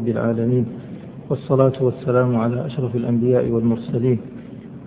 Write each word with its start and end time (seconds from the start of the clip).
رب 0.00 0.08
العالمين. 0.08 0.66
والصلاة 1.30 1.72
والسلام 1.80 2.36
على 2.36 2.66
أشرف 2.66 2.96
الأنبياء 2.96 3.48
والمرسلين. 3.48 4.18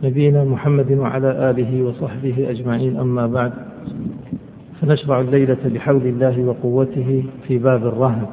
نبينا 0.04 0.44
محمد 0.44 0.92
وعلى 0.92 1.50
آله 1.50 1.84
وصحبه 1.84 2.50
أجمعين. 2.50 2.98
أما 2.98 3.28
بعد 3.28 3.54
فنشرع 4.82 5.22
الليلة 5.22 5.58
بحول 5.66 6.02
الله 6.02 6.46
وقوته 6.46 7.24
في 7.48 7.58
باب 7.58 7.86
الرهن. 7.86 8.26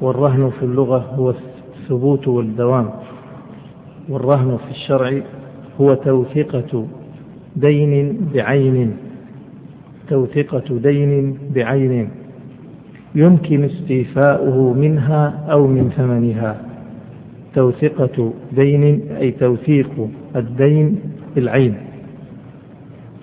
والرهن 0.00 0.50
في 0.50 0.62
اللغة 0.64 0.98
هو 0.98 1.30
الثبوت 1.30 2.28
والدوام. 2.28 2.90
والرهن 4.08 4.56
في 4.56 4.70
الشرع 4.70 5.22
هو 5.80 5.94
توثقة 5.94 6.86
دين 7.56 8.18
بعين. 8.34 8.96
توثقة 10.08 10.78
دين 10.78 11.38
بعين. 11.54 12.08
يمكن 13.14 13.64
استيفاؤه 13.64 14.72
منها 14.72 15.44
أو 15.50 15.66
من 15.66 15.90
ثمنها. 15.96 16.56
توثقة 17.54 18.32
دين 18.52 19.00
أي 19.20 19.30
توثيق 19.30 20.08
الدين 20.36 21.00
بالعين. 21.34 21.74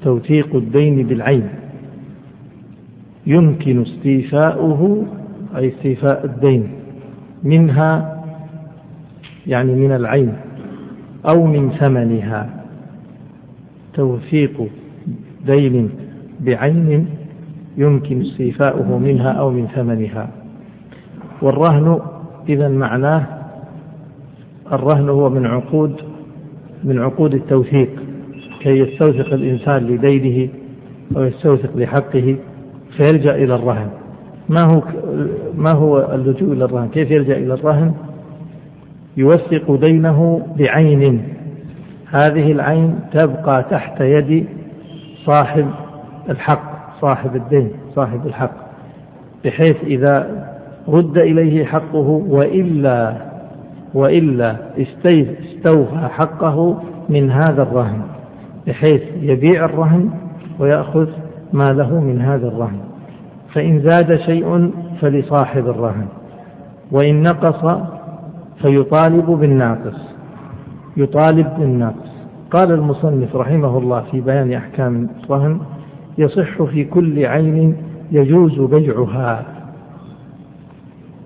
توثيق 0.03 0.55
الدين 0.55 1.07
بالعين. 1.07 1.49
يمكن 3.27 3.81
استيفاؤه 3.81 5.05
أي 5.55 5.67
استيفاء 5.67 6.25
الدين 6.25 6.67
منها 7.43 8.17
يعني 9.47 9.75
من 9.75 9.91
العين 9.91 10.33
أو 11.29 11.45
من 11.45 11.69
ثمنها. 11.69 12.49
توثيق 13.93 14.69
دين 15.47 15.89
بعين 16.39 17.05
يمكن 17.77 18.21
استيفاؤه 18.21 18.97
منها 18.97 19.31
أو 19.31 19.51
من 19.51 19.67
ثمنها. 19.67 20.29
والرهن 21.41 21.99
إذا 22.49 22.67
معناه 22.67 23.25
الرهن 24.71 25.09
هو 25.09 25.29
من 25.29 25.45
عقود 25.45 25.95
من 26.83 26.99
عقود 26.99 27.33
التوثيق 27.33 27.89
كي 28.59 28.79
يستوثق 28.79 29.33
الإنسان 29.33 29.87
لدينه 29.87 30.49
أو 31.17 31.23
يستوثق 31.23 31.77
لحقه 31.77 32.35
فيلجأ 32.97 33.35
إلى 33.35 33.55
الرهن. 33.55 33.89
ما 34.49 34.61
هو 34.63 34.81
ما 35.57 35.71
هو 35.71 36.11
اللجوء 36.13 36.53
إلى 36.53 36.65
الرهن؟ 36.65 36.89
كيف 36.89 37.11
يلجأ 37.11 37.37
إلى 37.37 37.53
الرهن؟ 37.53 37.93
يوثق 39.17 39.75
دينه 39.75 40.47
بعين. 40.57 41.23
هذه 42.11 42.51
العين 42.51 42.99
تبقى 43.13 43.65
تحت 43.71 44.01
يد 44.01 44.45
صاحب 45.25 45.67
الحق. 46.29 46.66
صاحب 47.01 47.35
الدين 47.35 47.71
صاحب 47.95 48.27
الحق 48.27 48.51
بحيث 49.45 49.83
إذا 49.83 50.45
رد 50.87 51.17
إليه 51.17 51.65
حقه 51.65 52.25
وإلا 52.29 53.13
وإلا 53.93 54.55
استوفى 54.77 56.07
حقه 56.09 56.77
من 57.09 57.31
هذا 57.31 57.63
الرهن 57.63 58.01
بحيث 58.67 59.01
يبيع 59.21 59.65
الرهن 59.65 60.09
ويأخذ 60.59 61.07
ما 61.53 61.73
له 61.73 61.99
من 61.99 62.21
هذا 62.21 62.47
الرهن. 62.47 62.79
فإن 63.53 63.79
زاد 63.79 64.19
شيء 64.19 64.71
فلصاحب 65.01 65.67
الرهن 65.67 66.07
وإن 66.91 67.23
نقص 67.23 67.87
فيطالب 68.61 69.25
بالناقص 69.25 70.07
يطالب 70.97 71.47
بالناقص. 71.59 72.17
قال 72.51 72.71
المصنف 72.71 73.35
رحمه 73.35 73.77
الله 73.77 74.01
في 74.11 74.21
بيان 74.21 74.53
أحكام 74.53 75.09
الرهن 75.23 75.59
يصح 76.17 76.63
في 76.63 76.83
كل 76.83 77.25
عين 77.25 77.75
يجوز 78.11 78.59
بيعها. 78.61 79.45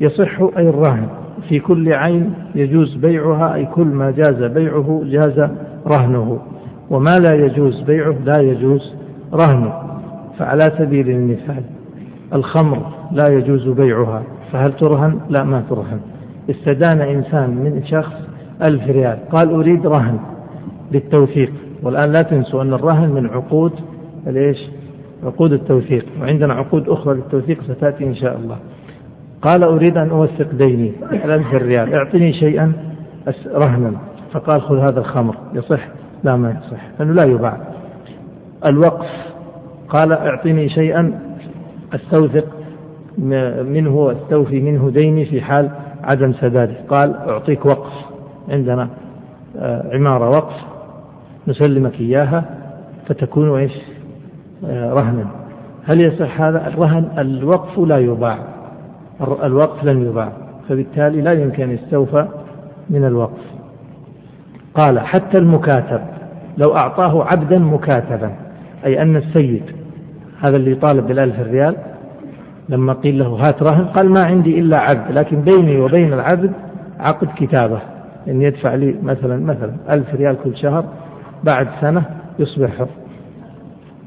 يصح 0.01 0.41
أي 0.57 0.69
الرهن 0.69 1.07
في 1.49 1.59
كل 1.59 1.93
عين 1.93 2.33
يجوز 2.55 2.95
بيعها 2.95 3.55
أي 3.55 3.65
كل 3.65 3.87
ما 3.87 4.11
جاز 4.11 4.43
بيعه 4.43 5.01
جاز 5.05 5.49
رهنه. 5.87 6.39
وما 6.89 7.11
لا 7.11 7.35
يجوز 7.45 7.81
بيعه 7.81 8.15
لا 8.25 8.41
يجوز 8.41 8.93
رهنه. 9.33 9.73
فعلى 10.39 10.71
سبيل 10.77 11.09
المثال 11.09 11.63
الخمر 12.33 12.85
لا 13.11 13.27
يجوز 13.27 13.67
بيعها. 13.67 14.23
فهل 14.51 14.73
ترهن؟ 14.73 15.19
لا 15.29 15.43
ما 15.43 15.63
ترهن. 15.69 15.99
استدان 16.49 17.01
إنسان 17.01 17.49
من 17.49 17.83
شخص 17.85 18.13
ألف 18.61 18.87
ريال 18.87 19.17
قال 19.31 19.49
أريد 19.53 19.87
رهن 19.87 20.19
بالتوثيق. 20.91 21.53
والآن 21.83 22.11
لا 22.11 22.21
تنسوا 22.21 22.61
أن 22.61 22.73
الرهن 22.73 23.09
من 23.09 23.27
عقود 23.27 23.71
ليش؟ 24.27 24.57
عقود 25.25 25.53
التوثيق 25.53 26.05
وعندنا 26.21 26.53
عقود 26.53 26.89
أخرى 26.89 27.15
للتوثيق 27.15 27.63
ستأتي 27.63 28.03
إن 28.03 28.15
شاء 28.15 28.37
الله. 28.37 28.57
قال 29.41 29.63
أريد 29.63 29.97
أن 29.97 30.09
أوثق 30.09 30.51
ديني 30.53 30.91
ألف 31.11 31.53
ريال 31.53 31.93
اعطني 31.93 32.33
شيئا 32.33 32.73
رهنا. 33.47 33.91
فقال 34.31 34.61
خذ 34.61 34.77
هذا 34.77 34.99
الخمر 34.99 35.35
يصح؟ 35.53 35.87
لا 36.23 36.35
ما 36.35 36.49
يصح 36.49 36.81
لأنه 36.99 37.13
لا 37.13 37.23
يباع. 37.23 37.57
الوقف 38.65 39.09
قال 39.89 40.11
اعطني 40.11 40.69
شيئا 40.69 41.19
أستوثق 41.93 42.45
منه 43.63 44.11
أستوفي 44.11 44.59
منه 44.59 44.89
ديني 44.89 45.25
في 45.25 45.41
حال 45.41 45.69
عدم 46.03 46.33
سداده. 46.33 46.75
قال 46.89 47.15
أعطيك 47.15 47.65
وقف 47.65 47.93
عندنا 48.49 48.89
آه، 49.57 49.95
عمارة 49.95 50.29
وقف 50.29 50.55
نسلمك 51.47 51.99
إياها 51.99 52.43
فتكون 53.07 53.59
إيش؟ 53.59 53.71
رهنا. 54.69 55.25
هل 55.85 56.01
يصح 56.01 56.41
هذا؟ 56.41 56.67
الرهن 56.67 57.05
الوقف 57.17 57.79
لا 57.79 57.97
يباع. 57.97 58.37
الوقف 59.43 59.83
لن 59.83 60.05
يباع. 60.05 60.31
فبالتالي 60.69 61.21
لا 61.21 61.33
يمكن 61.33 61.63
أن 61.63 61.71
يستوفى 61.71 62.27
من 62.89 63.05
الوقف. 63.05 63.41
قال 64.73 64.99
حتى 64.99 65.37
المكاتب. 65.37 66.01
لو 66.57 66.75
أعطاه 66.75 67.23
عبدا 67.23 67.59
مكاتبا. 67.59 68.31
أي 68.85 69.01
أن 69.01 69.15
السيد 69.15 69.63
هذا 70.41 70.55
اللي 70.55 70.71
يطالب 70.71 71.07
بالألف 71.07 71.39
ريال 71.39 71.75
لما 72.69 72.93
قيل 72.93 73.19
له 73.19 73.27
هات 73.27 73.63
رهن 73.63 73.85
قال 73.85 74.09
ما 74.09 74.23
عندي 74.23 74.59
إلا 74.59 74.77
عبد. 74.77 75.11
لكن 75.11 75.41
بيني 75.41 75.81
وبين 75.81 76.13
العبد 76.13 76.51
عقد 76.99 77.27
كتابة. 77.35 77.79
أن 78.27 78.41
يدفع 78.41 78.75
لي 78.75 78.95
مثلا 79.03 79.45
مثلا 79.45 79.71
ألف 79.89 80.15
ريال 80.15 80.37
كل 80.43 80.57
شهر 80.57 80.85
بعد 81.43 81.67
سنة 81.81 82.03
يصبح 82.39 82.69
حر 82.77 82.87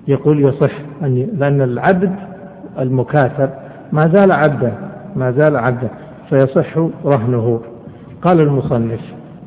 يقول 0.09 0.45
يصح 0.45 0.73
أن 1.03 1.29
لأن 1.39 1.63
العبد 1.63 2.13
المكاتب 2.79 3.51
ما 3.93 4.09
زال 4.09 4.33
عبدا 4.33 4.73
ما 5.17 5.31
زال 5.31 5.57
عبدا 5.57 5.89
فيصح 6.31 6.79
رهنه. 7.05 7.61
قال 8.23 8.41
المصنف 8.41 9.01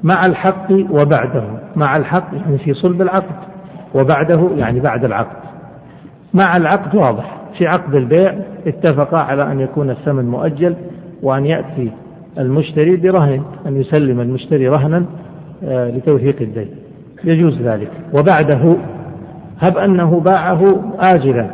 مع 0.04 0.22
الحق 0.28 0.72
وبعده 0.72 1.44
مع 1.76 1.98
الحق 1.98 2.28
يعني 2.34 2.58
في 2.58 2.74
صلب 2.74 3.02
العقد 3.02 3.36
وبعده 3.96 4.50
يعني 4.58 4.80
بعد 4.80 5.06
العقد. 5.06 5.38
مع 6.34 6.58
العقد 6.58 6.96
واضح 6.96 7.38
في 7.58 7.66
عقد 7.66 7.96
البيع 7.96 8.36
اتفقا 8.68 9.18
على 9.18 9.52
أن 9.52 9.60
يكون 9.60 9.90
الثمن 9.90 10.26
مؤجل 10.26 10.76
وأن 11.24 11.46
يأتي 11.46 11.92
المشتري 12.38 12.96
برهن 12.96 13.42
أن 13.66 13.82
يسلم 13.82 14.20
المشتري 14.20 14.68
رهنا 14.68 15.06
آه، 15.64 15.90
لتوثيق 15.90 16.42
الدين. 16.42 16.68
يجوز 17.24 17.62
ذلك. 17.62 17.92
وبعده 18.14 18.76
هب 19.62 19.78
أنه 19.78 20.20
باعه 20.20 20.94
آجلا. 21.00 21.50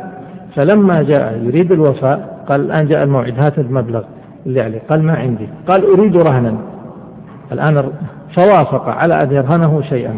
فلما 0.54 1.02
جاء 1.02 1.40
يريد 1.42 1.72
الوفاء 1.72 2.44
قال 2.48 2.60
الآن 2.60 2.86
جاء 2.86 3.04
الموعد 3.04 3.38
هات 3.38 3.58
المبلغ 3.58 4.02
اللي 4.46 4.60
عليه. 4.60 4.80
قال 4.90 5.02
ما 5.02 5.14
عندي. 5.14 5.48
قال 5.68 5.84
أريد 5.84 6.16
رهنا. 6.16 6.54
الآن 7.52 7.92
فوافق 8.34 8.88
على 8.88 9.22
أن 9.22 9.32
يرهنه 9.32 9.82
شيئا. 9.82 10.14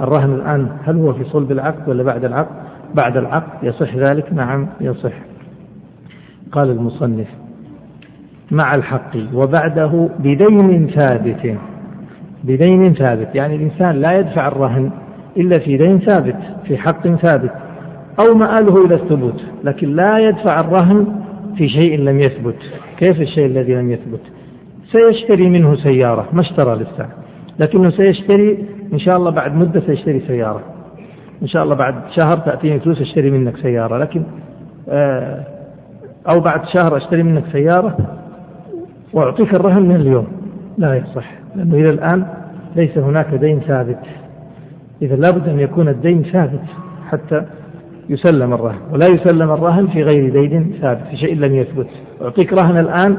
الرهن 0.00 0.34
الآن 0.34 0.68
هل 0.84 0.96
هو 0.96 1.12
في 1.12 1.24
صلب 1.24 1.52
العقد 1.52 1.88
ولا 1.88 2.02
بعد 2.02 2.24
العقد؟ 2.24 2.54
بعد 2.94 3.16
العقد 3.16 3.62
يصح 3.62 3.94
ذلك؟ 3.94 4.32
نعم 4.32 4.66
يصح. 4.80 5.12
قال 6.52 6.70
المصنف 6.70 7.28
مع 8.50 8.74
الحق 8.74 9.16
وبعده 9.34 10.08
بدين 10.18 10.90
ثابت. 10.94 11.56
بدين 12.44 12.94
ثابت 12.94 13.34
يعني 13.34 13.56
الإنسان 13.56 13.96
لا 13.96 14.12
يدفع 14.12 14.48
الرهن 14.48 14.90
إلا 15.36 15.58
في 15.58 15.76
دين 15.76 15.98
ثابت 15.98 16.36
في 16.66 16.78
حق 16.78 17.08
ثابت 17.08 17.52
أو 18.20 18.34
مآله 18.34 18.84
إلى 18.84 18.94
الثبوت 18.94 19.40
لكن 19.64 19.96
لا 19.96 20.18
يدفع 20.18 20.60
الرهن 20.60 21.06
في 21.56 21.68
شيء 21.68 21.98
لم 21.98 22.20
يثبت. 22.20 22.56
كيف 22.98 23.20
الشيء 23.20 23.46
الذي 23.46 23.74
لم 23.74 23.90
يثبت؟ 23.90 24.20
سيشتري 24.92 25.48
منه 25.48 25.76
سيارة 25.76 26.28
ما 26.32 26.40
اشترى 26.40 26.74
لسه. 26.74 27.06
لكنه 27.58 27.90
سيشتري 27.90 28.64
إن 28.92 28.98
شاء 28.98 29.16
الله 29.16 29.30
بعد 29.30 29.54
مدة 29.54 29.80
سيشتري 29.80 30.20
سيارة. 30.20 30.62
إن 31.42 31.48
شاء 31.48 31.62
الله 31.62 31.74
بعد 31.74 31.94
شهر 32.20 32.36
تأتيني 32.36 32.80
فلوس 32.80 33.00
أشتري 33.00 33.30
منك 33.30 33.56
سيارة. 33.56 33.98
لكن 33.98 34.22
آه، 34.88 35.44
أو 36.34 36.40
بعد 36.40 36.60
شهر 36.66 36.96
أشتري 36.96 37.22
منك 37.22 37.44
سيارة 37.52 37.96
وأعطيك 39.12 39.54
الرهن 39.54 39.82
من 39.82 39.96
اليوم. 39.96 40.26
لا 40.78 40.94
يصح 40.94 41.30
لأنه 41.56 41.74
إلى 41.74 41.90
الآن 41.90 42.26
ليس 42.76 42.98
هناك 42.98 43.34
دين 43.34 43.60
ثابت. 43.60 43.98
إذا 45.02 45.16
لابد 45.16 45.48
أن 45.48 45.60
يكون 45.60 45.88
الدين 45.88 46.22
ثابت 46.22 46.64
حتى 47.10 47.42
يسلم 48.08 48.52
الرهن 48.52 48.78
ولا 48.92 49.04
يسلم 49.10 49.50
الرهن 49.50 49.86
في 49.86 50.02
غير 50.02 50.32
دين 50.32 50.74
ثابت 50.80 51.02
في 51.10 51.16
شيء 51.16 51.36
لم 51.36 51.54
يثبت. 51.54 51.86
أعطيك 52.22 52.52
رهن 52.52 52.76
الآن 52.76 53.16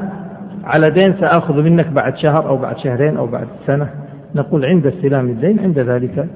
على 0.64 0.90
دين 0.90 1.14
سآخذ 1.20 1.62
منك 1.62 1.86
بعد 1.86 2.16
شهر 2.16 2.48
أو 2.48 2.56
بعد 2.56 2.78
شهرين 2.78 3.16
أو 3.16 3.26
بعد 3.26 3.46
سنة. 3.66 3.88
نقول 4.34 4.64
عند 4.64 4.86
استلام 4.86 5.26
الدين 5.26 5.60
عند 5.60 5.78
ذلك 5.78 6.28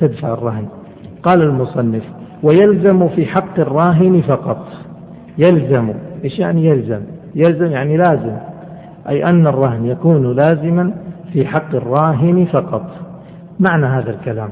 تدفع 0.00 0.32
الرهن. 0.32 0.66
قال 1.22 1.42
المصنف 1.42 2.02
ويلزم 2.42 3.08
في 3.08 3.26
حق 3.26 3.60
الراهن 3.60 4.22
فقط. 4.28 4.66
يلزم. 5.38 5.92
إيش 6.24 6.38
يعني 6.38 6.66
يلزم؟ 6.66 7.00
يلزم 7.34 7.66
يعني 7.66 7.96
لازم. 7.96 8.36
أي 9.08 9.24
أن 9.24 9.46
الرهن 9.46 9.86
يكون 9.86 10.36
لازما 10.36 10.94
في 11.32 11.46
حق 11.46 11.74
الراهن 11.74 12.44
فقط. 12.52 12.90
معنى 13.60 13.86
هذا 13.86 14.10
الكلام. 14.10 14.48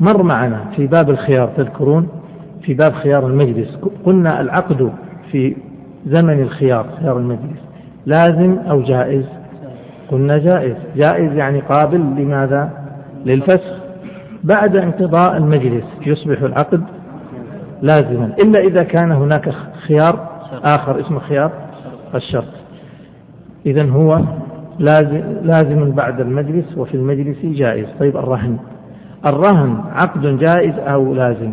مر 0.00 0.22
معنا 0.22 0.64
في 0.76 0.86
باب 0.86 1.10
الخيار 1.10 1.48
تذكرون؟ 1.56 2.08
في 2.62 2.74
باب 2.74 2.92
خيار 2.92 3.26
المجلس. 3.26 3.78
قلنا 4.04 4.40
العقد 4.40 4.92
في 5.32 5.56
زمن 6.06 6.42
الخيار 6.42 6.86
خيار 7.00 7.18
المجلس. 7.18 7.58
لازم 8.06 8.58
أو 8.58 8.82
جائز؟ 8.82 9.24
قلنا 10.10 10.38
جائز. 10.38 10.76
جائز 10.96 11.32
يعني 11.32 11.60
قابل 11.60 12.00
لماذا؟ 12.00 12.70
للفسخ. 13.26 13.76
بعد 14.44 14.76
انقضاء 14.76 15.36
المجلس 15.36 15.84
يصبح 16.06 16.42
العقد 16.42 16.82
لازما. 17.82 18.32
إلا 18.44 18.60
إذا 18.60 18.82
كان 18.82 19.12
هناك 19.12 19.50
خيار 19.86 20.28
آخر 20.64 21.00
اسمه 21.00 21.18
خيار 21.18 21.50
الشرط. 22.14 22.54
إذا 23.66 23.90
هو 23.90 24.20
لازم, 24.78 25.22
لازم 25.42 25.90
بعد 25.90 26.20
المجلس 26.20 26.78
وفي 26.78 26.94
المجلس 26.94 27.38
جائز. 27.44 27.86
طيب 28.00 28.16
الرهن. 28.16 28.58
الرهن 29.26 29.80
عقد 29.92 30.38
جائز 30.38 30.78
أو 30.78 31.14
لازم. 31.14 31.52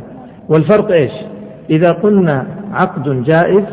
والفرق 0.50 0.92
إيش؟ 0.92 1.12
إذا 1.70 1.92
قلنا 1.92 2.46
عقد 2.72 3.24
جائز 3.24 3.64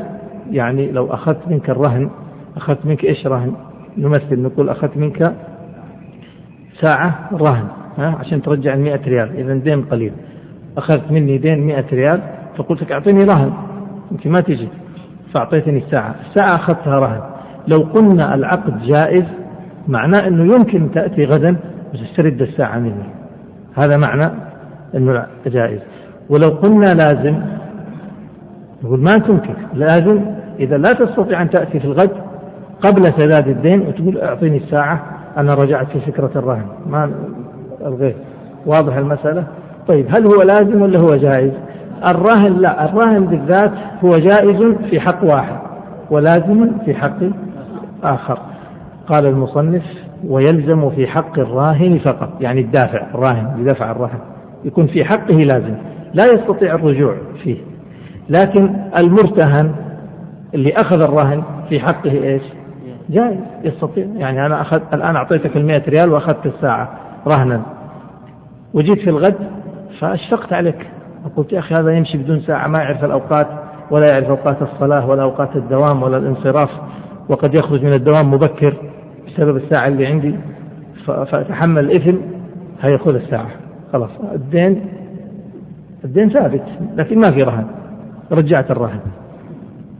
يعني 0.51 0.93
لو 0.93 1.07
أخذت 1.07 1.49
منك 1.49 1.71
الرهن 1.71 2.11
أخذت 2.57 2.87
منك 2.87 3.05
إيش 3.05 3.27
رهن؟ 3.27 3.53
نمثل 3.99 4.43
نقول 4.43 4.69
أخذت 4.69 4.97
منك 4.97 5.35
ساعة 6.81 7.29
رهن 7.33 7.65
ها؟ 7.99 8.17
عشان 8.21 8.43
ترجع 8.43 8.75
المئة 8.75 9.01
ريال 9.07 9.37
إذا 9.37 9.55
دين 9.55 9.83
قليل. 9.83 10.13
أخذت 10.79 11.13
مني 11.13 11.39
دين 11.39 11.67
مئة 11.67 11.85
ريال 11.93 12.21
فقلت 12.57 12.83
لك 12.83 12.93
أعطيني 12.93 13.25
رهن. 13.25 13.53
أنت 14.13 14.27
ما 14.27 14.41
تجي 14.41 14.69
فأعطيتني 15.35 15.79
الساعة. 15.79 16.15
الساعة 16.29 16.57
أخذتها 16.57 16.99
رهن. 16.99 17.21
لو 17.69 17.77
قلنا 17.77 18.35
العقد 18.35 18.83
جائز 18.83 19.25
معناه 19.89 20.29
أنه 20.29 20.55
يمكن 20.55 20.91
تأتي 20.91 21.25
غدا 21.25 21.57
وتسترد 21.95 22.43
الساعة 22.43 22.79
مني. 22.79 23.20
هذا 23.77 23.97
معنى 23.97 24.31
أنه 24.95 25.27
جائز. 25.47 25.81
ولو 26.31 26.49
قلنا 26.49 26.87
لازم 26.87 27.41
نقول 28.85 29.01
ما 29.01 29.13
تمكن 29.13 29.55
لازم 29.75 30.21
إذا 30.59 30.77
لا 30.77 30.89
تستطيع 30.93 31.43
أن 31.43 31.51
تأتي 31.51 31.81
في 31.81 31.85
الغد 31.85 32.11
قبل 32.81 33.05
سداد 33.07 33.49
الدين 33.49 33.81
وتقول 33.81 34.19
أعطيني 34.19 34.57
الساعة 34.57 35.03
أنا 35.37 35.55
رجعت 35.55 35.87
في 35.87 36.01
فكرة 36.01 36.31
الرهن. 36.37 36.67
ما 36.87 37.11
الغير. 37.87 38.17
واضح 38.67 38.97
المسألة؟ 38.97 39.45
طيب 39.89 40.07
هل 40.09 40.27
هو 40.27 40.43
لازم 40.43 40.83
ولا 40.83 40.99
هو 40.99 41.17
جائز؟ 41.17 41.53
الرهن 42.07 42.53
لا. 42.53 42.85
الرهن 42.85 43.27
بالذات 43.27 43.73
هو 44.05 44.19
جائز 44.19 44.75
في 44.91 45.01
حق 45.01 45.25
واحد 45.25 45.57
ولازم 46.11 46.71
في 46.85 46.95
حق 46.95 47.19
آخر. 48.05 48.39
قال 49.07 49.27
المصنف 49.27 49.83
ويلزم 50.29 50.91
في 50.91 51.07
حق 51.07 51.39
الراهن 51.39 51.99
فقط 51.99 52.31
يعني 52.41 52.61
الدافع 52.61 53.07
الراهن 53.15 53.55
بدفع 53.59 53.91
الرهن 53.91 54.19
يكون 54.65 54.87
في 54.87 55.05
حقه 55.05 55.35
لازم 55.35 55.75
لا 56.15 56.25
يستطيع 56.33 56.75
الرجوع 56.75 57.15
فيه. 57.43 57.57
لكن 58.29 58.77
المرتهن 59.03 59.73
اللي 60.55 60.73
أخذ 60.85 61.01
الرهن 61.03 61.43
في 61.69 61.81
حقه 61.81 62.11
إيش؟ 62.11 62.43
جائز 63.11 63.39
يستطيع. 63.65 64.07
يعني 64.17 64.47
أنا 64.47 64.61
أخذ 64.61 64.81
الآن 64.93 65.17
أعطيتك 65.17 65.57
المئة 65.57 65.83
ريال 65.89 66.13
وأخذت 66.13 66.47
الساعة 66.47 66.89
رهنا. 67.27 67.63
وجيت 68.75 68.99
في 68.99 69.11
الغد 69.11 69.37
فأشفقت 70.01 70.53
عليك. 70.53 70.87
قلت 71.37 71.53
يا 71.53 71.59
أخي 71.59 71.75
هذا 71.75 71.93
يمشي 71.93 72.19
بدون 72.19 72.41
ساعة 72.41 72.67
ما 72.67 72.79
يعرف 72.79 73.05
الأوقات 73.05 73.47
ولا 73.91 74.07
يعرف 74.13 74.29
أوقات 74.29 74.63
الصلاة 74.63 75.09
ولا 75.09 75.23
أوقات 75.23 75.57
الدوام 75.57 76.03
ولا 76.03 76.17
الانصراف 76.17 76.71
وقد 77.29 77.55
يخرج 77.55 77.85
من 77.85 77.93
الدوام 77.93 78.31
مبكر. 78.31 78.77
بسبب 79.35 79.57
الساعة 79.57 79.89
اللي 79.89 80.07
عندي 80.07 80.35
فأتحمل 81.07 81.85
الإثم 81.85 82.17
هيأخذ 82.81 83.15
الساعة. 83.15 83.51
خلاص 83.93 84.11
الدين 84.35 84.81
الدين 86.05 86.31
ثابت 86.31 86.63
لكن 86.97 87.19
ما 87.19 87.31
في 87.31 87.43
رهن. 87.43 87.67
رجعت 88.33 88.71
الرهن. 88.71 89.01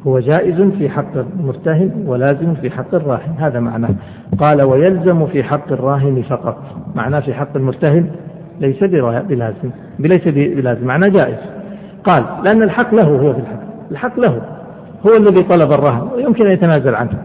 هو 0.07 0.19
جائز 0.21 0.61
في 0.61 0.89
حق 0.89 1.17
المرتهن 1.17 2.05
ولازم 2.07 2.55
في 2.55 2.71
حق 2.71 2.95
الراهن. 2.95 3.35
هذا 3.39 3.61
معناه. 3.61 3.95
قال 4.39 4.63
ويلزم 4.63 5.27
في 5.27 5.43
حق 5.43 5.73
الراهن 5.73 6.23
فقط. 6.23 6.63
معناه 6.95 7.21
في 7.21 7.35
حق 7.35 7.57
المرتهن 7.57 8.07
ليس 8.61 8.85
بلازم. 8.85 9.71
ليس 9.99 10.29
بلازم. 10.29 10.87
معناه 10.87 11.09
جائز. 11.09 11.39
قال 12.05 12.25
لأن 12.45 12.63
الحق 12.63 12.95
له 12.95 13.05
هو 13.05 13.33
في 13.33 13.41
الحق. 13.41 13.61
الحق 13.91 14.21
له. 14.21 14.43
هو 15.07 15.17
الذي 15.17 15.45
طلب 15.45 15.73
الرهن. 15.73 16.09
ويمكن 16.17 16.47
أن 16.47 16.53
يتنازل 16.53 16.95
عنه. 16.95 17.23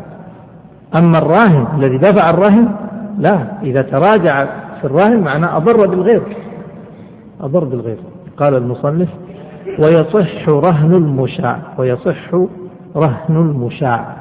أما 0.96 1.18
الراهن 1.18 1.68
الذي 1.80 1.98
دفع 1.98 2.30
الرهن 2.30 2.76
لا 3.20 3.62
إذا 3.64 3.82
تراجع 3.82 4.46
في 4.80 4.84
الراهن 4.86 5.20
معناه 5.20 5.58
أضر 5.58 5.88
بالغير. 5.88 6.22
أضر 7.42 7.64
بالغير. 7.64 7.98
قال 8.38 8.56
المصنف 8.56 9.10
ويصح 9.80 10.50
رهن 10.50 10.94
المشاع 10.94 11.60
ويصح 11.78 12.34
رهن 12.96 13.36
المشاع. 13.36 14.16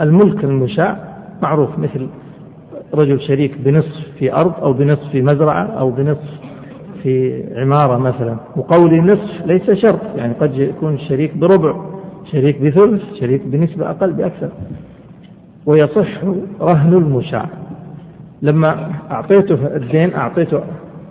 الملك 0.00 0.44
المشاع 0.44 0.96
معروف 1.42 1.78
مثل 1.78 2.08
رجل 2.94 3.20
شريك 3.20 3.58
بنصف 3.58 4.06
في 4.18 4.32
أرض 4.32 4.52
أو 4.62 4.72
بنصف 4.72 5.10
في 5.12 5.22
مزرعة 5.22 5.64
أو 5.64 5.90
بنصف 5.90 6.40
في 7.02 7.44
عمارة 7.56 7.98
مثلا. 7.98 8.36
وقولي 8.56 9.00
نصف 9.00 9.46
ليس 9.46 9.70
شرط 9.70 10.00
يعني 10.16 10.32
قد 10.40 10.54
يكون 10.54 10.98
شريك 10.98 11.36
بربع 11.36 11.74
شريك 12.32 12.62
بثلث 12.62 13.02
شريك 13.20 13.42
بنسبة 13.46 13.90
أقل 13.90 14.12
بأكثر. 14.12 14.48
ويصح 15.66 16.24
رهن 16.60 16.92
المشاع. 16.92 17.46
لما 18.42 18.90
أعطيته 19.10 19.76
الدين 19.76 20.14
أعطيته 20.14 20.60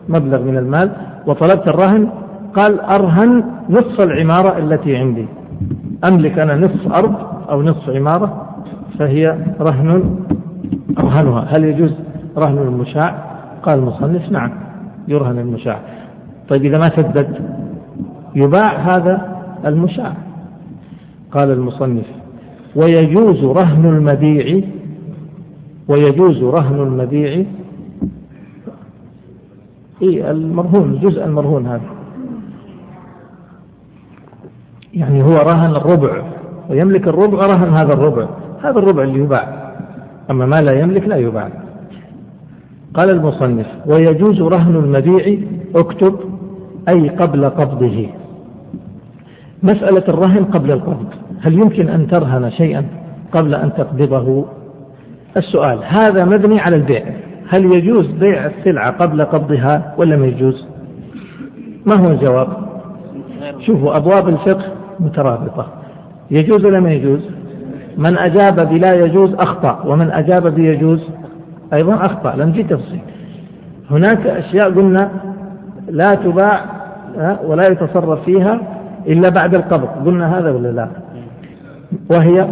مبلغ 0.09 0.43
من 0.43 0.57
المال 0.57 0.91
وطلبت 1.27 1.67
الرهن 1.67 2.09
قال 2.55 2.79
أرهن 2.79 3.43
نصف 3.69 4.01
العمارة 4.01 4.57
التي 4.57 4.97
عندي. 4.97 5.25
أملك 6.03 6.39
أنا 6.39 6.55
نصف 6.55 6.93
أرض 6.93 7.15
أو 7.49 7.61
نصف 7.61 7.89
عمارة 7.89 8.47
فهي 8.99 9.37
رهن 9.61 10.15
أرهنها. 10.99 11.45
هل 11.49 11.63
يجوز 11.63 11.93
رهن 12.37 12.57
المشاع؟ 12.57 13.15
قال 13.63 13.79
المصنف 13.79 14.31
نعم 14.31 14.51
يرهن 15.07 15.39
المشاع. 15.39 15.79
طيب 16.49 16.65
إذا 16.65 16.77
ما 16.77 16.89
سدد 16.95 17.35
يباع 18.35 18.75
هذا 18.77 19.35
المشاع. 19.65 20.13
قال 21.31 21.51
المصنف 21.51 22.05
ويجوز 22.75 23.43
رهن 23.43 23.85
المبيع 23.85 24.61
ويجوز 25.87 26.43
رهن 26.43 26.79
المبيع. 26.79 27.45
إيه 30.01 30.31
المرهون 30.31 30.91
الجزء 30.91 31.25
المرهون 31.25 31.67
هذا. 31.67 31.81
يعني 34.93 35.23
هو 35.23 35.35
رهن 35.35 35.75
الربع 35.75 36.23
ويملك 36.69 37.07
الربع 37.07 37.45
رهن 37.45 37.73
هذا 37.73 37.93
الربع. 37.93 38.27
هذا 38.61 38.79
الربع 38.79 39.03
اللي 39.03 39.19
يباع. 39.19 39.71
أما 40.31 40.45
ما 40.45 40.55
لا 40.55 40.79
يملك 40.79 41.07
لا 41.07 41.15
يباع. 41.15 41.49
قال 42.93 43.09
المصنف 43.09 43.67
ويجوز 43.85 44.41
رهن 44.41 44.75
المبيع 44.75 45.37
اكتب 45.75 46.15
أي 46.89 47.09
قبل 47.09 47.49
قبضه. 47.49 48.07
مسألة 49.63 50.03
الرهن 50.07 50.45
قبل 50.45 50.71
القبض. 50.71 51.24
هل 51.41 51.53
يمكن 51.53 51.89
أن 51.89 52.07
ترهن 52.07 52.51
شيئا 52.51 52.85
قبل 53.31 53.55
أن 53.55 53.73
تقبضه؟ 53.73 54.45
السؤال 55.37 55.79
هذا 55.83 56.25
مبني 56.25 56.59
على 56.59 56.75
البيع. 56.75 57.03
هل 57.49 57.65
يجوز 57.65 58.05
بيع 58.05 58.45
السلعة 58.45 58.91
قبل 58.91 59.25
قبضها 59.25 59.95
ولا 59.97 60.17
ما 60.17 60.25
يجوز؟ 60.25 60.67
ما 61.85 62.05
هو 62.05 62.11
الجواب؟ 62.11 62.47
شوفوا 63.59 63.97
أبواب 63.97 64.29
الفقه 64.29 64.65
مترابطة. 64.99 65.67
يجوز 66.31 66.65
ولا 66.65 66.79
ما 66.79 66.91
يجوز؟ 66.91 67.19
من 67.97 68.17
أجاب 68.17 68.69
بلا 68.69 68.93
يجوز 68.93 69.33
أخطأ 69.33 69.83
ومن 69.85 70.11
أجاب 70.11 70.47
بيجوز 70.47 71.09
أيضا 71.73 71.95
أخطأ. 71.95 72.35
لم 72.35 72.51
في 72.51 72.63
تفصيل. 72.63 72.99
هناك 73.91 74.27
أشياء 74.27 74.73
قلنا 74.73 75.11
لا 75.89 76.09
تباع 76.09 76.65
ولا 77.45 77.63
يتصرف 77.71 78.23
فيها 78.25 78.59
إلا 79.07 79.29
بعد 79.29 79.55
القبض. 79.55 79.89
قلنا 80.05 80.39
هذا 80.39 80.51
ولا 80.51 80.67
لا؟ 80.71 81.04
وهي 82.09 82.47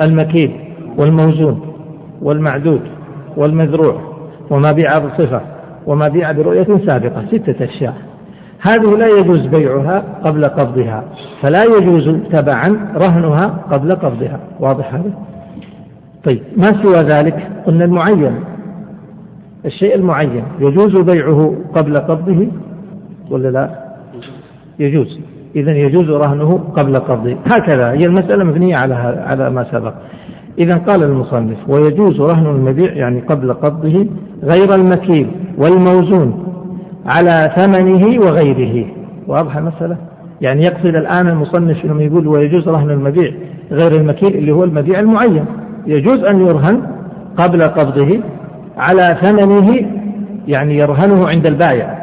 المكيد 0.00 0.50
والموزون 0.98 1.60
والمعدود 2.22 2.80
والمزروع 3.36 4.00
وما 4.50 4.72
بيع 4.72 4.98
بصفة 4.98 5.40
وما 5.86 6.08
بيع 6.08 6.32
برؤية 6.32 6.86
سابقة 6.86 7.26
ستة 7.26 7.64
أشياء. 7.64 7.94
هذه 8.60 8.96
لا 8.96 9.06
يجوز 9.06 9.46
بيعها 9.46 10.04
قبل 10.24 10.44
قبضها 10.44 11.04
فلا 11.42 11.62
يجوز 11.64 12.08
تبعا 12.32 12.94
رهنها 12.96 13.46
قبل 13.70 13.94
قبضها. 13.94 14.40
واضح 14.60 14.94
هذا؟ 14.94 15.12
طيب 16.24 16.42
ما 16.56 16.82
سوى 16.82 17.08
ذلك؟ 17.08 17.50
قلنا 17.66 17.84
المعين. 17.84 18.34
الشيء 19.64 19.94
المعين 19.94 20.42
يجوز 20.60 20.96
بيعه 20.96 21.54
قبل 21.74 21.96
قبضه 21.96 22.46
ولا 23.30 23.48
لا؟ 23.48 23.70
يجوز. 24.78 25.20
إذا 25.58 25.72
يجوز 25.72 26.10
رهنه 26.10 26.58
قبل 26.76 26.98
قبضه. 26.98 27.36
هكذا 27.54 27.90
هي 27.90 28.06
المسألة 28.06 28.44
مبنية 28.44 28.76
على 28.76 28.94
على 29.26 29.50
ما 29.50 29.64
سبق. 29.72 29.92
إذا 30.58 30.76
قال 30.76 31.02
المصنف 31.02 31.56
ويجوز 31.68 32.20
رهن 32.20 32.46
المبيع 32.46 32.92
يعني 32.92 33.20
قبل 33.20 33.52
قبضه 33.52 34.06
غير 34.42 34.74
المكيل 34.74 35.30
والموزون 35.58 36.44
على 37.06 37.54
ثمنه 37.56 38.20
وغيره. 38.20 38.86
واضح 39.26 39.56
المسألة؟ 39.56 39.96
يعني 40.40 40.60
يقصد 40.60 40.86
الآن 40.86 41.28
المصنف 41.28 41.84
لما 41.84 42.02
يقول 42.02 42.26
ويجوز 42.26 42.68
رهن 42.68 42.90
المبيع 42.90 43.32
غير 43.70 44.00
المكيل 44.00 44.38
اللي 44.38 44.52
هو 44.52 44.64
المبيع 44.64 45.00
المعين. 45.00 45.44
يجوز 45.86 46.24
أن 46.24 46.40
يرهن 46.40 46.82
قبل 47.36 47.62
قبضه 47.62 48.20
على 48.78 49.18
ثمنه 49.22 49.88
يعني 50.48 50.78
يرهنه 50.78 51.28
عند 51.28 51.46
البائع. 51.46 51.98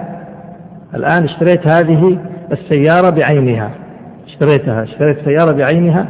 الآن 0.96 1.24
اشتريت 1.24 1.68
هذه 1.68 2.18
السيارة 2.52 3.16
بعينها. 3.16 3.72
اشتريتها. 4.28 4.84
اشتريت 4.84 5.18
سيارة 5.26 5.52
بعينها 5.52 6.08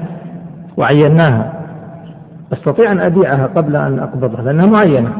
وعيناها. 0.77 1.53
أستطيع 2.53 2.91
أن 2.91 2.99
أبيعها 2.99 3.47
قبل 3.47 3.75
أن 3.75 3.99
أقبضها 3.99 4.41
لأنها 4.41 4.65
معينة. 4.65 5.13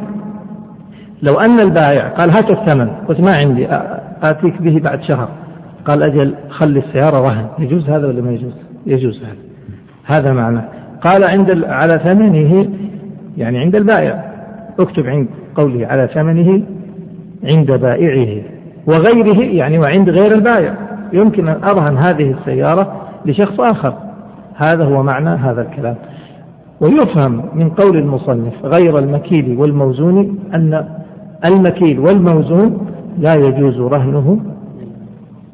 لو 1.24 1.40
أن 1.40 1.58
البائع 1.64 2.08
قال 2.08 2.30
هات 2.30 2.50
الثمن. 2.50 2.88
قلت 3.08 3.20
ما 3.20 3.32
عندي. 3.46 3.68
آتيك 4.24 4.62
به 4.62 4.80
بعد 4.80 5.02
شهر. 5.02 5.30
قال 5.86 6.08
أجل 6.08 6.36
خلي 6.50 6.80
السيارة 6.80 7.20
رهن 7.20 7.46
يجوز 7.60 7.90
هذا 7.90 8.08
ولا 8.08 8.22
ما 8.22 8.32
يجوز؟ 8.32 8.54
يجوز 8.86 9.24
هذا. 9.24 9.36
هذا 10.06 10.34
معنى. 10.34 10.62
قال 11.02 11.30
عند 11.30 11.64
على 11.64 11.94
ثمنه 12.10 12.70
يعني 13.38 13.60
عند 13.60 13.76
البائع. 13.76 14.26
اكتب 14.80 15.08
عند 15.08 15.28
قوله 15.56 15.88
على 15.88 16.10
ثمنه 16.14 16.62
عند 17.56 17.72
بائعه 17.72 18.44
وغيره 18.88 19.44
يعني 19.44 19.80
وعند 19.80 20.10
غير 20.10 20.32
البائع. 20.32 20.85
يمكن 21.16 21.48
أن 21.48 21.64
أرهن 21.64 21.98
هذه 21.98 22.32
السيارة 22.32 23.02
لشخص 23.26 23.60
آخر. 23.60 23.94
هذا 24.56 24.86
هو 24.86 25.04
معنى 25.04 25.30
هذا 25.30 25.62
الكلام. 25.62 25.96
ويفهم 26.82 27.42
من 27.54 27.70
قول 27.70 27.98
المصنف 27.98 28.54
غير 28.66 29.00
المكيل 29.00 29.58
والموزون 29.58 30.40
أن 30.54 30.86
المكيل 31.46 32.00
والموزون 32.00 32.88
لا 33.20 33.36
يجوز 33.36 33.80
رهنه 33.80 34.40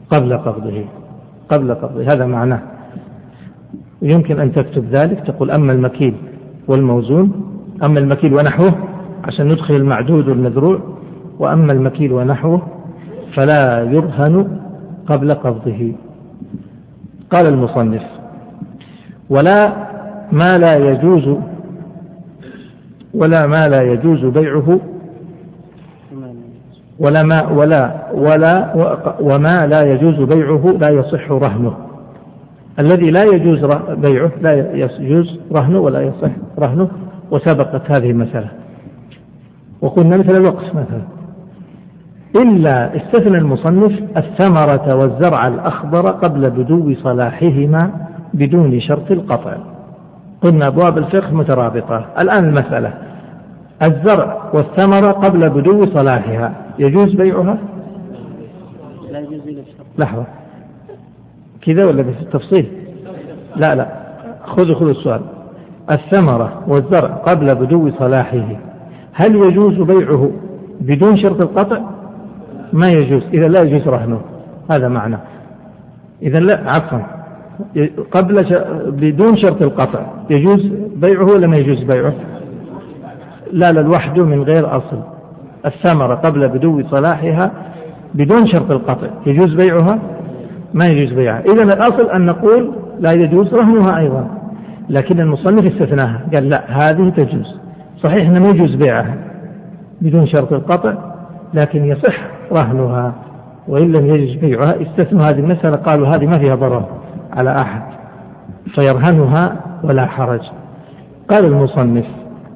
قبل 0.09 0.37
قبضه. 0.37 0.85
قبل 1.49 1.73
قبضه. 1.73 2.03
هذا 2.03 2.25
معناه. 2.25 2.59
يمكن 4.01 4.39
أن 4.39 4.51
تكتب 4.51 4.85
ذلك 4.91 5.23
تقول 5.27 5.51
أما 5.51 5.73
المكيل 5.73 6.13
والموزون 6.67 7.31
أما 7.83 7.99
المكيل 7.99 8.33
ونحوه 8.33 8.73
عشان 9.23 9.47
ندخل 9.47 9.75
المعدود 9.75 10.27
والمذروع 10.27 10.79
وأما 11.39 11.73
المكيل 11.73 12.13
ونحوه 12.13 12.61
فلا 13.35 13.83
يرهن 13.83 14.47
قبل 15.07 15.33
قبضه. 15.33 15.93
قال 17.31 17.47
المصنف 17.47 18.03
ولا 19.29 19.73
ما 20.31 20.57
لا 20.57 20.91
يجوز 20.91 21.37
ولا 23.13 23.47
ما 23.47 23.67
لا 23.67 23.81
يجوز 23.81 24.25
بيعه 24.25 24.79
ولا 26.99 27.23
ما 27.23 27.47
ولا 27.51 28.11
ولا 28.13 28.73
وما 29.21 29.67
لا 29.67 29.81
يجوز 29.93 30.15
بيعه 30.15 30.77
لا 30.79 30.89
يصح 30.89 31.31
رهنه. 31.31 31.77
الذي 32.79 33.11
لا 33.11 33.23
يجوز 33.23 33.65
بيعه 33.89 34.31
لا 34.41 34.73
يجوز 34.73 35.39
رهنه 35.51 35.79
ولا 35.79 36.01
يصح 36.01 36.31
رهنه 36.59 36.89
وسبقت 37.31 37.91
هذه 37.91 38.11
المسألة. 38.11 38.49
وقلنا 39.81 40.17
مثل 40.17 40.31
الوقف 40.31 40.75
مثلا. 40.75 41.20
إلا 42.35 42.95
استثنى 42.95 43.37
المصنف 43.37 44.03
الثمرة 44.17 44.95
والزرع 44.95 45.47
الأخضر 45.47 46.11
قبل 46.11 46.49
بدو 46.49 46.95
صلاحهما 46.95 47.91
بدون 48.33 48.81
شرط 48.81 49.11
القطع. 49.11 49.57
قلنا 50.41 50.67
أبواب 50.67 50.97
الفقه 50.97 51.33
مترابطة. 51.33 52.05
الآن 52.19 52.45
المسألة. 52.45 52.93
الزرع 53.83 54.51
والثمرة 54.53 55.11
قبل 55.11 55.49
بدو 55.49 55.85
صلاحها. 55.85 56.53
يجوز 56.79 57.15
بيعها؟ 57.15 57.57
لا 59.11 59.19
يجوز 59.19 59.41
لحظة. 59.99 60.25
كذا 61.61 61.85
ولا 61.85 62.01
بالتفصيل؟ 62.01 62.65
لا 63.55 63.75
لا. 63.75 63.87
خذوا 64.45 64.75
خذوا 64.75 64.91
السؤال. 64.91 65.21
الثمرة 65.91 66.63
والزرع 66.67 67.07
قبل 67.07 67.55
بدو 67.55 67.91
صلاحه. 67.91 68.57
هل 69.13 69.35
يجوز 69.35 69.81
بيعه 69.81 70.31
بدون 70.81 71.17
شرط 71.17 71.41
القطع؟ 71.41 72.00
ما 72.73 72.87
يجوز 72.87 73.23
إذا 73.33 73.47
لا 73.47 73.61
يجوز 73.61 73.87
رهنه. 73.87 74.21
هذا 74.75 74.87
معنى. 74.87 75.17
إذا 76.21 76.39
لا 76.39 76.69
عفوا. 76.69 76.99
قبل 78.11 78.45
ش... 78.45 78.53
بدون 78.87 79.37
شرط 79.37 79.61
القطع 79.61 80.05
يجوز 80.29 80.71
بيعه 80.95 81.25
ولا 81.25 81.47
ما 81.47 81.57
يجوز 81.57 81.83
بيعه؟ 81.83 82.13
لا 83.51 83.71
لا 83.71 83.79
لوحده 83.81 84.25
من 84.25 84.43
غير 84.43 84.77
أصل. 84.77 85.01
الثمرة 85.65 86.15
قبل 86.15 86.47
بدو 86.47 86.83
صلاحها 86.83 87.51
بدون 88.13 88.47
شرط 88.47 88.71
القطع. 88.71 89.07
يجوز 89.25 89.53
بيعها؟ 89.53 89.99
ما 90.73 90.85
يجوز 90.85 91.13
بيعها. 91.13 91.43
إذا 91.53 91.63
الأصل 91.63 92.09
أن 92.09 92.25
نقول 92.25 92.71
لا 92.99 93.11
يجوز 93.15 93.53
رهنها 93.53 93.97
أيضا. 93.97 94.27
لكن 94.89 95.19
المصنف 95.19 95.65
استثناها. 95.65 96.21
قال 96.33 96.49
لا 96.49 96.63
هذه 96.69 97.09
تجوز. 97.09 97.55
صحيح 98.03 98.29
أنه 98.29 98.41
ما 98.41 98.49
يجوز 98.49 98.75
بيعها 98.75 99.15
بدون 100.01 100.27
شرط 100.27 100.53
القطع 100.53 101.10
لكن 101.53 101.85
يصح 101.85 102.17
رهنها 102.51 103.13
وإن 103.67 103.91
لم 103.91 104.05
يجوز 104.05 104.35
بيعها 104.35 104.81
استثنوا 104.81 105.23
هذه 105.23 105.39
المسألة 105.39 105.75
قالوا 105.75 106.07
هذه 106.07 106.25
ما 106.25 106.39
فيها 106.39 106.55
ضرر 106.55 106.85
على 107.33 107.61
أحد 107.61 107.81
فيرهنها 108.75 109.55
ولا 109.83 110.05
حرج. 110.05 110.41
قال 111.29 111.45
المصنف 111.45 112.05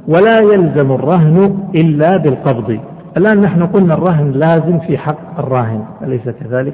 ولا 0.07 0.53
يلزم 0.53 0.91
الرهن 0.91 1.59
إلا 1.75 2.17
بالقبض. 2.17 2.79
الآن 3.17 3.41
نحن 3.41 3.65
قلنا 3.65 3.93
الرهن 3.93 4.31
لازم 4.31 4.79
في 4.79 4.97
حق 4.97 5.39
الراهن 5.39 5.83
أليس 6.01 6.29
كذلك؟ 6.29 6.73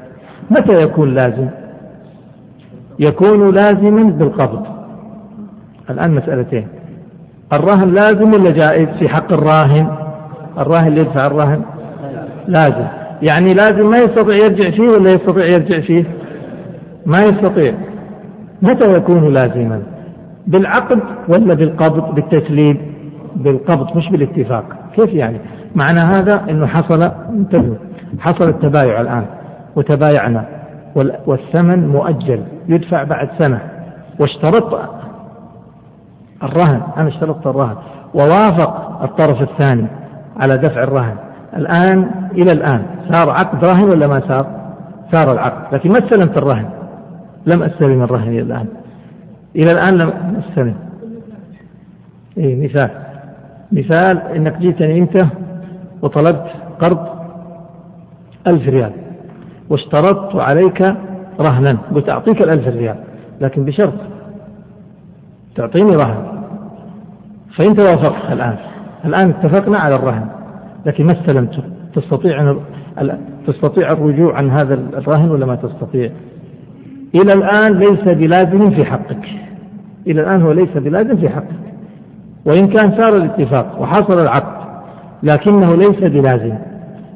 متى 0.52 0.86
يكون 0.86 1.14
لازم؟ 1.14 1.48
يكون 3.00 3.54
لازما 3.54 4.04
بالقبض. 4.04 4.66
الآن 5.90 6.12
مسألتين 6.16 6.68
الرهن 7.54 7.94
لازم 7.94 8.34
ولا 8.34 8.52
جائز 8.52 8.88
في 9.00 9.10
حق 9.10 9.34
الراهن؟ 9.34 9.88
الراهن 10.58 10.88
اللي 10.88 11.02
يدفع 11.02 11.28
الرهن؟ 11.28 11.62
لازم. 12.48 12.88
يعني 13.22 13.54
لازم 13.54 13.90
ما 13.90 13.98
يستطيع 13.98 14.36
يرجع 14.36 14.70
فيه 14.70 14.90
ولا 14.90 15.10
يستطيع 15.16 15.46
يرجع 15.46 15.80
فيه؟ 15.80 16.04
ما 17.06 17.18
يستطيع. 17.24 17.74
متى 18.62 18.92
يكون 18.92 19.34
لازما؟ 19.34 19.82
بالعقد 20.48 21.00
ولا 21.30 21.54
بالقبض 21.54 22.16
بالتسليم 22.16 22.78
بالقبض 23.36 23.98
مش 23.98 24.10
بالاتفاق. 24.10 24.66
كيف 24.96 25.14
يعني؟ 25.14 25.38
معنى 25.76 26.00
هذا 26.04 26.46
إنه 26.50 26.68
حصل 26.68 27.12
انتبهوا 27.30 27.76
حصل 28.20 28.50
التبايع 28.50 29.02
الآن 29.02 29.26
وتبايعنا 29.76 30.46
والثمن 31.26 31.88
مؤجل 31.88 32.44
يدفع 32.68 33.04
بعد 33.04 33.30
سنة. 33.40 33.60
واشترطت 34.20 34.90
الرهن. 36.44 36.82
أنا 36.98 37.08
اشترطت 37.08 37.48
الرهن. 37.48 37.76
ووافق 38.14 39.02
الطرف 39.04 39.42
الثاني 39.42 39.88
على 40.38 40.58
دفع 40.58 40.84
الرهن. 40.84 41.16
الآن 41.58 42.12
إلى 42.32 42.52
الآن. 42.52 42.86
صار 43.14 43.30
عقد 43.30 43.66
رهن 43.66 43.90
ولا 43.90 44.08
ما 44.08 44.22
صار؟ 44.28 44.46
صار 45.12 45.32
العقد. 45.32 45.76
لكن 45.76 45.92
ما 45.92 46.00
استلمت 46.00 46.38
الرهن. 46.38 46.70
لم 47.46 47.64
أستلم 47.64 48.04
الرهن 48.04 48.28
إلى 48.28 48.42
الآن. 48.42 48.68
إلى 49.56 49.72
الآن 49.72 49.98
لم 49.98 50.12
أستلم. 50.40 50.76
إيه 52.38 52.64
مثال. 52.64 52.90
مثال 53.72 54.22
إنك 54.36 54.58
جيتني 54.58 55.00
أنت 55.00 55.26
وطلبت 56.02 56.46
قرض 56.80 57.08
ألف 58.48 58.70
ريال 58.70 58.92
واشترطت 59.70 60.36
عليك 60.36 60.82
رهنا. 61.40 61.78
قلت 61.96 62.10
أعطيك 62.10 62.42
الألف 62.42 62.68
ريال 62.68 62.96
لكن 63.42 63.66
بشرط. 63.66 63.94
تعطيني 65.56 65.96
رهن. 65.96 66.24
فأنت 67.58 67.80
وافقت 67.80 68.32
الآن. 68.32 68.56
الآن 69.06 69.30
اتفقنا 69.30 69.80
على 69.80 69.96
الرهن. 69.96 70.41
لكن 70.86 71.06
ما 71.06 71.12
استلمته. 71.12 71.64
تستطيع 71.96 72.42
أن 72.42 72.58
تستطيع 73.48 73.92
الرجوع 73.92 74.38
عن 74.38 74.50
هذا 74.50 74.74
الرهن 74.74 75.30
ولا 75.30 75.46
ما 75.46 75.56
تستطيع؟ 75.56 76.12
إلى 77.16 77.32
الآن 77.36 77.80
ليس 77.80 78.04
بلازم 78.04 78.70
في 78.70 78.86
حقك. 78.86 79.26
إلى 80.08 80.22
الآن 80.22 80.42
هو 80.42 80.52
ليس 80.52 80.78
بلازم 80.78 81.18
في 81.18 81.30
حقك. 81.30 81.62
وإن 82.46 82.68
كان 82.68 82.92
صار 82.92 83.10
الاتفاق 83.10 83.82
وحصل 83.82 84.20
العقد 84.20 84.62
لكنه 85.24 85.68
ليس 85.68 86.00
بلازم. 86.00 86.56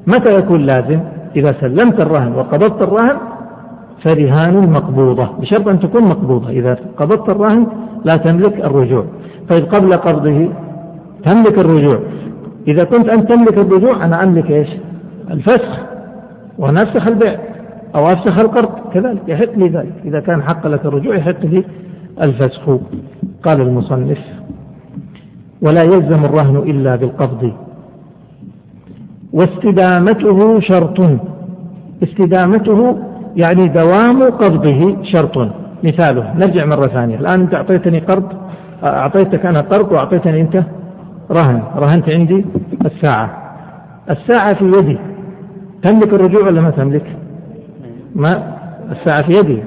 متى 0.07 0.33
يكون 0.33 0.61
لازم؟ 0.61 0.99
إذا 1.35 1.55
سلمت 1.61 2.05
الرهن 2.05 2.35
وقبضت 2.35 2.83
الرهن 2.83 3.17
فرهان 4.03 4.71
مقبوضة. 4.71 5.25
بشرط 5.39 5.67
أن 5.67 5.79
تكون 5.79 6.03
مقبوضة. 6.03 6.49
إذا 6.49 6.77
قبضت 6.97 7.29
الرهن 7.29 7.67
لا 8.05 8.15
تملك 8.15 8.59
الرجوع. 8.59 9.05
طيب 9.49 9.65
قبل 9.65 9.91
قبضه 9.91 10.49
تملك 11.23 11.59
الرجوع. 11.59 11.99
إذا 12.67 12.83
كنت 12.83 13.09
أنت 13.09 13.31
تملك 13.31 13.57
الرجوع 13.57 14.05
أنا 14.05 14.23
أملك 14.23 14.51
إيش؟ 14.51 14.67
الفسخ 15.31 15.79
وأنا 16.57 16.83
أفسخ 16.83 17.07
البيع 17.09 17.39
أو 17.95 18.07
أفسخ 18.07 18.39
القرض. 18.39 18.69
كذلك 18.93 19.21
يحق 19.27 19.57
لي 19.57 19.67
ذلك. 19.67 19.93
إذا 20.05 20.19
كان 20.19 20.43
حق 20.43 20.67
لك 20.67 20.85
الرجوع 20.85 21.15
يحق 21.15 21.45
لي 21.45 21.63
الفسخ. 22.21 22.69
قال 23.43 23.61
المصنف 23.61 24.17
ولا 25.61 25.83
يلزم 25.83 26.25
الرهن 26.25 26.55
إلا 26.55 26.95
بالقبض. 26.95 27.51
واستدامته 29.33 30.59
شرط. 30.59 30.99
استدامته 32.03 32.97
يعني 33.35 33.67
دوام 33.67 34.23
قبضه 34.23 35.03
شرط. 35.03 35.51
مثاله 35.83 36.33
نرجع 36.33 36.65
مرة 36.65 36.87
ثانية. 36.87 37.19
الآن 37.19 37.41
أنت 37.41 37.53
أعطيتني 37.53 37.99
قرض 37.99 38.27
أعطيتك 38.83 39.45
أنا 39.45 39.61
قرض 39.61 39.91
وأعطيتني 39.91 40.41
أنت 40.41 40.63
رهن 41.31 41.63
رهنت 41.75 42.09
عندي 42.09 42.45
الساعة. 42.85 43.55
الساعة 44.09 44.53
في 44.53 44.65
يدي. 44.65 44.97
تملك 45.83 46.13
الرجوع 46.13 46.41
ولا 46.41 46.61
ما 46.61 46.69
تملك؟ 46.69 47.17
ما؟ 48.15 48.55
الساعة 48.91 49.23
في 49.23 49.31
يدي. 49.39 49.63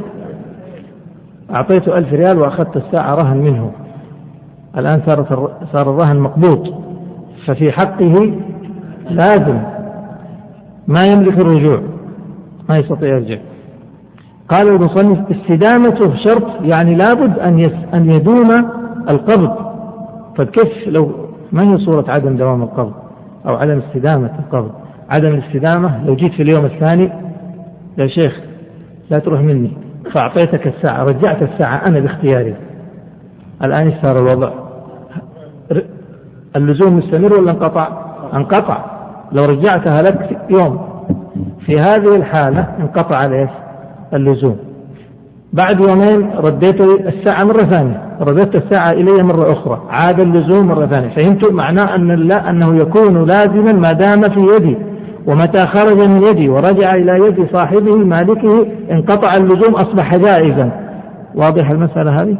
أعطيته 1.50 1.98
ألف 1.98 2.12
ريال 2.12 2.38
وأخذت 2.38 2.76
الساعة 2.76 3.14
رهن 3.14 3.36
منه. 3.36 3.70
الآن 4.78 5.02
صارت 5.06 5.28
صار 5.72 5.90
الرهن 5.90 6.20
مقبوض. 6.20 6.74
ففي 7.46 7.72
حقه 7.72 8.32
لازم. 9.10 9.58
ما 10.88 11.00
يملك 11.12 11.40
الرجوع. 11.40 11.82
ما 12.68 12.78
يستطيع 12.78 13.08
يرجع. 13.08 13.38
قال 14.48 14.68
المصنف 14.68 15.18
استدامته 15.30 16.16
شرط 16.16 16.62
يعني 16.62 16.94
لابد 16.94 17.38
أن 17.38 17.70
أن 17.94 18.10
يدوم 18.10 18.50
القبض. 19.08 19.56
فكيف 20.36 20.88
لو 20.88 21.27
ما 21.52 21.62
هي 21.62 21.78
صورة 21.78 22.04
عدم 22.08 22.36
دوام 22.36 22.62
القبض 22.62 22.92
أو 23.46 23.56
عدم 23.56 23.80
استدامة 23.88 24.30
القبض؟ 24.38 24.70
عدم 25.10 25.34
الاستدامة 25.34 26.06
لو 26.06 26.16
جيت 26.16 26.32
في 26.32 26.42
اليوم 26.42 26.64
الثاني 26.64 27.12
يا 27.98 28.06
شيخ 28.06 28.40
لا 29.10 29.18
تروح 29.18 29.40
مني. 29.40 29.70
فأعطيتك 30.14 30.66
الساعة 30.66 31.04
رجعت 31.04 31.42
الساعة 31.42 31.86
أنا 31.86 32.00
باختياري. 32.00 32.54
الآن 33.64 33.92
صار 34.02 34.18
الوضع. 34.18 34.50
اللزوم 36.56 36.96
مستمر 36.96 37.40
ولا 37.40 37.50
انقطع؟ 37.50 37.88
انقطع. 38.34 38.84
لو 39.32 39.42
رجعتها 39.44 40.02
لك 40.02 40.38
يوم. 40.50 40.88
في 41.66 41.80
هذه 41.80 42.16
الحالة 42.16 42.66
انقطع 42.80 43.24
الايش 43.24 43.50
اللزوم. 44.14 44.67
بعد 45.52 45.80
يومين 45.80 46.30
رديت 46.36 46.80
الساعة 46.80 47.44
مرة 47.44 47.62
ثانية. 47.62 48.02
رددت 48.20 48.54
الساعة 48.54 48.92
إلي 48.92 49.22
مرة 49.22 49.52
أخرى. 49.52 49.82
عاد 49.90 50.20
اللزوم 50.20 50.66
مرة 50.66 50.86
ثانية. 50.86 51.08
فهمت 51.08 51.52
معناه 51.52 51.94
أن 51.94 52.08
لا 52.08 52.50
أنه 52.50 52.76
يكون 52.76 53.26
لازما 53.26 53.72
ما 53.72 53.92
دام 53.92 54.22
في 54.22 54.40
يدي. 54.56 54.76
ومتى 55.26 55.66
خرج 55.66 56.08
من 56.08 56.22
يدي 56.22 56.48
ورجع 56.48 56.94
إلى 56.94 57.12
يد 57.26 57.46
صاحبه 57.52 57.96
مالكه 57.96 58.66
انقطع 58.90 59.32
اللزوم 59.40 59.74
أصبح 59.74 60.16
جائزا. 60.16 60.70
واضح 61.34 61.70
المسألة 61.70 62.22
هذه؟ 62.22 62.36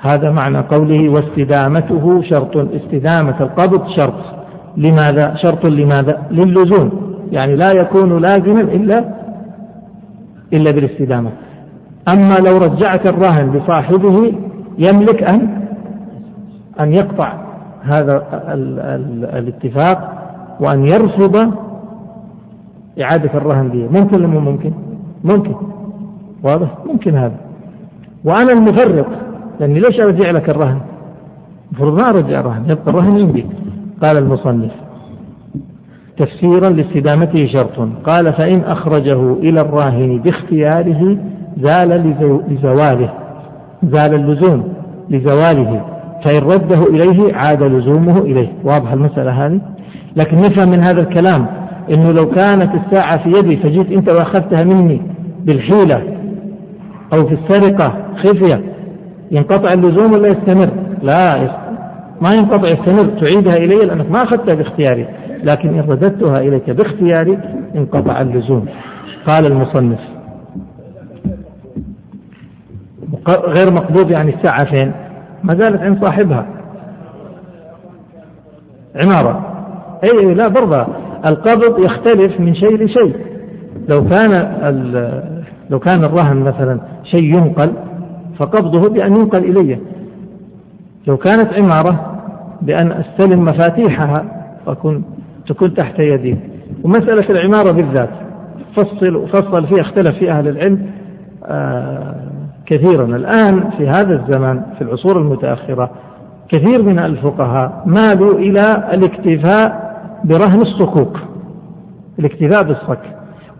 هذا 0.00 0.30
معنى 0.30 0.58
قوله 0.58 1.08
واستدامته 1.08 2.22
شرط. 2.22 2.56
استدامة 2.56 3.40
القبض 3.40 3.88
شرط. 3.88 4.14
لماذا؟ 4.76 5.34
شرط 5.42 5.66
لماذا؟ 5.66 6.22
للزوم. 6.30 7.16
يعني 7.30 7.56
لا 7.56 7.70
يكون 7.74 8.22
لازما 8.22 8.60
إلا 8.60 9.04
إلا 10.52 10.70
بالاستدامة. 10.70 11.30
أما 12.08 12.34
لو 12.34 12.56
رجعت 12.58 13.06
الرهن 13.06 13.52
لصاحبه 13.56 14.32
يملك 14.78 15.22
أن 15.22 15.62
أن 16.80 16.92
يقطع 16.92 17.32
هذا 17.82 18.16
ال 18.32 18.80
ال 18.80 19.24
الاتفاق 19.24 20.22
وأن 20.60 20.84
يرفض 20.86 21.36
إعادة 23.02 23.30
الرهن 23.34 23.68
به 23.68 24.00
ممكن 24.00 24.16
ولا 24.24 24.26
ممكن؟ 24.40 24.72
ممكن 25.24 25.54
واضح؟ 26.42 26.68
ممكن 26.86 27.14
هذا 27.14 27.36
وأنا 28.24 28.52
المفرط 28.52 29.06
لأني 29.60 29.80
ليش 29.80 30.00
أرجع 30.00 30.30
لك 30.30 30.50
الرهن؟ 30.50 30.80
المفروض 31.68 32.00
ما 32.00 32.08
أرجع 32.08 32.40
الرهن 32.40 32.64
يبقى 32.70 32.90
الرهن 32.90 33.16
عندي 33.20 33.46
قال 34.02 34.18
المصنف 34.18 34.72
تفسيرا 36.16 36.68
لاستدامته 36.70 37.46
شرط 37.46 37.88
قال 38.04 38.32
فإن 38.32 38.60
أخرجه 38.60 39.32
إلى 39.32 39.60
الراهن 39.60 40.18
باختياره 40.18 41.16
زال 41.56 42.14
لزواله 42.48 43.10
زال 43.82 44.14
اللزوم 44.14 44.74
لزواله 45.10 45.84
فإن 46.24 46.40
رده 46.42 46.82
إليه 46.82 47.34
عاد 47.34 47.62
لزومه 47.62 48.18
إليه. 48.18 48.48
واضح 48.64 48.92
المسألة 48.92 49.46
هذه؟ 49.46 49.60
لكن 50.16 50.36
نفهم 50.36 50.70
من 50.70 50.80
هذا 50.80 51.00
الكلام 51.00 51.46
إنه 51.90 52.12
لو 52.12 52.28
كانت 52.28 52.70
الساعة 52.74 53.22
في 53.22 53.28
يدي 53.28 53.56
فجيت 53.56 53.92
أنت 53.92 54.10
وأخذتها 54.10 54.64
مني 54.64 55.02
بالحيلة 55.44 56.02
أو 57.14 57.26
في 57.26 57.34
السرقة 57.34 57.92
خفية 58.16 58.62
ينقطع 59.30 59.72
اللزوم 59.72 60.12
ولا 60.12 60.26
يستمر؟ 60.26 60.70
لا 61.02 61.38
ما 62.20 62.30
ينقطع 62.34 62.68
يستمر. 62.68 63.20
تعيدها 63.20 63.56
إلي 63.56 63.86
لأنك 63.86 64.10
ما 64.10 64.22
أخذتها 64.22 64.56
باختياري. 64.56 65.06
لكن 65.44 65.68
إن 65.68 65.84
رددتها 65.88 66.38
إليك 66.38 66.70
باختياري 66.70 67.38
انقطع 67.76 68.20
اللزوم. 68.20 68.66
قال 69.26 69.46
المصنف 69.46 69.98
غير 73.28 73.72
مقبوض 73.72 74.10
يعني 74.10 74.34
الساعة 74.34 74.64
فين؟ 74.64 74.92
ما 75.44 75.54
زالت 75.54 75.82
عند 75.82 76.00
صاحبها. 76.00 76.46
عمارة. 78.96 79.46
اي 80.04 80.34
لا 80.34 80.48
برضه. 80.48 80.86
القبض 81.26 81.78
يختلف 81.78 82.40
من 82.40 82.54
شيء 82.54 82.84
لشيء. 82.84 83.16
لو 83.88 84.04
كان 84.04 84.32
لو 85.70 85.78
كان 85.78 86.04
الرهن 86.04 86.36
مثلا 86.36 86.80
شيء 87.04 87.24
ينقل 87.24 87.72
فقبضه 88.38 88.88
بأن 88.88 89.16
ينقل 89.16 89.38
إلي 89.38 89.78
لو 91.06 91.16
كانت 91.16 91.52
عمارة 91.52 92.20
بأن 92.62 92.92
أستلم 92.92 93.44
مفاتيحها 93.44 94.24
وأكون 94.66 95.04
تكون 95.48 95.74
تحت 95.74 95.98
يدي. 95.98 96.36
ومسألة 96.84 97.30
العمارة 97.30 97.72
بالذات. 97.72 98.10
فصل 98.76 99.28
فصل 99.28 99.66
فيها 99.66 99.80
اختلف 99.80 100.18
في 100.18 100.30
أهل 100.30 100.48
العلم. 100.48 100.86
آه 101.44 102.14
كثيرا. 102.66 103.04
الآن 103.04 103.70
في 103.78 103.88
هذا 103.88 104.14
الزمان 104.14 104.62
في 104.78 104.84
العصور 104.84 105.18
المتأخرة 105.20 105.90
كثير 106.48 106.82
من 106.82 106.98
الفقهاء 106.98 107.82
مالوا 107.86 108.38
إلى 108.38 108.60
الاكتفاء 108.92 109.92
برهن 110.24 110.60
الصكوك 110.60 111.18
الاكتفاء 112.18 112.62
بالصك. 112.62 113.00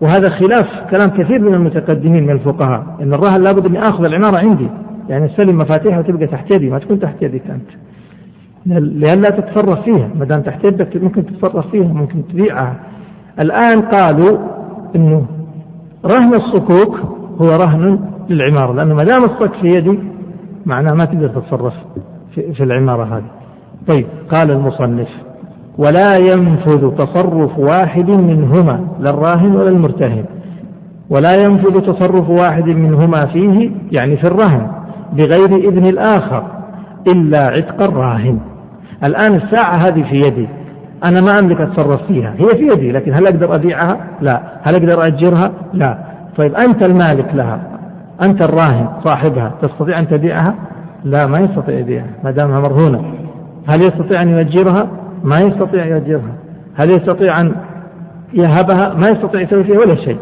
وهذا 0.00 0.28
خلاف 0.28 0.66
كلام 0.90 1.08
كثير 1.08 1.42
من 1.42 1.54
المتقدمين 1.54 2.22
من 2.22 2.30
الفقهاء 2.30 2.84
إن 3.02 3.14
الرهن 3.14 3.42
لابد 3.42 3.66
اني 3.66 3.82
اخذ 3.82 4.04
العمارة 4.04 4.38
عندي. 4.38 4.68
يعني 5.08 5.26
استلم 5.26 5.58
مفاتيحها 5.58 5.98
وتبقى 5.98 6.26
تحت 6.26 6.54
يدي 6.54 6.70
ما 6.70 6.78
تكون 6.78 7.00
تحت 7.00 7.22
يدك 7.22 7.42
أنت. 7.50 7.70
لئلا 8.66 9.30
تتصرف 9.30 9.80
فيها. 9.80 10.08
ما 10.18 10.24
دام 10.24 10.40
تحت 10.40 10.64
يدك 10.64 11.02
ممكن 11.02 11.26
تتصرف 11.26 11.70
فيها 11.70 11.92
ممكن 11.92 12.28
تبيعها. 12.28 12.76
الآن 13.40 13.82
قالوا 13.82 14.38
إنه 14.96 15.26
رهن 16.04 16.34
الصكوك 16.34 16.98
هو 17.40 17.48
رهن 17.48 17.98
للعمارة 18.32 18.72
لأنه 18.72 18.94
ما 18.94 19.04
دام 19.04 19.24
الصك 19.24 19.52
في 19.60 19.66
يدي 19.66 19.98
معناه 20.66 20.94
ما 20.94 21.04
تقدر 21.04 21.28
تتصرف 21.28 21.74
في, 22.34 22.62
العمارة 22.62 23.04
هذه. 23.04 23.30
طيب 23.88 24.06
قال 24.30 24.50
المصنف 24.50 25.08
ولا 25.78 26.18
ينفذ 26.20 26.90
تصرف 26.96 27.58
واحد 27.58 28.10
منهما 28.10 28.80
لا 29.00 29.10
الراهن 29.10 29.56
ولا 29.56 29.68
المرتهن. 29.68 30.24
ولا 31.10 31.30
ينفذ 31.44 31.80
تصرف 31.80 32.30
واحد 32.30 32.66
منهما 32.66 33.26
فيه 33.26 33.70
يعني 33.92 34.16
في 34.16 34.24
الرهن 34.24 34.70
بغير 35.12 35.68
إذن 35.68 35.86
الآخر 35.86 36.44
إلا 37.08 37.46
عتق 37.46 37.82
الراهن. 37.82 38.38
الآن 39.04 39.34
الساعة 39.34 39.76
هذه 39.76 40.02
في 40.10 40.16
يدي 40.16 40.48
أنا 41.04 41.20
ما 41.20 41.38
أملك 41.40 41.60
أتصرف 41.60 42.06
فيها. 42.06 42.34
هي 42.38 42.48
في 42.48 42.66
يدي 42.72 42.92
لكن 42.92 43.14
هل 43.14 43.26
أقدر 43.26 43.54
أبيعها؟ 43.54 43.96
لا. 44.20 44.42
هل 44.62 44.74
أقدر 44.74 45.06
أجرها 45.06 45.52
لا. 45.72 45.98
طيب 46.36 46.54
أنت 46.54 46.88
المالك 46.88 47.34
لها. 47.34 47.71
أنت 48.22 48.44
الراهن 48.44 48.88
صاحبها 49.05 49.53
تستطيع 49.62 49.98
أن 49.98 50.09
تبيعها؟ 50.09 50.55
لا 51.05 51.27
ما 51.27 51.38
يستطيع 51.38 51.79
يبيعها 51.79 52.11
ما 52.25 52.31
دامها 52.31 52.61
مرهونة. 52.61 53.14
هل 53.68 53.83
يستطيع 53.83 54.22
أن 54.22 54.29
يؤجرها؟ 54.29 54.88
ما 55.25 55.40
يستطيع 55.40 55.87
يؤجرها. 55.87 56.35
هل 56.75 56.90
يستطيع 56.96 57.40
أن 57.40 57.55
يهبها؟ 58.33 58.94
ما 58.94 59.09
يستطيع 59.09 59.40
يسوي 59.40 59.64
فيها 59.64 59.79
ولا 59.79 59.94
شيء. 59.94 60.18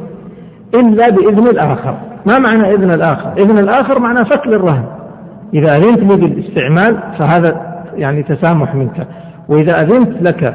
إلا 0.75 1.11
بإذن 1.11 1.47
الآخر. 1.47 1.95
ما 2.27 2.39
معنى 2.39 2.75
إذن 2.75 2.91
الآخر؟ 2.91 3.33
إذن 3.33 3.59
الآخر 3.59 3.99
معنى 3.99 4.25
فك 4.25 4.47
للرهن 4.47 4.85
إذا 5.55 5.73
أذنت 5.73 5.99
لي 5.99 6.27
بالاستعمال 6.27 6.97
فهذا 7.19 7.81
يعني 7.95 8.23
تسامح 8.23 8.75
منك. 8.75 9.07
وإذا 9.49 9.77
أذنت 9.77 10.23
لك 10.23 10.55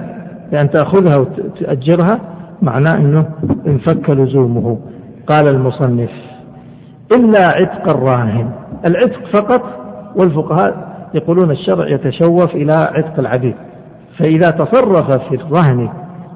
بأن 0.52 0.70
تأخذها 0.70 1.18
وتأجرها 1.18 2.20
معناه 2.62 2.98
أنه 2.98 3.26
انفك 3.68 4.10
لزومه. 4.10 4.78
قال 5.28 5.48
المصنف 5.48 6.25
إلا 7.12 7.42
عتق 7.42 7.96
الراهن. 7.96 8.52
العتق 8.86 9.20
فقط 9.34 9.62
والفقهاء 10.16 10.96
يقولون 11.14 11.52
الشرع 11.52 11.88
يتشوف 11.88 12.56
إلى 12.56 12.74
عتق 12.74 13.20
العبيد. 13.20 13.56
فإذا 14.20 14.50
تصرف 14.50 15.16
في 15.30 15.36
الرهن 15.36 15.90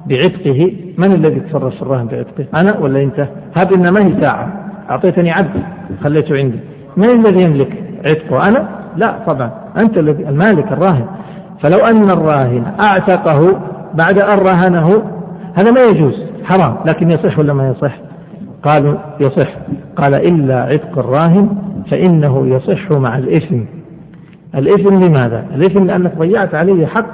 بعتقه 0.06 0.72
من 0.98 1.12
الذي 1.12 1.36
يتصرف 1.36 1.74
في 1.74 1.82
الرهن 1.82 2.06
بعتقه؟ 2.06 2.44
أنا 2.60 2.78
ولا 2.78 3.02
أنت؟ 3.02 3.28
هذه 3.58 3.76
ما 3.76 4.06
هي 4.06 4.26
ساعة. 4.26 4.48
أعطيتني 4.90 5.30
عبد 5.30 5.62
خليته 6.04 6.36
عندي. 6.36 6.60
من 6.96 7.10
الذي 7.10 7.44
يملك 7.44 7.82
عتقه؟ 8.04 8.48
أنا؟ 8.48 8.68
لا 8.96 9.14
طبعا. 9.26 9.50
أنت 9.76 9.98
الذي 9.98 10.28
المالك 10.28 10.72
الراهن. 10.72 11.06
فلو 11.62 11.86
أن 11.86 12.10
الراهن 12.10 12.64
أعتقه 12.90 13.60
بعد 13.94 14.18
أن 14.18 14.38
رهنه 14.38 15.02
هذا 15.58 15.70
ما 15.70 15.80
يجوز 15.90 16.14
حرام. 16.44 16.76
لكن 16.88 17.08
يصح 17.08 17.38
ولا 17.38 17.52
ما 17.52 17.68
يصح؟ 17.68 18.09
قالوا 18.62 18.94
يصح. 19.20 19.48
قال 19.96 20.14
إلا 20.14 20.62
عتق 20.62 20.98
الراهن 20.98 21.48
فإنه 21.90 22.46
يصح 22.46 22.92
مع 22.92 23.18
الإثم. 23.18 23.60
الإثم 24.54 24.88
لماذا؟ 24.88 25.46
الإثم 25.54 25.84
لأنك 25.84 26.18
ضيعت 26.18 26.54
عليه 26.54 26.86
حق 26.86 27.10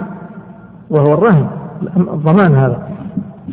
وهو 0.91 1.15
الرهن. 1.15 1.47
الضمان 1.97 2.55
هذا. 2.55 2.89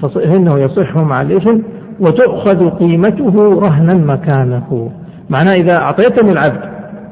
فإنه 0.02 0.60
يصح 0.60 0.98
مع 0.98 1.22
الإثم 1.22 1.60
وتؤخذ 2.00 2.70
قيمته 2.70 3.60
رهنا 3.60 3.94
مكانه. 4.14 4.92
معناه 5.30 5.54
إذا 5.54 5.78
أعطيتني 5.78 6.32
العبد 6.32 6.60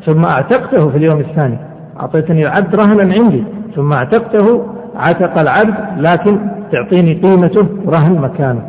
ثم 0.05 0.25
أعتقته 0.25 0.89
في 0.89 0.97
اليوم 0.97 1.19
الثاني 1.19 1.57
أعطيتني 1.99 2.41
العبد 2.41 2.75
رهنا 2.75 3.13
عندي 3.13 3.43
ثم 3.75 3.93
اعتقته 3.93 4.65
عتق 4.95 5.39
العبد 5.39 5.75
لكن 6.07 6.39
تعطيني 6.71 7.13
قيمته 7.13 7.67
رهن 7.87 8.21
مكانه. 8.21 8.63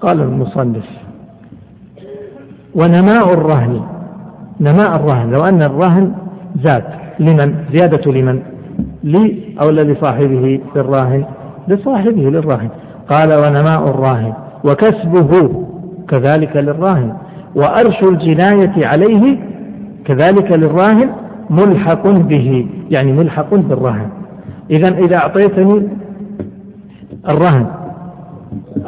قال 0.00 0.20
المصنف 0.20 0.84
ونماء 2.74 3.32
الرهن. 3.32 3.80
نماء 4.60 4.96
الرهن. 4.96 5.30
لو 5.30 5.44
أن 5.44 5.62
الرهن 5.62 6.12
زاد. 6.64 6.84
لمن؟ 7.20 7.54
زيادة 7.72 8.12
لمن؟ 8.12 8.42
لي 9.04 9.38
أو 9.60 9.70
لصاحبه 9.70 10.60
للراهن؟ 10.76 11.24
لصاحبه 11.68 12.22
للراهن. 12.22 12.68
قال 13.08 13.34
ونماء 13.34 13.90
الراهن. 13.90 14.32
وكسبه 14.64 15.50
كذلك 16.08 16.56
للراهن. 16.56 17.12
وأرش 17.54 18.02
الجناية 18.02 18.86
عليه 18.86 19.38
كذلك 20.04 20.58
للراهن 20.58 21.10
ملحق 21.50 22.08
به. 22.08 22.66
يعني 22.90 23.12
ملحق 23.12 23.54
بالرهن. 23.54 24.08
إذا 24.70 24.88
إذا 24.88 25.16
أعطيتني 25.16 25.88
الرهن. 27.28 27.66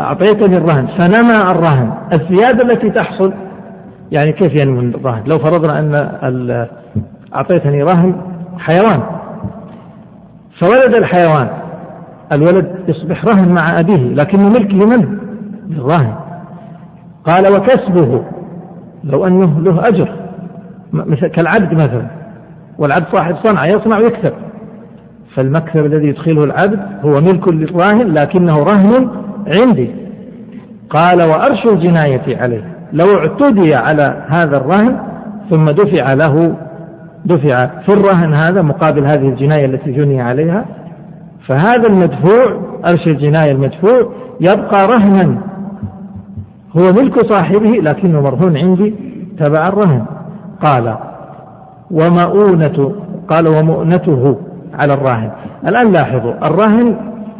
أعطيتني 0.00 0.56
الرهن. 0.56 0.86
فنمى 0.86 1.36
الرهن. 1.50 1.90
الزيادة 2.12 2.62
التي 2.62 2.90
تحصل 2.90 3.32
يعني 4.10 4.32
كيف 4.32 4.64
ينمو 4.64 4.80
الرهن؟ 4.80 5.22
لو 5.26 5.38
فرضنا 5.38 5.78
أن 6.28 6.66
أعطيتني 7.34 7.82
رهن 7.82 8.14
حيوان 8.58 9.02
فولد 10.60 10.98
الحيوان 10.98 11.48
الولد 12.32 12.84
يصبح 12.88 13.24
رهن 13.24 13.48
مع 13.48 13.80
أبيه 13.80 14.14
لكنه 14.14 14.48
ملك 14.48 14.70
لمن؟ 14.70 15.18
للراهن 15.68 16.14
قال 17.24 17.56
وكسبه 17.56 18.22
لو 19.04 19.26
أنه 19.26 19.60
له 19.60 19.80
أجر 19.88 20.08
مثل 20.92 21.26
كالعبد 21.26 21.74
مثلا 21.74 22.06
والعبد 22.78 23.06
صاحب 23.12 23.36
صنعة 23.44 23.66
يصنع 23.66 23.98
ويكسب. 23.98 24.32
فالمكسب 25.34 25.86
الذي 25.86 26.08
يدخله 26.08 26.44
العبد 26.44 26.80
هو 27.04 27.20
ملك 27.20 27.48
للراهن 27.48 28.14
لكنه 28.14 28.56
رهن 28.56 29.10
عندي. 29.60 29.90
قال 30.90 31.22
وأرش 31.30 31.66
الجناية 31.66 32.36
عليه. 32.42 32.71
لو 32.92 33.04
اعتدي 33.18 33.74
على 33.74 34.24
هذا 34.28 34.56
الرهن 34.56 34.98
ثم 35.50 35.64
دفع 35.70 36.14
له 36.14 36.54
دفع 37.24 37.66
في 37.66 37.88
الرهن 37.88 38.34
هذا 38.34 38.62
مقابل 38.62 39.04
هذه 39.04 39.28
الجناية 39.28 39.64
التي 39.64 39.92
جني 39.92 40.20
عليها 40.20 40.64
فهذا 41.48 41.86
المدفوع 41.88 42.60
أرش 42.92 43.06
الجناية 43.06 43.52
المدفوع 43.52 44.12
يبقى 44.40 44.82
رهنا. 44.82 45.38
هو 46.76 46.92
ملك 46.92 47.32
صاحبه 47.32 47.70
لكنه 47.70 48.20
مرهون 48.20 48.56
عندي 48.56 48.94
تبع 49.38 49.68
الرهن. 49.68 50.04
قال 50.62 50.96
ومؤونة 51.90 52.92
قال 53.28 53.48
ومؤنته 53.48 54.36
على 54.74 54.94
الراهن 54.94 55.30
الآن 55.68 55.92
لاحظوا 55.92 56.46
الراهن 56.46 56.96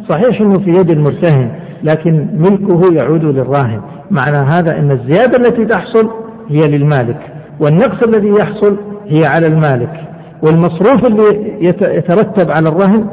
صحيح 0.09 0.41
أنه 0.41 0.59
في 0.59 0.69
يد 0.69 0.89
المرتهن 0.89 1.51
لكن 1.83 2.27
ملكه 2.33 2.93
يعود 2.93 3.23
للراهن. 3.23 3.81
معنى 4.11 4.37
هذا 4.37 4.79
أن 4.79 4.91
الزيادة 4.91 5.37
التي 5.37 5.65
تحصل 5.65 6.09
هي 6.49 6.59
للمالك 6.59 7.19
والنقص 7.59 8.03
الذي 8.03 8.29
يحصل 8.29 8.77
هي 9.07 9.23
على 9.35 9.47
المالك. 9.47 10.03
والمصروف 10.43 11.05
اللي 11.05 11.53
يترتب 11.97 12.51
على 12.51 12.69
الرهن 12.69 13.07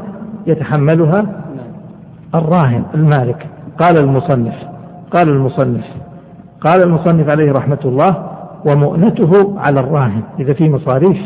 يتحملها 0.47 1.27
الراهن 2.35 2.83
المالك. 2.95 3.47
قال 3.79 3.99
المصنف 3.99 4.55
قال 5.11 5.29
المصنف 5.29 5.85
قال 6.61 6.83
المصنف 6.83 7.29
عليه 7.29 7.53
رحمة 7.53 7.79
الله 7.85 8.31
ومؤنته 8.67 9.59
على 9.59 9.81
الراهن. 9.81 10.23
إذا 10.41 10.53
في 10.53 10.69
مصاريف 10.69 11.19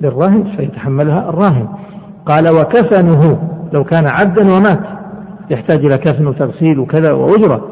للراهن 0.00 0.44
فيتحملها 0.56 1.28
الراهن. 1.28 1.68
قال 2.26 2.54
وكفنه. 2.54 3.38
لو 3.72 3.84
كان 3.84 4.04
عبدا 4.06 4.42
ومات. 4.42 4.95
يحتاج 5.50 5.84
إلى 5.84 5.98
كفن 5.98 6.26
وتغسيل 6.26 6.78
وكذا 6.78 7.12
وأجرة 7.12 7.68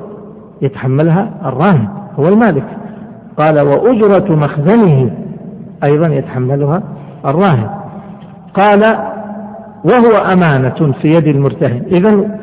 يتحملها 0.62 1.30
الراهن 1.44 1.88
هو 2.18 2.28
المالك. 2.28 2.64
قال 3.38 3.60
وأجرة 3.60 4.36
مخزنه 4.36 5.10
أيضا 5.84 6.06
يتحملها 6.06 6.82
الراهن. 7.26 7.68
قال 8.54 8.82
وهو 9.84 10.16
أمانة 10.16 10.92
في 11.02 11.08
يد 11.08 11.26
المرتهن. 11.26 11.82
إذا 11.86 12.38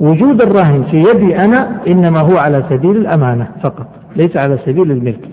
وجود 0.00 0.42
الراهن 0.42 0.84
في 0.90 0.96
يدي 0.96 1.36
أنا 1.36 1.80
إنما 1.86 2.20
هو 2.20 2.36
على 2.36 2.64
سبيل 2.70 2.96
الأمانة 2.96 3.48
فقط 3.62 3.86
ليس 4.16 4.36
على 4.36 4.58
سبيل 4.66 4.90
الملك. 4.90 5.28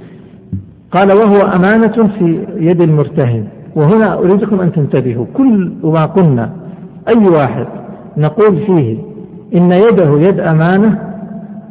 قال 0.91 1.11
وهو 1.17 1.51
أمانة 1.55 2.09
في 2.19 2.47
يد 2.55 2.81
المرتهن. 2.81 3.47
وهنا 3.75 4.13
أريدكم 4.13 4.61
أن 4.61 4.71
تنتبهوا 4.71 5.25
كل 5.33 5.73
ما 5.83 6.05
قلنا 6.05 6.49
أي 7.07 7.27
واحد 7.27 7.67
نقول 8.17 8.65
فيه 8.65 8.97
إن 9.55 9.71
يده 9.71 10.19
يد 10.19 10.39
أمانة 10.39 10.99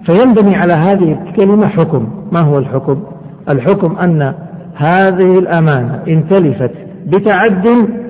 فينبني 0.07 0.57
على 0.57 0.73
هذه 0.73 1.19
الكلمة 1.27 1.67
حكم. 1.67 2.09
ما 2.33 2.41
هو 2.41 2.59
الحكم؟ 2.59 3.03
الحكم 3.49 3.97
أن 3.97 4.35
هذه 4.75 5.39
الأمانة 5.39 6.03
إن 6.09 6.29
تلفت 6.29 6.73
بتعد 7.07 7.67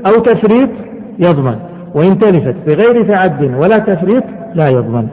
أو 0.07 0.23
تفريط 0.23 0.71
يضمن 1.19 1.57
وإن 1.95 2.19
تلفت 2.19 2.55
بغير 2.67 3.09
تعد 3.09 3.55
ولا 3.55 3.77
تفريط 3.77 4.25
لا 4.55 4.69
يضمن. 4.69 5.09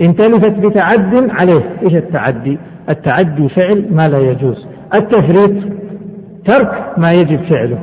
إن 0.00 0.16
تلفت 0.16 0.58
بتعد 0.58 1.30
عليه. 1.40 1.64
إيش 1.82 1.94
التعدي؟ 1.94 2.58
التعدي 2.90 3.48
فعل 3.48 3.84
ما 3.90 4.02
لا 4.02 4.18
يجوز. 4.18 4.66
التفريط 4.94 5.52
ترك 6.44 6.94
ما 6.98 7.10
يجب 7.12 7.40
فعله. 7.50 7.78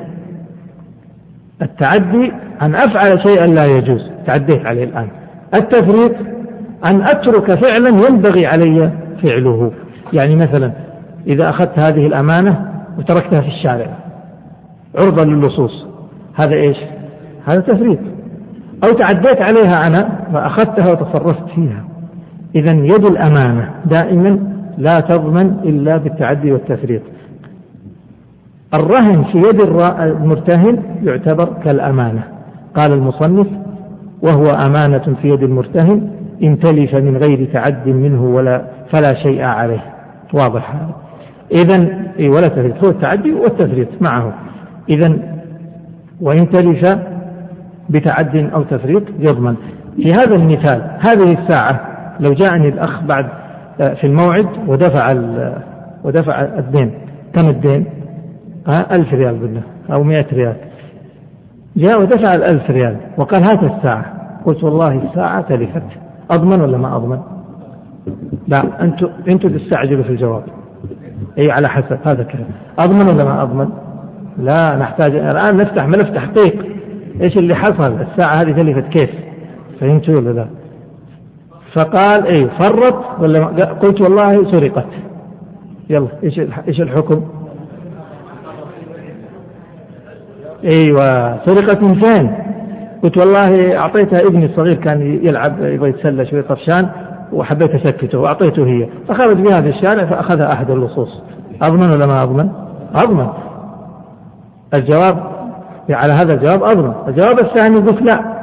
التعدي 1.61 2.31
أن 2.61 2.75
أفعل 2.75 3.29
شيئا 3.29 3.47
لا 3.47 3.65
يجوز. 3.65 4.11
تعديت 4.27 4.65
عليه 4.65 4.83
الآن. 4.83 5.07
التفريط 5.55 6.15
أن 6.85 7.01
أترك 7.01 7.65
فعلا 7.65 7.89
ينبغي 7.89 8.45
علي 8.45 8.91
فعله. 9.23 9.71
يعني 10.13 10.35
مثلا 10.35 10.71
إذا 11.27 11.49
أخذت 11.49 11.79
هذه 11.79 12.07
الأمانة 12.07 12.71
وتركتها 12.97 13.41
في 13.41 13.47
الشارع 13.47 13.87
عرضة 14.95 15.31
للصوص 15.31 15.85
هذا 16.35 16.55
إيش؟ 16.55 16.77
هذا 17.45 17.59
تفريط 17.59 17.99
أو 18.83 18.93
تعديت 18.93 19.41
عليها 19.41 19.87
أنا 19.87 20.09
فأخذتها 20.33 20.91
وتصرفت 20.91 21.49
فيها. 21.55 21.83
إذا 22.55 22.71
يد 22.71 23.05
الأمانة 23.11 23.69
دائما 23.85 24.39
لا 24.77 24.95
تضمن 24.95 25.59
إلا 25.63 25.97
بالتعدي 25.97 26.51
والتفريط 26.51 27.01
الرهن 28.73 29.23
في 29.23 29.37
يد 29.37 29.61
المرتهن 29.99 30.83
يعتبر 31.03 31.53
كالأمانة. 31.63 32.23
قال 32.75 32.93
المصنف 32.93 33.47
وهو 34.21 34.45
أمانة 34.45 35.15
في 35.21 35.29
يد 35.29 35.43
المرتهن 35.43 36.09
إن 36.43 36.59
تلف 36.59 36.95
من 36.95 37.17
غير 37.17 37.49
تعد 37.53 37.87
منه 37.87 38.23
ولا 38.23 38.61
فلا 38.91 39.13
شيء 39.13 39.41
عليه. 39.41 39.83
واضح 40.33 40.75
هذا. 40.75 40.95
إذا 41.51 41.87
ولا 42.29 42.47
تفريط 42.47 42.83
هو 42.83 42.89
التعدي 42.89 43.33
والتفريط 43.33 43.87
معه. 44.01 44.33
إذا 44.89 45.17
وإن 46.21 46.49
تلف 46.49 46.97
بتعد 47.89 48.49
أو 48.53 48.63
تفريط 48.63 49.03
يضمن 49.19 49.55
في 49.95 50.13
هذا 50.13 50.35
المثال 50.35 50.81
هذه 50.99 51.37
الساعة 51.41 51.79
لو 52.19 52.33
جاءني 52.33 52.69
الأخ 52.69 53.03
بعد 53.03 53.25
آه، 53.81 53.93
في 53.93 54.07
الموعد 54.07 54.47
ودفع 54.67 55.15
ودفع 56.03 56.41
الدين. 56.41 56.91
كم 57.33 57.49
الدين؟ 57.49 57.85
ألف 58.69 59.13
ريال 59.13 59.35
بالله 59.35 59.61
أو 59.91 60.03
مئة 60.03 60.25
ريال. 60.33 60.55
جاء 61.75 62.01
ودفع 62.01 62.31
الألف 62.35 62.71
ريال. 62.71 62.97
وقال 63.17 63.43
هات 63.43 63.63
الساعة. 63.63 64.05
قلت 64.45 64.63
والله 64.63 65.01
الساعة 65.09 65.41
تلفت. 65.41 65.83
أضمن 66.31 66.61
ولا 66.61 66.77
ما 66.77 66.95
أضمن؟ 66.95 67.19
لا 68.47 68.81
أنتم 68.81 69.09
أنتم 69.27 69.49
تستعجلوا 69.49 70.03
في 70.03 70.09
الجواب. 70.09 70.43
أي 71.37 71.51
على 71.51 71.67
حسب. 71.69 71.97
هذا 72.05 72.23
كلام. 72.23 72.47
أضمن 72.79 73.07
ولا 73.07 73.23
ما 73.23 73.43
أضمن؟ 73.43 73.69
لا 74.37 74.75
نحتاج 74.75 75.15
الآن 75.15 75.57
نفتح 75.57 75.87
ملف 75.87 76.09
تحقيق 76.09 76.65
إيش 77.21 77.37
اللي 77.37 77.55
حصل؟ 77.55 77.93
الساعة 78.01 78.35
هذه 78.35 78.51
تلفت. 78.51 78.97
كيف؟ 78.97 79.09
فهمت 79.79 80.09
ولا 80.09 80.29
لا؟ 80.29 80.45
فقال 81.73 82.27
اي 82.27 82.49
فرط 82.59 83.19
ولا 83.19 83.45
قلت 83.65 84.01
والله 84.01 84.51
سرقت. 84.51 84.87
يلا 85.89 86.07
إيش 86.23 86.39
إيش 86.67 86.81
الحكم؟ 86.81 87.21
أيوه 90.65 91.37
سرقت 91.45 91.83
من 91.83 91.95
فين 91.95 92.31
قلت 93.03 93.17
والله 93.17 93.77
أعطيتها 93.77 94.27
ابني 94.27 94.45
الصغير 94.45 94.73
كان 94.73 95.01
يلعب 95.01 95.61
يبغى 95.61 95.89
يتسلى 95.89 96.25
شوي 96.25 96.41
طفشان 96.41 96.89
وحبيت 97.33 97.75
اسكته 97.75 98.19
وأعطيته 98.19 98.65
هي. 98.65 98.87
فخرج 99.07 99.37
بها 99.37 99.61
في 99.61 99.69
الشارع 99.69 100.05
فأخذها 100.05 100.53
أحد 100.53 100.71
اللصوص. 100.71 101.21
أضمن 101.63 101.91
ولا 101.91 102.07
ما 102.07 102.23
أضمن؟ 102.23 102.49
أضمن. 102.95 103.27
الجواب 104.73 105.23
على 105.89 106.13
هذا 106.13 106.33
الجواب 106.33 106.63
أضمن. 106.63 106.93
الجواب 107.07 107.39
الثاني 107.39 107.77
قلت 107.77 108.01
لا. 108.01 108.35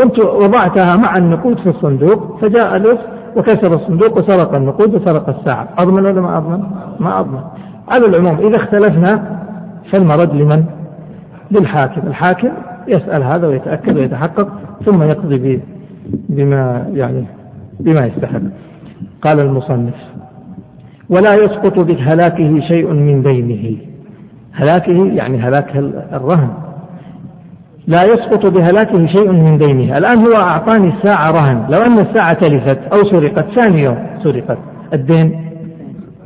كنت 0.00 0.18
وضعتها 0.18 0.96
مع 0.96 1.14
النقود 1.18 1.58
في 1.58 1.68
الصندوق 1.68 2.38
فجاء 2.40 2.76
لص 2.76 2.98
وكسر 3.36 3.70
الصندوق 3.70 4.18
وسرق 4.18 4.54
النقود 4.54 4.94
وسرق 4.94 5.28
الساعة. 5.28 5.68
أضمن 5.82 6.06
ولا 6.06 6.20
ما 6.20 6.38
أضمن؟ 6.38 6.62
ما 7.00 7.20
أضمن. 7.20 7.40
على 7.88 8.06
العموم 8.06 8.46
إذا 8.46 8.56
اختلفنا 8.56 9.40
فالمرد 9.92 10.34
لمن؟ 10.34 10.64
للحاكم 11.50 12.06
الحاكم 12.06 12.48
يسأل 12.88 13.22
هذا 13.22 13.46
ويتأكد 13.46 13.96
ويتحقق 13.96 14.48
ثم 14.84 15.02
يقضي 15.02 15.60
بما 16.28 16.86
يعني 16.94 17.24
بما 17.80 18.06
يستحق. 18.06 18.40
قال 19.22 19.40
المصنف 19.40 19.94
ولا 21.10 21.34
يسقط 21.34 21.78
بهلاكه 21.78 22.60
شيء 22.60 22.92
من 22.92 23.22
دينه. 23.22 23.76
هلاكه 24.52 25.06
يعني 25.06 25.38
هلاك 25.38 25.76
الرهن. 26.12 26.50
لا 27.86 28.04
يسقط 28.04 28.46
بهلاكه 28.46 29.06
شيء 29.06 29.32
من 29.32 29.58
دينه. 29.58 29.94
الآن 29.94 30.18
هو 30.18 30.42
أعطاني 30.42 30.92
الساعة 30.94 31.30
رهن. 31.30 31.66
لو 31.70 31.78
أن 31.86 31.98
الساعة 31.98 32.32
تلفت 32.32 32.78
أو 32.78 33.10
سرقت 33.10 33.46
ثاني 33.60 33.82
يوم 33.82 33.98
سرقت 34.22 34.58
الدين 34.94 35.50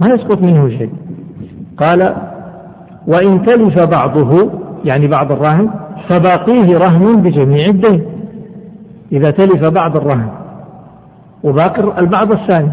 ما 0.00 0.08
يسقط 0.08 0.42
منه 0.42 0.68
شيء. 0.68 0.92
قال 1.76 2.14
وإن 3.06 3.46
تلف 3.46 3.78
بعضه 3.96 4.50
يعني 4.84 5.06
بعض 5.06 5.32
الرهن 5.32 5.70
فباقيه 6.08 6.78
رهن 6.78 7.22
بجميع 7.22 7.66
الدين. 7.66 8.02
إذا 9.12 9.30
تلف 9.30 9.68
بعض 9.68 9.96
الرهن 9.96 10.28
وباقي 11.44 12.00
البعض 12.00 12.32
الثاني. 12.32 12.72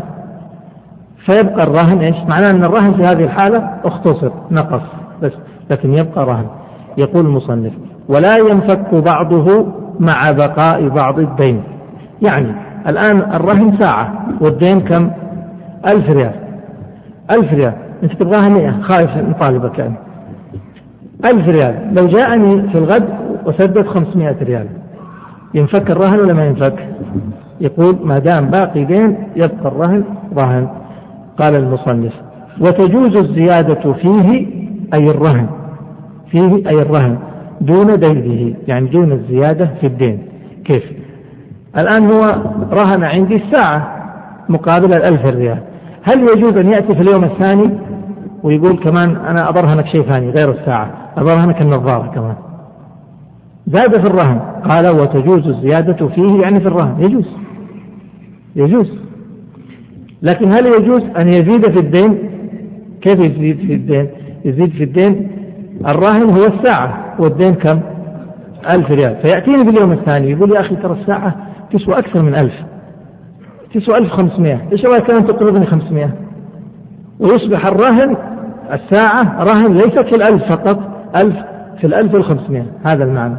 فيبقى 1.26 1.63
الرهن 1.63 2.00
إيش؟ 2.00 2.15
معناه 2.15 2.52
أن 2.52 2.63
الرهن 2.63 2.93
في 2.93 3.04
هذه 3.04 3.24
الحالة 3.26 3.69
اختصر 3.86 4.32
نقص 4.52 4.82
بس 5.22 5.32
لكن 5.72 5.93
يبقى 5.93 6.26
رهن. 6.26 6.45
يقول 6.98 7.26
المصنف 7.26 7.74
ولا 8.08 8.36
ينفك 8.39 8.95
بعضه 8.95 9.67
مع 10.00 10.19
بقاء 10.32 10.88
بعض 10.88 11.19
الدين. 11.19 11.63
يعني 12.22 12.52
الآن 12.89 13.17
الرهن 13.34 13.78
ساعة 13.80 14.13
والدين 14.41 14.80
كم؟ 14.80 15.12
ألف 15.86 16.10
ريال. 16.10 16.34
ألف 17.32 17.54
ريال. 17.54 17.74
أنت 18.04 18.13
تبغاها 18.13 18.50
مئة 18.50 18.82
خايف 18.82 19.17
نطالبك 19.17 19.80
يعني. 19.80 19.95
ألف 21.25 21.47
ريال. 21.49 21.95
لو 21.95 22.08
جاءني 22.08 22.69
في 22.69 22.77
الغد 22.77 23.10
وسدد 23.45 23.88
خمسمائة 23.88 24.43
ريال. 24.43 24.67
ينفك 25.53 25.91
الرهن 25.91 26.19
ولا 26.19 26.34
ما 26.34 26.45
ينفك؟ 26.45 26.88
يقول 27.62 27.97
ما 28.03 28.19
دام 28.19 28.45
باقي 28.45 28.86
دين 28.86 29.17
يبقى 29.36 29.65
الرهن 29.65 30.03
رهن. 30.41 30.67
قال 31.38 31.55
المصنف 31.55 32.13
وتجوز 32.62 33.17
الزيادة 33.17 33.93
فيه 33.93 34.47
أي 34.93 35.03
الرهن؟ 35.03 35.47
فيه 36.32 36.55
أي 36.55 36.82
الرهن؟ 36.82 37.17
دون 37.62 37.99
دينه. 37.99 38.55
يعني 38.67 38.88
دون 38.88 39.12
الزيادة 39.12 39.69
في 39.82 39.88
الدين. 39.88 40.19
كيف؟ 40.65 40.84
الآن 41.77 42.12
هو 42.12 42.21
رهن 42.71 43.03
عندي 43.03 43.36
الساعة 43.36 43.95
مقابل 44.49 44.93
الألف 44.93 45.36
ريال. 45.36 45.58
هل 46.03 46.19
يجوز 46.21 46.58
أن 46.58 46.69
يأتي 46.69 46.95
في 46.95 47.01
اليوم 47.01 47.23
الثاني 47.23 47.69
ويقول 48.43 48.77
كمان 48.77 49.15
أنا 49.15 49.49
أبرهنك 49.49 49.88
شيء 49.88 50.01
ثاني 50.01 50.29
غير 50.29 50.51
الساعة؟ 50.51 50.98
أبرهنك 51.17 51.62
النظارة 51.62 52.12
كمان. 52.15 52.36
زاد 53.67 54.02
في 54.02 54.08
الرهن. 54.08 54.39
قال 54.69 55.02
وتجوز 55.02 55.48
الزيادة 55.48 56.08
فيه 56.08 56.41
يعني 56.41 56.60
في 56.60 56.67
الرهن. 56.67 57.04
يجوز. 57.04 57.26
يجوز. 58.56 59.00
لكن 60.22 60.52
هل 60.52 60.65
يجوز 60.80 61.02
أن 61.02 61.28
يزيد 61.28 61.72
في 61.72 61.80
الدين؟ 61.80 62.30
كيف 63.02 63.19
يزيد 63.19 63.58
في 63.58 63.74
الدين؟ 63.74 64.08
يزيد 64.45 64.69
في 64.69 64.84
الدين 64.84 65.32
الراهن 65.88 66.24
هو 66.24 66.43
الساعة 66.45 67.15
والدين 67.19 67.56
كم؟ 67.56 67.80
ألف 68.69 68.91
ريال. 68.91 69.15
فيأتيني 69.26 69.63
في 69.63 69.69
اليوم 69.69 69.91
الثاني 69.91 70.32
يقول 70.32 70.52
يا 70.52 70.60
أخي 70.60 70.76
ترى 70.76 70.98
الساعة 71.02 71.36
تسوى 71.74 71.93
أكثر 71.93 72.22
من 72.22 72.34
ألف. 72.34 72.54
تسوى 73.74 73.98
ألف 73.98 74.12
خمسمائة. 74.12 74.60
إيش 74.72 74.86
رأيك 74.86 75.04
كان 75.04 75.28
تقرضني 75.28 75.65
خمسمائة؟ 75.65 76.10
ويصبح 77.19 77.65
الرهن 77.65 78.17
الساعة 78.74 79.43
رهن 79.43 79.74
ليست 79.74 80.06
في 80.06 80.15
الألف 80.15 80.43
فقط. 80.43 80.98
ألف 81.15 81.36
في 81.80 81.88
الألف 81.88 82.13
والخمسمائة. 82.13 82.65
هذا 82.84 83.04
المعنى. 83.04 83.36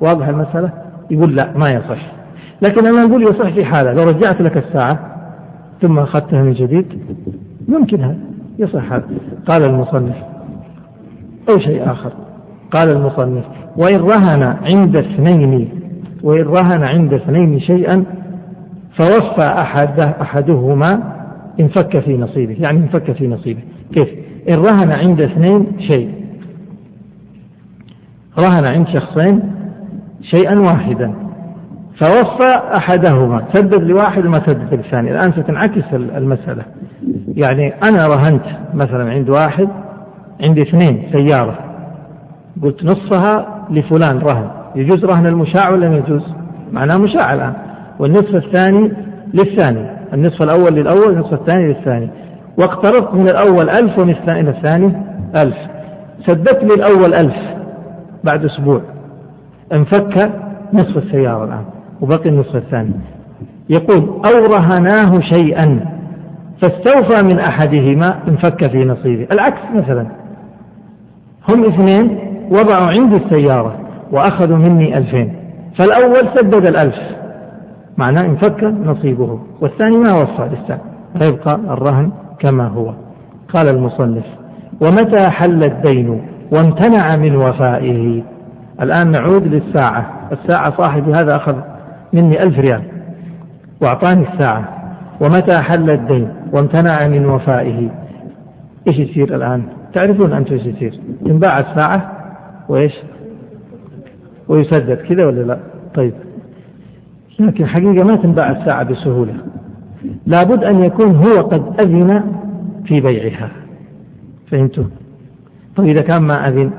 واضح 0.00 0.28
المسألة؟ 0.28 0.70
يقول 1.10 1.36
لا 1.36 1.52
ما 1.56 1.66
يصح. 1.72 2.12
لكن 2.62 2.86
أنا 2.86 3.02
أقول 3.02 3.22
يصح 3.22 3.48
في 3.48 3.64
حالة 3.64 3.92
لو 3.92 4.02
رجعت 4.02 4.40
لك 4.40 4.56
الساعة 4.56 4.98
ثم 5.82 5.98
أخذتها 5.98 6.42
من 6.42 6.52
جديد 6.52 6.86
ممكن 7.68 8.00
هذا 8.00 8.16
يصح 8.58 8.92
هذا. 8.92 9.04
قال 9.46 9.64
المصنف. 9.64 10.16
أو 11.50 11.58
شيء 11.58 11.90
آخر. 11.90 12.12
قال 12.72 12.90
المصنف. 12.90 13.44
وإن 13.76 14.00
رهن 14.00 14.42
عند 14.42 14.96
اثنين 14.96 15.68
وإن 16.22 16.42
رهن 16.42 16.82
عند 16.82 17.14
اثنين 17.14 17.60
شيئا 17.60 18.04
فوفى 18.96 19.42
أحد 19.42 20.00
أحدهما 20.00 21.02
انفك 21.60 21.98
في 21.98 22.16
نصيبه. 22.16 22.56
يعني 22.60 22.78
انفك 22.78 23.12
في 23.12 23.28
نصيبه. 23.28 23.60
كيف؟ 23.94 24.08
إن 24.48 24.54
رهن 24.54 24.92
عند 24.92 25.20
اثنين 25.20 25.66
شيء. 25.78 26.21
رهن 28.38 28.64
عند 28.64 28.88
شخصين 28.88 29.42
شيئا 30.22 30.58
واحدا. 30.58 31.14
فوفى 31.98 32.76
أحدهما. 32.76 33.42
سدد 33.52 33.82
لواحد 33.82 34.26
وما 34.26 34.40
سدد 34.46 34.74
للثاني. 34.74 35.10
الآن 35.10 35.32
ستنعكس 35.32 35.94
المسألة. 35.94 36.62
يعني 37.34 37.74
أنا 37.74 38.06
رهنت 38.06 38.44
مثلا 38.74 39.10
عند 39.10 39.30
واحد 39.30 39.68
عندي 40.42 40.62
اثنين 40.62 41.02
سيارة. 41.12 41.58
قلت 42.62 42.84
نصفها 42.84 43.66
لفلان 43.70 44.18
رهن. 44.18 44.50
يجوز 44.74 45.04
رهن 45.04 45.26
المشاع 45.26 45.70
ولا 45.70 45.96
يجوز؟ 45.96 46.22
معناه 46.72 46.96
مشاع 46.96 47.34
الآن. 47.34 47.52
والنصف 47.98 48.34
الثاني 48.34 48.92
للثاني. 49.34 49.90
النصف 50.12 50.42
الأول 50.42 50.74
للأول 50.74 51.08
والنصف 51.08 51.32
الثاني 51.32 51.68
للثاني. 51.68 52.08
واقترضت 52.58 53.14
من 53.14 53.26
الأول 53.26 53.70
ألف 53.70 53.98
ومن 53.98 54.10
الثاني 54.10 54.96
ألف. 55.42 55.56
سددت 56.26 56.64
لي 56.64 56.74
الأول 56.76 57.14
ألف. 57.14 57.51
بعد 58.24 58.44
أسبوع. 58.44 58.80
انفك 59.72 60.30
نصف 60.72 60.96
السيارة 60.96 61.44
الآن 61.44 61.64
وبقي 62.00 62.28
النصف 62.28 62.56
الثاني. 62.56 62.94
يقول 63.68 64.02
أو 64.08 64.46
رهناه 64.54 65.20
شيئا 65.20 65.80
فاستوفى 66.62 67.24
من 67.24 67.38
أحدهما 67.38 68.14
انفك 68.28 68.66
في 68.70 68.84
نصيبه. 68.84 69.26
العكس 69.32 69.60
مثلا. 69.74 70.06
هم 71.48 71.64
اثنين 71.64 72.18
وضعوا 72.50 72.86
عندي 72.86 73.16
السيارة 73.16 73.78
وأخذوا 74.12 74.56
مني 74.56 74.98
ألفين. 74.98 75.34
فالأول 75.78 76.28
سدد 76.36 76.66
الألف 76.66 76.96
معناه 77.96 78.20
انفك 78.20 78.64
نصيبه. 78.64 79.40
والثاني 79.60 79.96
ما 79.96 80.12
وفى 80.12 80.50
لسه 80.52 80.78
فيبقى 81.20 81.54
الرهن 81.54 82.12
كما 82.38 82.68
هو. 82.68 82.92
قال 83.54 83.68
المصنف 83.68 84.24
ومتى 84.80 85.30
حل 85.30 85.64
الدين؟ 85.64 86.22
وامتنع 86.52 87.16
من 87.16 87.36
وفائه. 87.36 88.22
الآن 88.82 89.10
نعود 89.10 89.46
للساعة. 89.46 90.28
الساعة 90.32 90.76
صاحب 90.76 91.08
هذا 91.08 91.36
أخذ 91.36 91.56
مني 92.12 92.42
ألف 92.42 92.58
ريال. 92.58 92.82
وأعطاني 93.82 94.26
الساعة. 94.28 94.68
ومتى 95.20 95.58
حل 95.58 95.90
الدين؟ 95.90 96.28
وامتنع 96.52 97.08
من 97.08 97.26
وفائه. 97.26 97.90
إيش 98.88 98.98
يصير 98.98 99.36
الآن؟ 99.36 99.62
تعرفون 99.94 100.32
أنتم 100.32 100.54
إيش 100.54 100.66
يصير؟ 100.66 101.00
تنباع 101.24 101.58
الساعة 101.58 102.12
وإيش؟ 102.68 102.92
ويسدد. 104.48 104.98
كذا 105.08 105.26
ولا 105.26 105.42
لا؟ 105.42 105.58
طيب. 105.94 106.12
لكن 107.38 107.66
حقيقة 107.66 108.04
ما 108.04 108.16
تنباع 108.16 108.50
الساعة 108.50 108.82
بسهولة. 108.82 109.34
لابد 110.26 110.64
أن 110.64 110.84
يكون 110.84 111.16
هو 111.16 111.42
قد 111.42 111.80
أذن 111.80 112.22
في 112.84 113.00
بيعها. 113.00 113.48
فهمتوا؟ 114.50 114.84
طيب 115.76 115.88
إذا 115.88 116.02
كان 116.02 116.22
ما 116.22 116.48
أذن 116.48 116.70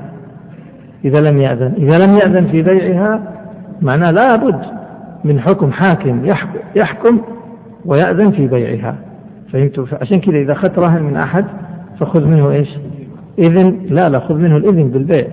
إذا 1.04 1.20
لم 1.20 1.38
يأذن 1.38 1.72
إذا 1.78 2.06
لم 2.06 2.12
يأذن 2.12 2.46
في 2.46 2.62
بيعها 2.62 3.22
معناه 3.82 4.10
لابد 4.10 4.60
من 5.24 5.40
حكم 5.40 5.72
حاكم 5.72 6.26
يحكم 6.76 7.20
ويأذن 7.84 8.30
في 8.30 8.46
بيعها. 8.46 8.96
فهمتوا 9.52 9.86
عشان 10.00 10.20
كذا 10.20 10.36
إذا 10.36 10.52
أخذت 10.52 10.78
رهن 10.78 11.02
من 11.02 11.16
أحد 11.16 11.44
فخذ 12.00 12.26
منه 12.26 12.50
إيش؟ 12.50 12.68
إذن. 13.38 13.86
لا 13.88 14.08
لا 14.08 14.18
خذ 14.18 14.34
منه 14.34 14.56
الإذن 14.56 14.88
بالبيع. 14.88 15.26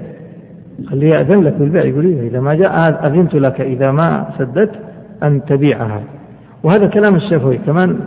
خليه 0.89 1.09
يأذن 1.09 1.43
لك 1.43 1.53
بالبيع 1.53 1.83
يقول 1.83 2.05
إيه؟ 2.05 2.27
إذا 2.27 2.39
ما 2.39 2.53
جاء 2.53 3.07
أذنت 3.07 3.35
لك 3.35 3.61
إذا 3.61 3.91
ما 3.91 4.25
سددت 4.37 4.71
أن 5.23 5.45
تبيعها. 5.45 6.01
وهذا 6.63 6.87
كلام 6.87 7.15
الشافعي 7.15 7.57
كمان. 7.57 7.99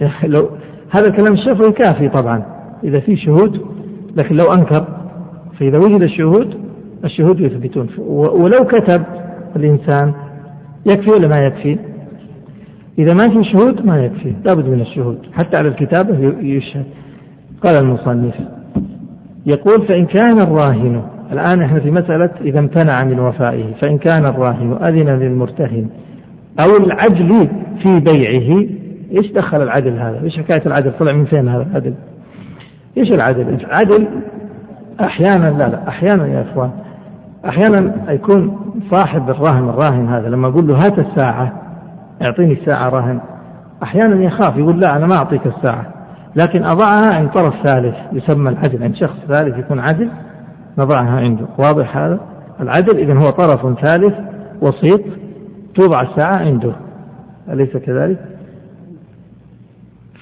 لو 0.24 0.48
هذا 0.90 1.06
الكلام 1.06 1.32
الشافعي 1.32 1.72
كافي 1.72 2.08
طبعا. 2.08 2.42
إذا 2.84 3.00
في 3.00 3.16
شهود 3.16 3.60
لكن 4.18 4.36
لو 4.36 4.52
أنكر 4.52 4.84
فإذا 5.60 5.78
وجد 5.78 6.02
الشهود 6.02 6.54
الشهود 7.04 7.40
يثبتون 7.40 7.88
ولو 8.08 8.64
كتب 8.64 9.02
الإنسان 9.56 10.12
يكفي 10.86 11.10
ولا 11.10 11.28
ما 11.28 11.38
يكفي؟ 11.38 11.78
إذا 12.98 13.14
ما 13.14 13.28
في 13.28 13.50
شهود 13.50 13.86
ما 13.86 14.04
يكفي 14.04 14.34
لابد 14.44 14.64
من 14.68 14.80
الشهود 14.80 15.18
حتى 15.32 15.56
على 15.56 15.68
الكتابة 15.68 16.34
يشهد 16.40 16.84
قال 17.62 17.82
المصنف 17.82 18.34
يقول 19.46 19.86
فإن 19.86 20.06
كان 20.06 20.40
الراهن 20.40 21.02
الآن 21.32 21.62
إحنا 21.62 21.80
في 21.80 21.90
مسألة 21.90 22.30
إذا 22.40 22.58
امتنع 22.58 23.04
من 23.04 23.20
وفائه 23.20 23.74
فإن 23.80 23.98
كان 23.98 24.26
الراهن 24.26 24.72
أذن 24.72 25.08
للمرتهن 25.08 25.88
أو 26.60 26.84
العدل 26.86 27.48
في 27.82 28.00
بيعه 28.00 28.66
إيش 29.12 29.32
دخل 29.32 29.62
العدل 29.62 29.92
هذا؟ 29.92 30.20
إيش 30.24 30.38
حكاية 30.38 30.62
العدل؟ 30.66 30.92
طلع 30.98 31.12
من 31.12 31.24
فين 31.24 31.48
هذا 31.48 31.62
العدل؟ 31.70 31.94
إيش 32.98 33.12
العدل؟ 33.12 33.48
العدل 33.48 34.08
أحيانا 35.00 35.50
لا 35.50 35.68
لا 35.68 35.88
أحيانا 35.88 36.26
يا 36.26 36.42
إخوان 36.42 36.70
أحيانا 37.48 38.12
يكون 38.12 38.58
صاحب 38.90 39.30
الرهن 39.30 39.68
الراهن 39.68 40.08
هذا 40.08 40.28
لما 40.28 40.48
أقول 40.48 40.66
له 40.68 40.86
هات 40.86 40.98
الساعة 40.98 41.52
اعطيني 42.22 42.52
الساعة 42.52 42.88
رهن 42.88 43.20
أحيانا 43.82 44.24
يخاف 44.24 44.56
يقول 44.56 44.80
لا 44.80 44.96
أنا 44.96 45.06
ما 45.06 45.16
أعطيك 45.16 45.46
الساعة. 45.46 45.86
لكن 46.36 46.64
أضعها 46.64 47.14
عند 47.14 47.30
طرف 47.30 47.54
ثالث 47.62 47.96
يسمى 48.12 48.50
العدل. 48.50 48.82
عند 48.82 48.94
شخص 48.94 49.16
ثالث 49.28 49.58
يكون 49.58 49.80
عدل 49.80 50.08
نضعها 50.78 51.20
عنده. 51.20 51.46
واضح 51.58 51.96
هذا؟ 51.96 52.20
العدل 52.60 52.98
إذا 52.98 53.14
هو 53.14 53.30
طرف 53.30 53.78
ثالث 53.80 54.14
وسيط 54.62 55.00
توضع 55.74 56.02
الساعة 56.02 56.36
عنده. 56.36 56.72
أليس 57.48 57.76
كذلك؟ 57.76 58.18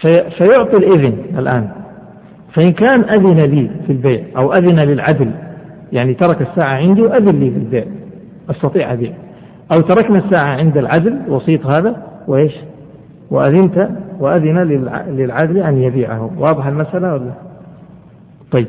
في 0.00 0.30
فيعطي 0.30 0.76
الإذن 0.76 1.38
الآن. 1.38 1.68
فإن 2.56 2.72
كان 2.72 3.04
أذن 3.04 3.40
لي 3.40 3.70
في 3.86 3.92
البيع 3.92 4.22
أو 4.36 4.52
أذن 4.52 4.88
للعدل 4.88 5.30
يعني 5.92 6.14
ترك 6.14 6.42
الساعة 6.42 6.74
عندي 6.74 7.02
وأذن 7.02 7.40
لي 7.40 7.50
في 7.50 7.56
البيع 7.56 7.84
أستطيع 8.50 8.92
أبيع. 8.92 9.12
أو 9.72 9.80
تركنا 9.80 10.18
الساعة 10.18 10.56
عند 10.56 10.78
العدل 10.78 11.20
وسيط 11.28 11.66
هذا 11.66 12.02
وإيش؟ 12.28 12.52
وأذنت 13.30 13.90
وأذن 14.20 14.58
للعدل 15.08 15.58
أن 15.58 15.82
يبيعه. 15.82 16.30
واضح 16.38 16.66
المسألة 16.66 17.12
ولا؟ 17.14 17.32
طيب. 18.52 18.66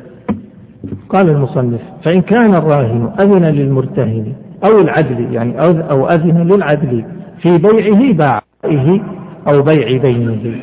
قال 1.10 1.30
المصنف 1.30 1.82
فإن 2.04 2.22
كان 2.22 2.56
الراهن 2.56 3.10
أذن 3.20 3.46
للمرتهن 3.46 4.34
أو 4.64 4.82
العدل 4.82 5.34
يعني 5.34 5.60
أو 5.92 6.08
أذن 6.08 6.48
للعدل 6.48 7.06
في 7.42 7.58
بيعه 7.58 8.14
باعه 8.14 9.00
أو 9.48 9.62
بيع 9.62 9.98
دينه 9.98 10.56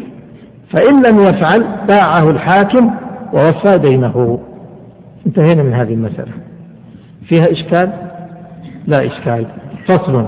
فإن 0.72 1.06
لم 1.06 1.18
يفعل 1.18 1.64
باعه 1.88 2.30
الحاكم 2.30 2.90
ووفى 3.34 3.78
دينه 3.78 4.38
انتهينا 5.26 5.62
من 5.62 5.72
هذه 5.72 5.94
المسألة. 5.94 6.32
فيها 7.28 7.52
إشكال؟ 7.52 7.92
لا 8.86 9.06
إشكال. 9.06 9.46
فصل. 9.88 10.26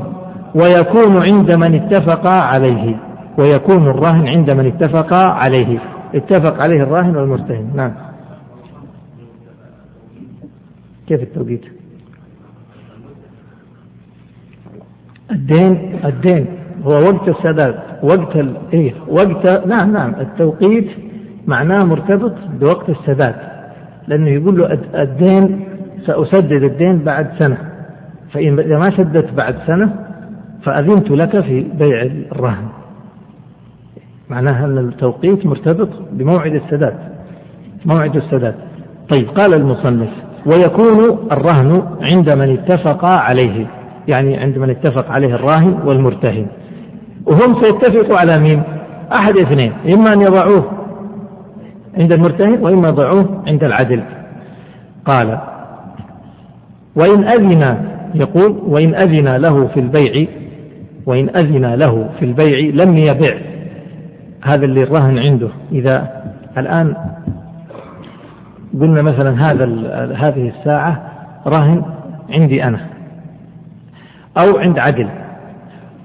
ويكون 0.55 1.23
عند 1.23 1.55
من 1.55 1.75
اتفق 1.75 2.27
عليه. 2.27 2.97
ويكون 3.38 3.87
الرهن 3.88 4.29
عند 4.29 4.55
من 4.57 4.66
اتفق 4.66 5.14
عليه. 5.14 5.79
اتفق 6.14 6.62
عليه 6.62 6.83
الراهن 6.83 7.16
والمرتهن 7.16 7.71
نعم. 7.75 7.92
كيف 11.09 11.23
التوقيت؟ 11.23 11.64
الدين 15.31 16.01
الدين. 16.05 16.47
هو 16.85 16.92
وقت 16.92 17.29
السداد. 17.29 17.79
وقت 18.03 18.37
ال... 18.37 18.57
إيه 18.73 18.95
وقت 19.09 19.66
نعم 19.66 19.92
نعم. 19.92 20.14
التوقيت 20.21 20.88
معناه 21.46 21.85
مرتبط 21.85 22.32
بوقت 22.61 22.88
السداد 22.88 23.35
لأنه 24.09 24.30
يقول 24.30 24.59
له 24.59 24.78
الدين 24.94 25.64
سأسدد 26.06 26.62
الدين 26.62 26.98
بعد 26.98 27.28
سنة 27.38 27.59
فإن 28.32 28.59
إذا 28.59 28.78
ما 28.78 28.90
سددت 28.96 29.32
بعد 29.32 29.54
سنة 29.66 29.94
فأذنت 30.64 31.11
لك 31.11 31.40
في 31.40 31.61
بيع 31.61 32.02
الرهن. 32.32 32.68
معناها 34.30 34.64
أن 34.64 34.78
التوقيت 34.78 35.46
مرتبط 35.46 35.88
بموعد 36.12 36.54
السداد 36.54 36.94
موعد 37.87 38.16
السداد. 38.16 38.54
طيب 39.14 39.28
قال 39.28 39.54
المصنف 39.61 40.09
ويكون 40.46 41.28
الرهن 41.32 41.82
عند 42.12 42.37
من 42.37 42.52
اتفق 42.59 43.04
عليه 43.04 43.66
يعني 44.09 44.37
عند 44.37 44.59
من 44.59 44.70
اتفق 44.70 45.11
عليه 45.11 45.35
الراهن 45.35 45.78
والمرتهن. 45.85 46.46
وهم 47.26 47.64
سيتفقوا 47.64 48.18
على 48.18 48.42
مين؟ 48.42 48.62
أحد 49.12 49.37
اثنين 49.37 49.72
إما 49.94 50.12
أن 50.12 50.20
يضعوه 50.20 50.86
عند 51.96 52.12
المرتهن 52.12 52.59
وإما 52.61 52.88
يضعوه 52.88 53.42
عند 53.46 53.64
العدل. 53.64 54.02
قال 55.04 55.38
وإن 56.96 57.24
أذن 57.24 57.76
يقول 58.14 58.56
وإن 58.66 58.94
أذن 58.94 59.37
له 59.37 59.66
في 59.66 59.80
البيع 59.80 60.26
وإن 61.06 61.28
أذن 61.28 61.74
له 61.74 62.09
في 62.18 62.24
البيع 62.24 62.85
لم 62.85 62.96
يبع. 62.96 63.38
هذا 64.44 64.64
اللي 64.64 64.82
الرهن 64.82 65.18
عنده. 65.18 65.48
إذا 65.72 66.22
الآن 66.59 66.96
قلنا 68.80 69.02
مثلا 69.02 69.50
هذا 69.50 69.64
هذه 70.16 70.52
الساعة 70.59 71.02
رهن 71.46 71.82
عندي 72.30 72.64
أنا 72.64 72.80
أو 74.44 74.59
عند 74.59 74.78
عدل 74.78 75.09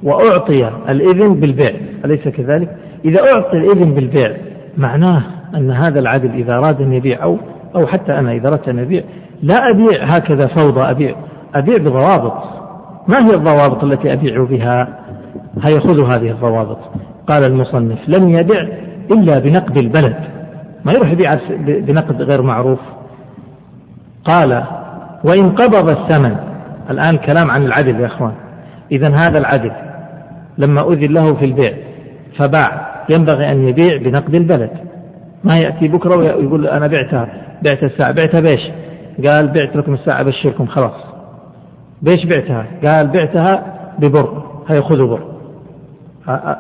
وأعطي 0.04 0.68
الإذن 0.90 1.40
بالبيع. 1.40 1.74
أليس 2.06 2.28
كذلك؟ 2.28 2.78
إذا 3.06 3.20
أعطي 3.34 3.58
الإذن 3.58 3.94
بالبيع 3.94 4.38
معناه 4.78 5.41
أن 5.56 5.72
هذا 5.72 6.00
العدل 6.00 6.32
إذا 6.32 6.54
أراد 6.54 6.82
أن 6.82 6.94
يبيع 6.94 7.24
أو 7.24 7.38
أو 7.76 7.88
حتى 7.88 8.20
أنا 8.20 8.32
إذا 8.32 8.48
أردت 8.48 8.68
أن 8.70 8.80
أبيع 8.80 9.04
لا 9.44 9.56
أبيع 9.70 10.04
هكذا 10.04 10.48
فوضى 10.48 10.82
أبيع 10.82 11.16
أبيع 11.56 11.78
بضوابط. 11.78 12.34
ما 13.08 13.26
هي 13.26 13.36
الضوابط 13.36 13.84
التي 13.84 14.14
أبيع 14.14 14.44
بها؟ 14.44 14.88
هيأخذ 15.64 16.16
هذه 16.16 16.32
الضوابط؟ 16.32 16.78
قال 17.28 17.46
المصنف 17.46 18.00
لم 18.08 18.30
يبع 18.30 18.68
إلا 19.12 19.40
بنقد 19.40 19.82
البلد. 19.82 20.16
ما 20.86 20.94
يروح 20.94 21.12
يبيع 21.12 21.30
بنقد 21.60 22.22
غير 22.22 22.42
معروف. 22.42 22.80
قال 24.26 24.64
وإن 25.24 25.50
قبض 25.50 25.92
الثمن. 25.92 26.36
الآن 26.90 27.18
كلام 27.18 27.52
عن 27.52 27.66
العدل 27.66 28.00
يا 28.00 28.06
إخوان. 28.06 28.34
إذا 28.92 29.16
هذا 29.16 29.38
العدل 29.38 29.72
لما 30.58 30.94
أذن 30.94 31.14
له 31.14 31.34
في 31.34 31.46
البيع 31.46 31.74
فباع. 32.38 32.92
ينبغي 33.16 33.52
أن 33.52 33.68
يبيع 33.68 33.98
بنقد 33.98 34.36
البلد. 34.36 34.72
ما 35.44 35.56
يأتي 35.56 35.88
بكرة 35.88 36.18
ويقول 36.18 36.68
أنا 36.68 36.88
بعتها. 36.88 37.28
بعت 37.64 37.84
الساعة. 37.84 38.12
بعتها 38.12 38.42
بيش 38.42 38.62
قال 39.28 39.48
بعت 39.48 39.76
لكم 39.76 39.94
الساعة 39.94 40.22
أبشركم. 40.22 40.66
خلاص. 40.66 40.94
بيش 42.02 42.26
بعتها؟ 42.26 42.66
قال 42.84 43.08
بعتها 43.08 43.64
ببر. 44.00 44.44
هيا 44.70 44.82
خذوا 44.82 45.08
بر. 45.08 45.22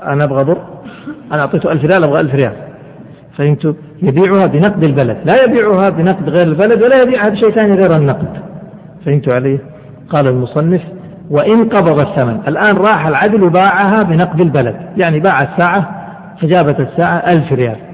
أنا 0.07 0.23
أبغى 0.23 0.43
بر. 0.43 0.57
أنا 1.31 1.41
أعطيته 1.41 1.71
ألف 1.71 1.85
ريال 1.85 2.03
أبغى 2.03 2.21
ألف 2.21 2.35
ريال. 2.35 2.53
فهمتوا 3.37 3.73
يبيعها 4.01 4.45
بنقد 4.45 4.83
البلد. 4.83 5.17
لا 5.25 5.43
يبيعها 5.43 5.89
بنقد 5.89 6.29
غير 6.29 6.47
البلد 6.47 6.81
ولا 6.83 7.01
يبيعها 7.01 7.29
بشيء 7.29 7.51
ثاني 7.51 7.73
غير 7.73 7.95
النقد. 7.95 8.27
فهمتوا 9.05 9.33
علي 9.33 9.59
قال 10.09 10.29
المصنف 10.29 10.81
وإن 11.29 11.69
قبض 11.69 11.99
الثمن. 11.99 12.39
الآن 12.47 12.77
راح 12.77 13.07
العدل 13.07 13.43
وباعها 13.43 14.03
بنقد 14.03 14.41
البلد. 14.41 14.75
يعني 14.97 15.19
باع 15.19 15.41
الساعة 15.41 16.01
فجابت 16.41 16.79
الساعة 16.79 17.23
ألف 17.29 17.53
ريال. 17.53 17.90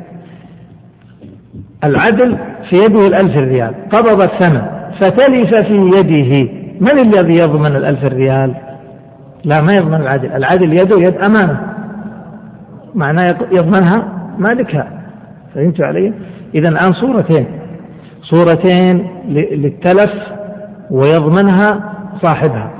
العدل 1.83 2.37
في 2.69 2.77
يده 2.77 3.07
الألف 3.07 3.37
ريال 3.37 3.73
قبض 3.89 4.21
الثمن 4.23 4.61
فتلف 5.01 5.55
في 5.67 5.91
يده. 5.97 6.49
من 6.81 6.99
الذي 6.99 7.33
يضمن 7.33 7.75
الألف 7.75 8.03
ريال 8.03 8.53
لا 9.43 9.61
ما 9.61 9.73
يضمن 9.75 10.01
العدل. 10.01 10.31
العدل 10.31 10.73
يده 10.73 10.97
يد 10.97 11.15
أمانة. 11.17 11.61
معناه 12.95 13.27
يضمنها 13.51 14.07
مالكها. 14.37 14.87
فهمتوا 15.55 15.85
علي؟ 15.85 16.13
إذا 16.55 16.69
الآن 16.69 16.93
صورتين. 16.93 17.45
صورتين 18.21 19.07
للتلف 19.29 20.13
ويضمنها 20.91 21.93
صاحبها. 22.21 22.71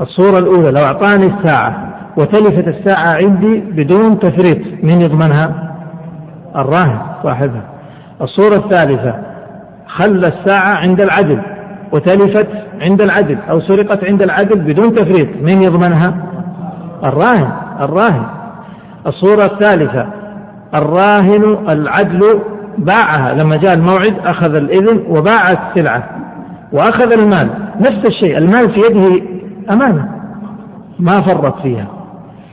الصورة 0.00 0.38
الأولى 0.38 0.70
لو 0.70 0.84
أعطاني 0.84 1.26
الساعة 1.26 1.88
وتلفت 2.16 2.68
الساعة 2.68 3.16
عندي 3.16 3.60
بدون 3.60 4.18
تفريط 4.18 4.58
من 4.82 5.00
يضمنها؟ 5.00 5.74
الراهن 6.56 6.98
صاحبها. 7.22 7.71
الصورة 8.22 8.56
الثالثة 8.56 9.14
خلى 9.86 10.28
الساعة 10.28 10.74
عند 10.74 11.00
العدل 11.00 11.42
وتلفت 11.92 12.48
عند 12.80 13.00
العدل 13.00 13.38
أو 13.50 13.60
سرقت 13.60 14.04
عند 14.04 14.22
العدل 14.22 14.60
بدون 14.60 14.94
تفريط. 14.94 15.28
من 15.42 15.62
يضمنها؟ 15.62 16.14
الراهن 17.04 17.52
الراهن. 17.80 18.24
الصورة 19.06 19.44
الثالثة 19.44 20.06
الراهن 20.74 21.58
العدل 21.70 22.40
باعها. 22.78 23.32
لما 23.32 23.56
جاء 23.56 23.74
الموعد 23.74 24.14
أخذ 24.24 24.54
الإذن 24.54 25.04
وباع 25.08 25.46
السلعة 25.52 26.02
وأخذ 26.72 27.12
المال. 27.12 27.50
نفس 27.80 28.06
الشيء 28.08 28.38
المال 28.38 28.74
في 28.74 28.80
يده 28.80 29.22
أمانة. 29.70 30.08
ما 30.98 31.14
فرط 31.26 31.62
فيها 31.62 31.86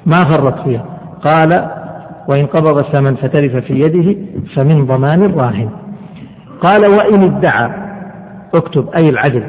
ما 0.05 0.17
فرط 0.17 0.63
فيها. 0.63 0.85
قال 1.25 1.78
وإن 2.27 2.45
قبض 2.45 2.77
الثمن 2.77 3.15
فتلف 3.15 3.55
في 3.55 3.73
يده 3.73 4.15
فمن 4.55 4.85
ضمان 4.85 5.23
الراهن. 5.23 5.69
قال 6.61 6.81
وإن 6.81 7.23
ادعى 7.23 7.71
اكتب 8.55 8.89
أي 8.89 9.05
العدل. 9.09 9.43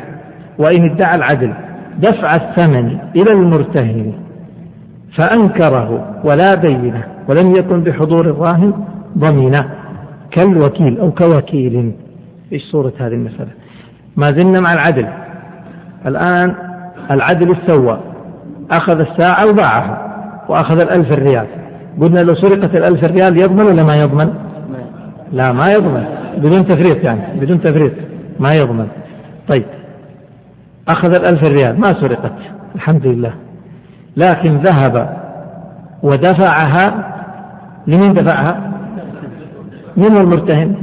وإن 0.59 0.91
ادعى 0.91 1.15
العدل 1.15 1.53
دفع 1.99 2.31
الثمن 2.31 2.99
إلى 3.17 3.33
المرتهن 3.33 4.13
فأنكره 5.19 6.21
ولا 6.25 6.55
بينه 6.55 7.05
ولم 7.29 7.51
يكن 7.51 7.81
بحضور 7.81 8.27
الراهن 8.27 8.73
ضمينه 9.19 9.71
كالوكيل 10.31 10.99
أو 11.01 11.11
كوكيل. 11.11 11.93
إيش 12.53 12.63
صورة 12.63 12.93
هذه 12.99 13.13
المسألة؟ 13.13 13.51
ما 14.17 14.27
زلنا 14.27 14.61
مع 14.61 14.71
العدل. 14.73 15.09
الآن 16.07 16.55
العدل 17.11 17.57
استوى. 17.57 18.01
أخذ 18.71 19.01
الساعة 19.01 19.47
وباعها 19.51 20.15
وأخذ 20.49 20.81
الألف 20.83 21.13
الريال. 21.13 21.47
قلنا 22.01 22.21
لو 22.21 22.35
سرقت 22.35 22.77
الألف 22.77 23.05
ريال 23.05 23.43
يضمن 23.43 23.67
ولا 23.67 23.83
ما 23.83 23.93
يضمن؟ 24.03 24.35
لا 25.33 25.53
ما 25.53 25.65
يضمن. 25.77 26.05
بدون 26.37 26.67
تفريط 26.69 27.05
يعني 27.05 27.41
بدون 27.41 27.61
تفريط. 27.61 27.93
ما 28.41 28.51
يضمن. 28.63 28.89
طيب. 29.49 29.65
أخذ 30.89 31.15
الألف 31.15 31.51
ريال 31.51 31.81
ما 31.81 31.89
سرقت؟ 32.01 32.33
الحمد 32.75 33.07
لله. 33.07 33.33
لكن 34.17 34.57
ذهب 34.57 35.17
ودفعها 36.03 37.15
لمن 37.87 38.15
دفعها؟ 38.15 38.73
من 39.97 40.15
هو 40.15 40.21
المرتهن؟ 40.21 40.75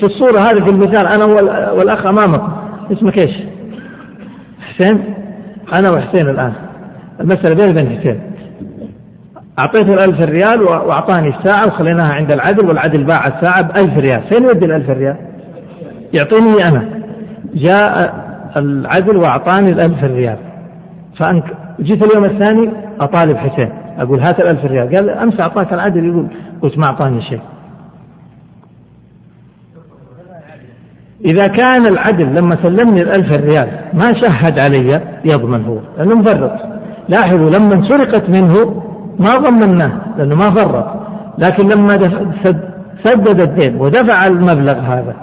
في 0.00 0.06
الصورة 0.06 0.38
هذه 0.38 0.64
في 0.64 0.70
المثال 0.70 1.06
أنا 1.06 1.24
والأخ 1.72 2.06
أمامكم 2.06 2.52
اسمك 2.92 3.26
إيش؟ 3.26 3.36
حسين؟ 4.60 5.14
أنا 5.78 5.90
وحسين 5.90 6.28
الآن. 6.28 6.52
المسألة 7.20 7.54
بيني 7.54 7.70
وبين 7.70 8.00
حسين. 8.00 8.20
أعطيته 9.58 9.94
الألف 9.94 10.20
ريال 10.20 10.62
وأعطاني 10.62 11.28
الساعة 11.28 11.62
وخليناها 11.66 12.12
عند 12.12 12.32
العدل 12.32 12.68
والعدل 12.68 13.04
باع 13.04 13.26
الساعة 13.26 13.62
بألف 13.62 13.98
ريال. 13.98 14.22
فين 14.22 14.42
يودي 14.42 14.64
الألف 14.64 14.90
ريال؟ 14.90 15.16
يعطيني 16.18 16.52
أنا. 16.70 16.84
جاء 17.54 18.14
العدل 18.56 19.16
وأعطاني 19.16 19.70
الألف 19.72 20.04
ريال. 20.04 20.36
فأنك 21.20 21.44
جيت 21.80 22.02
اليوم 22.02 22.24
الثاني 22.24 22.70
أطالب 23.00 23.36
حسين. 23.36 23.72
أقول 23.98 24.20
هات 24.20 24.40
الألف 24.40 24.64
ريال. 24.64 24.96
قال 24.96 25.10
أمس 25.10 25.40
أعطاك 25.40 25.72
العدل. 25.72 26.04
يقول 26.04 26.26
قلت 26.62 26.78
ما 26.78 26.84
أعطاني 26.86 27.22
شيء. 27.22 27.40
إذا 31.24 31.46
كان 31.46 31.86
العدل 31.86 32.34
لما 32.34 32.56
سلمني 32.62 33.02
الألف 33.02 33.36
ريال 33.36 33.68
ما 33.92 34.20
شهد 34.20 34.60
علي 34.60 34.92
يضمن 35.24 35.64
هو. 35.64 35.78
لأنه 35.98 36.14
مفرط. 36.14 36.52
لاحظوا 37.08 37.50
لما 37.50 37.88
سرقت 37.88 38.30
منه 38.30 38.82
ما 39.18 39.38
ضمناه 39.38 39.92
لأنه 40.18 40.34
ما 40.34 40.54
فرط 40.54 40.86
لكن 41.38 41.68
لما 41.76 41.88
سدد 43.04 43.40
الدين 43.40 43.76
ودفع 43.76 44.26
المبلغ 44.26 44.78
هذا 44.78 45.14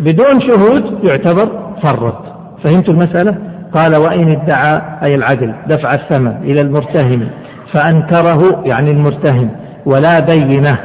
بدون 0.00 0.40
شهود 0.40 1.04
يعتبر 1.04 1.48
فرط. 1.82 2.24
فهمت 2.64 2.88
المسألة؟ 2.88 3.36
قال 3.72 4.00
وإن 4.00 4.30
ادعى 4.30 4.82
أي 5.02 5.10
العدل 5.10 5.54
دفع 5.66 5.88
الثمن 5.94 6.36
إلى 6.42 6.60
المرتهن 6.60 7.28
فأنكره 7.72 8.62
يعني 8.64 8.90
المرتهن 8.90 9.48
ولا 9.86 10.18
بينة 10.20 10.78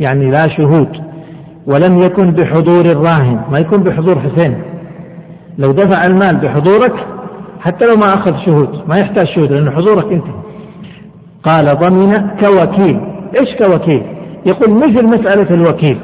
يعني 0.00 0.30
لا 0.30 0.48
شهود 0.56 0.88
ولم 1.66 1.98
يكن 1.98 2.30
بحضور 2.30 2.84
الراهن. 2.84 3.40
ما 3.50 3.58
يكون 3.58 3.82
بحضور 3.82 4.20
حسين. 4.20 4.62
لو 5.58 5.72
دفع 5.72 6.02
المال 6.06 6.36
بحضورك 6.36 6.94
حتى 7.60 7.84
لو 7.86 7.94
ما 8.00 8.06
أخذ 8.06 8.44
شهود 8.46 8.68
ما 8.88 8.94
يحتاج 9.00 9.26
شهود 9.26 9.52
لأن 9.52 9.70
حضورك 9.70 10.12
أنت. 10.12 10.26
قال 11.44 11.66
ضمن 11.66 12.28
كوكيل. 12.44 13.00
إيش 13.40 13.56
كوكيل؟ 13.58 14.02
يقول 14.46 14.74
مثل 14.74 15.06
مسألة 15.06 15.54
الوكيل. 15.54 15.98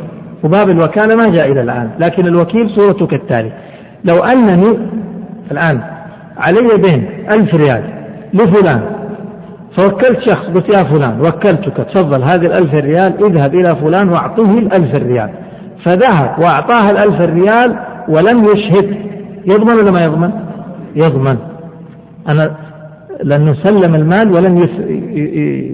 وباب 0.44 0.70
الوكالة 0.70 1.16
ما 1.16 1.36
جاء 1.36 1.52
إلى 1.52 1.60
الآن 1.62 1.90
لكن 1.98 2.26
الوكيل 2.26 2.70
صورته 2.70 3.06
كالتالي 3.06 3.52
لو 4.04 4.16
أنني 4.34 4.78
الآن 5.50 5.80
علي 6.38 6.82
دين 6.82 7.08
ألف 7.36 7.54
ريال 7.54 7.82
لفلان 8.34 8.82
فوكلت 9.78 10.20
شخص 10.20 10.46
قلت 10.46 10.68
يا 10.78 10.84
فلان 10.84 11.20
وكلتك 11.20 11.86
تفضل 11.94 12.22
هذه 12.22 12.46
الألف 12.46 12.74
ريال 12.74 13.24
اذهب 13.24 13.54
إلى 13.54 13.76
فلان 13.76 14.08
وأعطيه 14.08 14.58
الألف 14.58 14.94
ريال. 14.94 15.30
فذهب 15.84 16.38
وأعطاه 16.38 16.90
الألف 16.90 17.20
ريال 17.20 17.76
ولم 18.08 18.44
يشهد. 18.44 18.96
يضمن 19.46 19.74
ولا 19.82 19.92
ما 19.92 20.04
يضمن؟ 20.04 20.30
يضمن. 20.96 21.36
أنا 22.28 22.50
لأنه 23.22 23.54
سلم 23.54 23.94
المال 23.94 24.32
ولم 24.32 24.68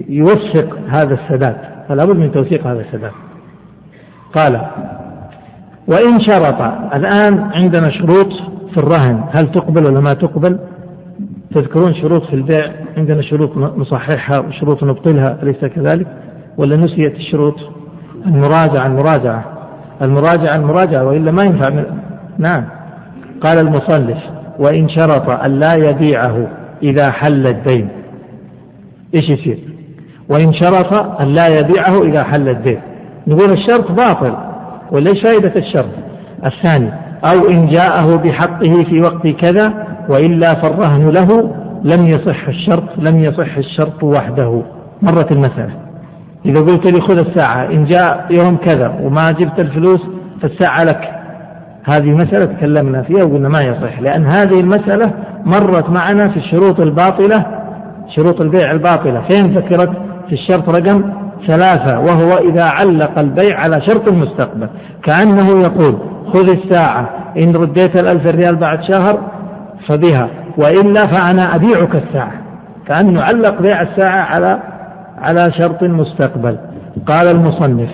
يوثق 0.09 0.77
هذا 0.89 1.13
السداد. 1.13 1.57
فلا 1.89 2.05
بد 2.05 2.15
من 2.15 2.31
توثيق 2.31 2.67
هذا 2.67 2.81
السداد. 2.81 3.11
قال 4.33 4.61
وإن 5.87 6.21
شرط 6.21 6.61
الآن 6.93 7.39
عندنا 7.53 7.89
شروط 7.89 8.33
في 8.71 8.77
الرهن. 8.77 9.23
هل 9.31 9.51
تقبل 9.51 9.85
ولا 9.85 9.99
ما 9.99 10.09
تقبل؟ 10.09 10.59
تذكرون 11.55 11.93
شروط 11.93 12.23
في 12.23 12.33
البيع. 12.33 12.71
عندنا 12.97 13.21
شروط 13.21 13.57
نصححها 13.57 14.47
وشروط 14.47 14.83
نبطلها 14.83 15.37
أليس 15.43 15.65
كذلك؟ 15.65 16.07
ولا 16.57 16.77
نسيت 16.77 17.15
الشروط؟ 17.15 17.55
المراجعة 18.25 18.85
المراجعة. 18.87 19.45
المراجعة 20.01 20.55
المراجعة 20.55 21.03
وإلا 21.03 21.31
ما 21.31 21.43
ينفع 21.43 21.73
من... 21.73 21.83
نعم. 22.37 22.63
قال 23.41 23.61
المصنف 23.61 24.17
وإن 24.59 24.89
شرط 24.89 25.29
أن 25.29 25.59
لا 25.59 25.89
يبيعه. 25.89 26.47
إذا 26.83 27.11
حل 27.11 27.47
الدين 27.47 27.89
إيش 29.15 29.29
يصير؟ 29.29 29.59
وإن 30.29 30.53
شرط 30.53 31.21
أن 31.21 31.27
لا 31.27 31.45
يبيعه 31.59 32.03
إذا 32.03 32.23
حل 32.23 32.49
الدين 32.49 32.79
نقول 33.27 33.51
الشرط 33.53 33.91
باطل 33.91 34.33
ولا 34.91 35.11
إيش 35.11 35.21
فائدة 35.21 35.55
الشرط؟ 35.55 35.89
الثاني 36.45 36.89
أو 37.33 37.49
إن 37.49 37.67
جاءه 37.67 38.15
بحقه 38.15 38.83
في 38.83 39.01
وقت 39.01 39.27
كذا 39.27 39.87
وإلا 40.09 40.53
فالرهن 40.53 41.09
له 41.09 41.55
لم 41.83 42.07
يصح 42.07 42.47
الشرط 42.47 42.83
لم 42.97 43.19
يصح 43.19 43.57
الشرط 43.57 44.03
وحده. 44.03 44.61
مرت 45.01 45.31
المسألة. 45.31 45.73
إذا 46.45 46.59
قلت 46.59 46.91
لي 46.91 47.01
خذ 47.01 47.17
الساعة 47.17 47.65
إن 47.65 47.85
جاء 47.85 48.27
يوم 48.31 48.57
كذا 48.57 48.99
وما 49.01 49.27
جبت 49.39 49.59
الفلوس 49.59 49.99
فالساعة 50.41 50.83
لك. 50.83 51.16
هذه 51.95 52.11
مسألة 52.11 52.45
تكلمنا 52.45 53.01
فيها 53.01 53.23
وقلنا 53.23 53.49
ما 53.49 53.59
يصح 53.63 53.99
لأن 53.99 54.25
هذه 54.25 54.59
المسألة 54.59 55.11
مرت 55.45 55.99
معنا 55.99 56.29
في 56.29 56.37
الشروط 56.37 56.79
الباطلة 56.79 57.45
شروط 58.15 58.41
البيع 58.41 58.71
الباطلة. 58.71 59.21
فين 59.29 59.57
ذكرت؟ 59.57 59.89
في 60.27 60.33
الشرط 60.33 60.69
رقم 60.69 61.13
ثلاثة 61.47 61.99
وهو 61.99 62.37
إذا 62.49 62.63
علق 62.73 63.19
البيع 63.19 63.57
على 63.57 63.85
شرط 63.87 64.07
المستقبل. 64.07 64.67
كأنه 65.03 65.59
يقول 65.59 65.97
خذ 66.33 66.49
الساعة 66.49 67.09
إن 67.43 67.55
رديت 67.55 68.01
الألف 68.03 68.35
ريال 68.35 68.55
بعد 68.55 68.79
شهر 68.81 69.19
فبها 69.87 70.29
وإلا 70.57 70.99
فأنا 70.99 71.55
أبيعك 71.55 71.95
الساعة. 71.95 72.31
كأنه 72.87 73.21
علق 73.21 73.61
بيع 73.61 73.81
الساعة 73.81 74.21
على 74.21 74.59
على 75.17 75.53
شرط 75.57 75.83
مستقبل 75.83 76.57
قال 77.07 77.35
المصنف 77.35 77.89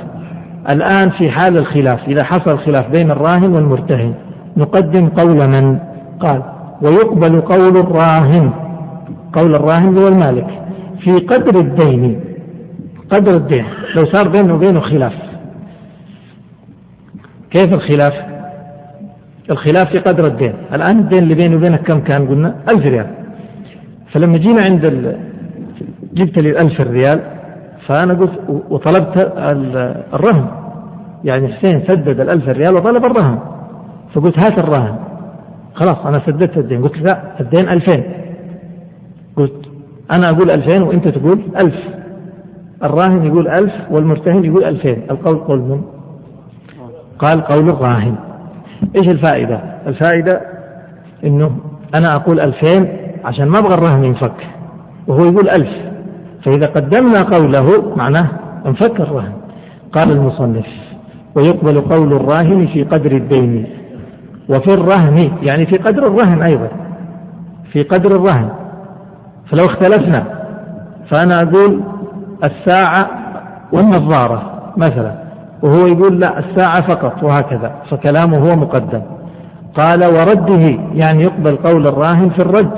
الآن 0.70 1.09
في 1.09 1.32
حال 1.32 1.57
الخلاف 1.57 2.07
إذا 2.07 2.24
حصل 2.24 2.59
خلاف 2.59 2.89
بين 2.91 3.11
الراهن 3.11 3.53
والمرتهن 3.53 4.14
نقدم 4.57 5.07
قول 5.07 5.47
من؟ 5.47 5.80
قال 6.20 6.43
ويقبل 6.82 7.41
قول 7.41 7.78
الراهن. 7.78 8.51
قول 9.34 9.55
الراهن 9.55 9.97
هو 9.97 10.07
المالك. 10.07 10.47
في 10.99 11.11
قدر 11.11 11.59
الدين 11.59 12.20
قدر 13.09 13.38
الدين 13.38 13.66
لو 13.95 14.05
صار 14.14 14.30
بينه 14.30 14.53
وبينه 14.53 14.80
خلاف. 14.80 15.14
كيف 17.51 17.74
الخلاف؟ 17.74 18.14
الخلاف 19.51 19.89
في 19.91 19.99
قدر 19.99 20.28
الدين. 20.28 20.53
الآن 20.74 20.99
الدين 20.99 21.24
اللي 21.24 21.36
بيني 21.36 21.55
وبينك 21.55 21.82
كم 21.82 21.99
كان؟ 21.99 22.28
قلنا 22.28 22.55
ألف 22.76 22.86
ريال. 22.86 23.07
فلما 24.11 24.38
جينا 24.38 24.59
عند 24.70 24.86
ال... 24.86 25.18
جبت 26.14 26.39
لي 26.39 26.49
الألف 26.49 26.82
ريال 26.82 27.20
فأنا 27.88 28.13
قلت 28.13 28.39
وطلبت 28.69 29.34
الرهن. 30.13 30.45
يعني 31.23 31.53
حسين 31.53 31.81
سدد 31.88 32.19
الألف 32.19 32.49
ريال 32.49 32.75
وطلب 32.75 33.05
الرهن. 33.05 33.39
فقلت 34.13 34.39
هات 34.39 34.59
الرهن. 34.59 34.95
خلاص 35.75 36.05
أنا 36.05 36.21
سددت 36.25 36.57
الدين. 36.57 36.84
قلت 36.84 36.97
لا 36.97 37.39
الدين 37.39 37.69
ألفين. 37.69 38.03
قلت 39.38 39.65
أنا 40.17 40.29
أقول 40.29 40.51
ألفين 40.51 40.81
وأنت 40.81 41.07
تقول 41.07 41.39
ألف. 41.61 41.75
الراهن 42.84 43.25
يقول 43.25 43.47
ألف 43.47 43.73
والمرتهن 43.91 44.45
يقول 44.45 44.63
ألفين. 44.63 45.03
القول 45.11 45.38
قول 45.38 45.59
من؟ 45.59 45.81
قال 47.19 47.41
قول 47.41 47.69
الراهن. 47.69 48.15
إيش 48.95 49.07
الفائدة؟ 49.07 49.59
الفائدة 49.88 50.41
إنه 51.23 51.51
أنا 51.95 52.15
أقول 52.15 52.39
ألفين 52.39 52.97
عشان 53.25 53.47
ما 53.47 53.59
أبغى 53.59 53.73
الرهن 53.73 54.03
ينفك. 54.03 54.47
وهو 55.07 55.25
يقول 55.25 55.49
ألف. 55.49 55.93
فإذا 56.46 56.68
قدمنا 56.68 57.22
قوله 57.22 57.96
معناه 57.96 58.28
انفك 58.66 59.00
الرهن 59.00 59.34
قال 59.94 60.12
المصنف 60.12 60.66
ويقبل 61.36 61.82
قول 61.82 62.14
الراهن 62.14 62.68
في 62.74 62.84
قدر 62.84 63.12
الدين 63.12 63.66
وفي 64.50 64.74
الرهن 64.74 65.32
يعني 65.41 65.66
في 65.66 65.78
قدر 65.78 66.08
الرهن 66.08 66.41
أيضا 66.41 66.68
في 67.72 67.84
قدر 67.84 68.16
الرهن. 68.16 68.50
فلو 69.52 69.66
اختلفنا 69.66 70.24
فأنا 71.10 71.36
أقول 71.44 71.82
الساعة 72.46 73.10
والنظارة 73.74 74.74
مثلا 74.78 75.24
وهو 75.62 75.88
يقول 75.88 76.20
لا 76.20 76.39
الساعة 76.39 76.82
فقط 76.88 77.24
وهكذا 77.24 77.76
فكلامه 77.91 78.38
هو 78.38 78.56
مقدم. 78.56 79.02
قال 79.76 80.08
ورده 80.08 80.80
يعني 80.94 81.24
يقبل 81.24 81.56
قول 81.56 81.88
الراهن 81.88 82.30
في 82.30 82.39
الرد 82.39 82.72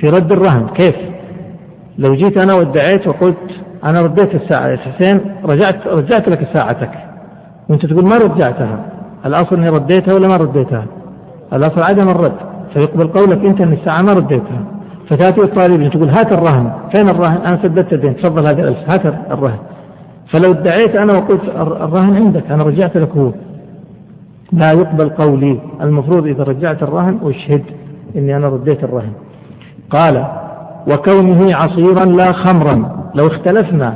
في 0.00 0.06
رد 0.08 0.32
الرهن 0.32 0.66
كيف؟ 0.66 1.13
لو 1.98 2.14
جيت 2.14 2.42
أنا 2.44 2.54
وادعيت 2.58 3.06
وقلت 3.06 3.50
أنا 3.84 3.98
رديت 4.02 4.34
الساعة 4.34 4.68
يا 4.68 4.76
حسين 4.76 5.20
رجعت 5.44 5.86
رجعت 5.86 6.28
لك 6.28 6.48
ساعتك. 6.52 6.90
وأنت 7.68 7.86
تقول 7.86 8.04
ما 8.04 8.16
رجعتها؟ 8.16 8.78
الأصل 9.26 9.56
أني 9.56 9.68
رديتها 9.68 10.14
ولا 10.14 10.28
ما 10.28 10.36
رديتها؟ 10.36 10.86
الأصل 11.52 11.82
عدم 11.82 12.08
الرد. 12.08 12.36
فيقبل 12.74 13.06
قولك 13.06 13.44
أنت 13.44 13.60
أن 13.60 13.72
الساعة 13.72 14.02
ما 14.02 14.12
رديتها. 14.12 14.64
فتأتي 15.08 15.40
الطالب 15.40 15.90
تقول 15.90 16.08
هات 16.08 16.32
الرهن. 16.32 16.72
فين 16.94 17.08
الرهن؟ 17.08 17.36
أنا 17.46 17.58
سددت 17.62 17.92
الدين 17.92 18.16
تفضل 18.16 18.46
هذا 18.46 18.62
الألف. 18.62 18.78
هات 18.78 19.06
الرهن. 19.30 19.58
فلو 20.32 20.52
ادعيت 20.52 20.96
أنا 20.96 21.12
وقلت 21.18 21.42
الرهن 21.56 22.16
عندك. 22.16 22.50
أنا 22.50 22.62
رجعت 22.64 22.96
لك 22.96 23.10
هو. 23.16 23.32
لا 24.52 24.70
يقبل 24.74 25.08
قولي. 25.08 25.60
المفروض 25.80 26.26
إذا 26.26 26.42
رجعت 26.42 26.82
الرهن 26.82 27.18
أشهد 27.22 27.62
إني 28.16 28.36
أنا 28.36 28.48
رديت 28.48 28.84
الرهن. 28.84 29.12
قال 29.90 30.26
وكونه 30.92 31.56
عصيرا 31.56 32.04
لا 32.04 32.32
خمرا. 32.32 33.04
لو 33.14 33.26
اختلفنا 33.26 33.94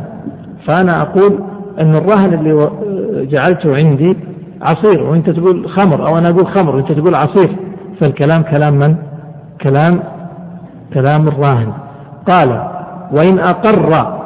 فأنا 0.67 1.03
أقول 1.03 1.39
أن 1.81 1.95
الرهن 1.95 2.35
اللي 2.35 2.71
جعلته 3.27 3.77
عندي 3.77 4.17
عصير 4.63 5.03
وأنت 5.03 5.31
تقول 5.31 5.69
خمر 5.69 6.07
أو 6.07 6.19
أنا 6.19 6.29
أقول 6.29 6.47
خمر 6.47 6.77
وأنت 6.77 6.93
تقول 6.93 7.15
عصير. 7.15 7.57
فالكلام 8.01 8.43
كلام 8.43 8.75
من؟ 8.75 8.97
كلام 9.63 10.03
كلام 10.95 11.29
الراهن 11.29 11.73
قال 12.29 12.49
وإن 13.13 13.39
أقر 13.39 14.19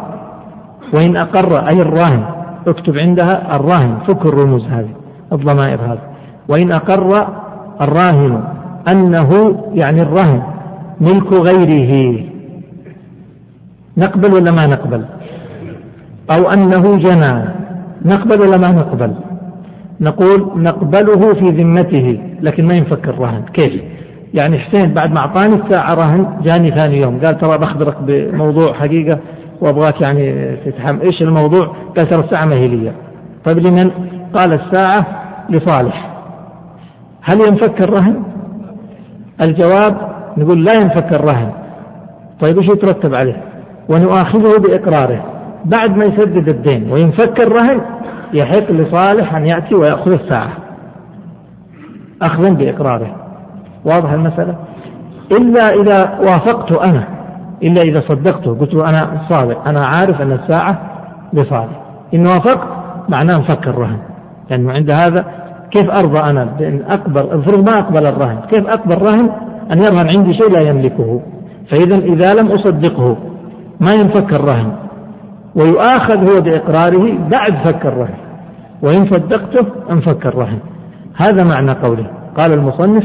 وإن 0.94 1.16
أقر 1.16 1.58
أي 1.58 1.82
الراهن 1.82 2.24
اكتب 2.66 2.98
عندها 2.98 3.56
الراهن 3.56 3.98
فك 4.08 4.26
الرموز 4.26 4.64
هذه 4.64 4.94
الضمائر 5.32 5.80
هذه. 5.80 6.00
وإن 6.48 6.72
أقر 6.72 7.12
الراهن 7.80 8.44
أنه 8.92 9.30
يعني 9.74 10.02
الرهن 10.02 10.42
ملك 11.00 11.32
غيره. 11.32 12.31
نقبل 13.96 14.34
ولا 14.34 14.52
ما 14.52 14.66
نقبل؟ 14.66 15.04
أو 16.38 16.50
أنه 16.50 16.82
جنى 16.96 17.44
نقبل 18.04 18.40
ولا 18.40 18.56
ما 18.56 18.72
نقبل؟ 18.72 19.14
نقول 20.00 20.50
نقبله 20.56 21.34
في 21.34 21.44
ذمته 21.44 22.20
لكن 22.40 22.66
ما 22.66 22.74
ينفك 22.74 23.08
الرهن. 23.08 23.42
كيف؟ 23.52 23.82
يعني 24.34 24.58
حسين 24.58 24.94
بعد 24.94 25.12
ما 25.12 25.18
أعطاني 25.18 25.54
الساعة 25.54 25.94
رهن 25.94 26.26
جاني 26.42 26.70
ثاني 26.70 27.00
يوم. 27.00 27.20
قال 27.24 27.38
ترى 27.38 27.58
بخبرك 27.58 27.96
بموضوع 28.00 28.72
حقيقة 28.72 29.18
وأبغاك 29.60 30.00
يعني 30.00 30.56
تتحمل 30.56 31.00
إيش 31.00 31.22
الموضوع. 31.22 31.76
قال 31.96 32.08
ترى 32.08 32.24
الساعة 32.24 32.44
ما 32.44 32.54
هي 32.54 32.68
لي. 32.68 32.92
طيب 33.44 33.58
لمن؟ 33.58 33.90
قال 34.34 34.52
الساعة 34.52 35.06
لصالح. 35.50 36.12
هل 37.22 37.40
ينفك 37.48 37.80
الرهن؟ 37.80 38.22
الجواب 39.42 39.96
نقول 40.36 40.64
لا 40.64 40.72
ينفك 40.74 41.12
الرهن. 41.12 41.50
طيب 42.40 42.58
إيش 42.58 42.68
يترتب 42.68 43.14
عليه؟ 43.14 43.51
ونؤاخذه 43.88 44.60
بإقراره. 44.60 45.24
بعد 45.64 45.96
ما 45.96 46.04
يسدد 46.04 46.48
الدين 46.48 46.92
وينفك 46.92 47.40
الرهن 47.46 47.80
يحق 48.32 48.70
لصالح 48.70 49.34
أن 49.34 49.46
يأتي 49.46 49.74
ويأخذ 49.74 50.12
الساعة. 50.12 50.52
أخذا 52.22 52.48
بإقراره. 52.48 53.16
واضح 53.84 54.12
المسألة؟ 54.12 54.54
إلا 55.32 55.66
إذا 55.80 56.18
وافقت 56.20 56.72
أنا 56.72 57.04
إلا 57.62 57.82
إذا 57.82 58.00
صدقته 58.08 58.58
قلت 58.60 58.74
له 58.74 58.84
أنا 58.84 59.20
صادق 59.30 59.68
أنا 59.68 59.80
عارف 59.84 60.22
أن 60.22 60.32
الساعة 60.32 60.80
لصالح 61.32 61.80
إن 62.14 62.26
وافقت 62.26 62.68
معناه 63.08 63.36
انفك 63.36 63.68
الرهن. 63.68 63.98
لأنه 64.50 64.72
عند 64.72 64.90
هذا 64.90 65.24
كيف 65.70 65.90
أرضى 65.90 66.30
أنا 66.30 66.44
بأن 66.58 66.82
أقبل 66.88 67.32
المفروض 67.32 67.70
ما 67.70 67.78
أقبل 67.78 68.06
الرهن؟ 68.06 68.38
كيف 68.50 68.66
أقبل 68.66 68.96
الرهن؟ 68.96 69.30
أن 69.72 69.78
يرهن 69.78 70.10
عندي 70.16 70.34
شيء 70.34 70.50
لا 70.50 70.68
يملكه. 70.68 71.20
فإذا 71.72 71.96
إذا 71.96 72.40
لم 72.40 72.52
أصدقه 72.52 73.16
ما 73.80 73.90
ينفك 73.90 74.34
الرهن. 74.34 74.72
ويؤاخذ 75.54 76.18
هو 76.18 76.42
بإقراره 76.44 77.18
بعد 77.30 77.52
فك 77.68 77.86
الرهن. 77.86 78.14
وإن 78.82 78.96
صدقته 78.96 79.66
انفك 79.90 80.26
الرهن. 80.26 80.58
هذا 81.16 81.44
معنى 81.54 81.72
قوله. 81.72 82.06
قال 82.38 82.52
المصنف 82.52 83.04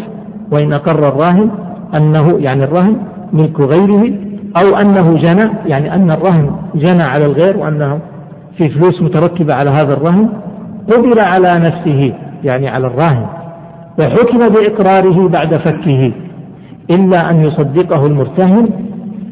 وإن 0.51 0.73
أقر 0.73 1.07
الراهن 1.07 1.49
أنه 1.97 2.39
يعني 2.39 2.63
الرهن 2.63 2.97
ملك 3.33 3.59
غيره 3.59 4.13
أو 4.57 4.77
أنه 4.77 5.17
جنى 5.17 5.49
يعني 5.65 5.93
أن 5.95 6.11
الرهن 6.11 6.51
جنى 6.75 7.03
على 7.03 7.25
الغير 7.25 7.57
وأنه 7.57 7.99
في 8.57 8.69
فلوس 8.69 9.01
مترتبة 9.01 9.53
على 9.53 9.69
هذا 9.69 9.93
الرهن 9.93 10.29
قبل 10.91 11.15
على 11.19 11.59
نفسه 11.59 12.13
يعني 12.43 12.69
على 12.69 12.87
الراهن. 12.87 13.25
وحكم 13.99 14.49
بإقراره 14.49 15.27
بعد 15.27 15.57
فكه 15.57 16.11
إلا 16.95 17.29
أن 17.29 17.41
يصدقه 17.41 18.05
المرتهن 18.05 18.69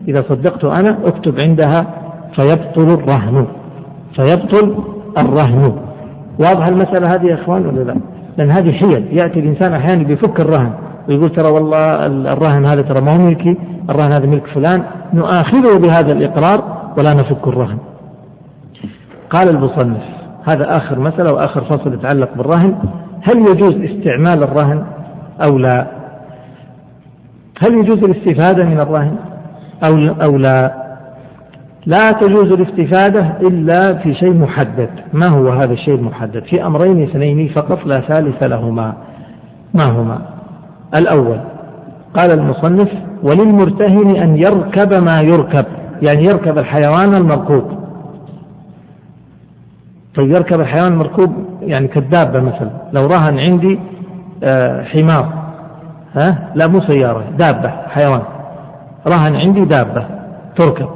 إذا 0.08 0.24
صدقت 0.30 0.64
أنا 0.64 0.98
أكتب 1.06 1.40
عندها 1.40 1.76
فيبطل 2.36 2.94
الرهن. 2.94 3.48
فيبطل 4.16 4.84
الرهن. 5.18 5.76
واضح 6.40 6.68
المسألة 6.68 7.16
هذه 7.16 7.26
يا 7.26 7.34
إخوان 7.34 7.66
ولا 7.66 7.84
لا؟ 7.84 7.96
لأن 8.38 8.52
هذه 8.52 8.72
حيل. 8.72 9.08
يأتي 9.12 9.40
الإنسان 9.40 9.74
أحيانا 9.74 10.04
بيفك 10.04 10.40
الرهن 10.40 10.72
ويقول 11.10 11.30
ترى 11.30 11.52
والله 11.52 12.00
الرهن 12.34 12.66
هذا 12.66 12.82
ترى 12.82 13.02
ما 13.02 13.16
هو 13.16 13.26
ملكي 13.26 13.58
الرهن 13.90 14.12
هذا 14.12 14.26
ملك 14.26 14.48
فلان. 14.48 14.84
نؤاخذه 15.14 15.80
بهذا 15.80 16.12
الإقرار 16.12 16.64
ولا 16.98 17.14
نفك 17.14 17.48
الرهن. 17.48 17.78
قال 19.30 19.50
المصنف 19.50 20.04
هذا 20.46 20.78
آخر 20.78 21.00
مسألة 21.00 21.34
وآخر 21.34 21.64
فصل 21.64 21.94
يتعلق 21.94 22.30
بالرهن. 22.38 22.76
هل 23.22 23.38
يجوز 23.38 23.76
استعمال 23.92 24.44
الرهن 24.44 24.84
أو 25.50 25.58
لا؟ 25.58 25.88
هل 27.68 27.74
يجوز 27.74 28.04
الاستفادة 28.04 28.64
من 28.64 28.80
الرهن؟ 28.80 29.16
أو 29.84 29.96
أو 30.24 30.38
لا. 30.38 30.86
لا 31.86 32.12
تجوز 32.22 32.52
الاستفادة 32.52 33.38
إلا 33.42 33.94
في 33.94 34.14
شيء 34.16 34.34
محدد. 34.34 34.90
ما 35.14 35.28
هو 35.28 35.50
هذا 35.50 35.74
الشيء 35.74 35.96
المحدد؟ 35.96 36.44
في 36.44 36.66
أمرين 36.66 37.04
اثنين 37.04 37.48
فقط 37.48 37.86
لا 37.86 38.02
ثالث 38.02 38.48
لهما. 38.48 38.94
ما 39.74 39.86
هما؟ 39.86 40.22
الأول 41.02 41.40
قال 42.14 42.40
المصنف 42.40 42.90
وللمرتهن 43.24 44.16
أن 44.16 44.38
يركب 44.38 44.94
ما 45.04 45.16
يركب 45.24 45.66
يعني 46.02 46.24
يركب 46.24 46.58
الحيوان 46.58 47.14
المركوب. 47.14 47.64
طيب 50.16 50.30
يركب 50.30 50.60
الحيوان 50.60 50.94
المركوب 50.94 51.34
يعني 51.62 51.88
كالدابة 51.88 52.40
مثلا. 52.40 52.70
لو 52.94 53.06
رهن 53.08 53.40
عندي 53.48 53.80
آه، 54.44 54.84
حمار 54.84 55.34
ها؟ 56.16 56.52
لا 56.56 56.68
مو 56.68 56.82
سيارة 56.82 57.24
دابة 57.38 57.70
حيوان. 57.70 58.35
رهن 59.08 59.36
عندي 59.36 59.66
دابة 59.66 60.06
تركب. 60.58 60.90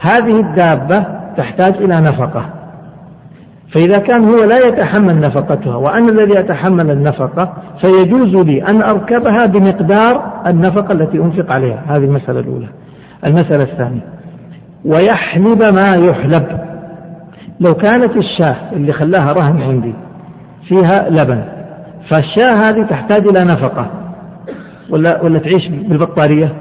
هذه 0.00 0.40
الدابة 0.40 1.06
تحتاج 1.36 1.74
إلى 1.76 1.94
نفقة. 1.94 2.44
فإذا 3.74 4.00
كان 4.00 4.24
هو 4.24 4.36
لا 4.36 4.68
يتحمل 4.68 5.20
نفقتها 5.20 5.76
وأنا 5.76 6.12
الذي 6.12 6.40
أتحمل 6.40 6.90
النفقة 6.90 7.52
فيجوز 7.82 8.46
لي 8.46 8.62
أن 8.62 8.82
أركبها 8.82 9.46
بمقدار 9.46 10.42
النفقة 10.46 10.88
التي 10.94 11.18
أنفق 11.18 11.56
عليها. 11.56 11.82
هذه 11.88 12.04
المسألة 12.04 12.40
الأولى. 12.40 12.68
المسألة 13.26 13.62
الثانية. 13.62 14.04
ويحلب 14.84 15.62
ما 15.62 16.06
يحلب. 16.08 16.60
لو 17.60 17.74
كانت 17.74 18.16
الشاة 18.16 18.56
اللي 18.72 18.92
خلاها 18.92 19.32
رهن 19.32 19.62
عندي 19.62 19.94
فيها 20.68 21.08
لبن 21.10 21.42
فالشاة 22.10 22.54
هذه 22.54 22.86
تحتاج 22.90 23.26
إلى 23.26 23.40
نفقة. 23.44 23.86
ولا 24.90 25.22
ولا 25.22 25.38
تعيش 25.38 25.68
بالبطارية؟ 25.68 26.52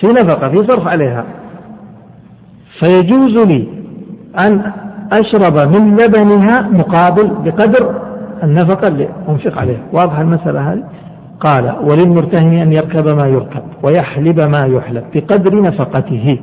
في 0.00 0.06
نفقة 0.06 0.50
في 0.50 0.66
صرف 0.70 0.88
عليها. 0.88 1.24
فيجوز 2.80 3.46
لي 3.46 3.68
أن 4.46 4.72
أشرب 5.12 5.76
من 5.76 5.96
لبنها 5.96 6.62
مقابل 6.62 7.28
بقدر 7.44 7.94
النفقة 8.42 8.88
اللي 8.88 9.08
أنفق 9.28 9.58
عليها. 9.58 9.80
واضح 9.92 10.18
المسألة 10.18 10.72
هذه؟ 10.72 10.84
قال 11.40 11.76
وللمرتهن 11.82 12.52
أن 12.52 12.72
يركب 12.72 13.08
ما 13.08 13.26
يركب 13.26 13.62
ويحلب 13.82 14.40
ما 14.40 14.66
يحلب 14.66 15.04
بقدر 15.14 15.62
نفقته. 15.62 16.38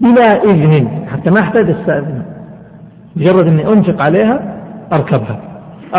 بلا 0.00 0.42
إذن 0.44 0.88
حتى 1.12 1.30
ما 1.30 1.40
أحتاج 1.40 1.70
أستأذن 1.70 2.22
مجرد 3.16 3.46
أني 3.46 3.68
أنفق 3.68 4.02
عليها 4.02 4.40
أركبها 4.92 5.40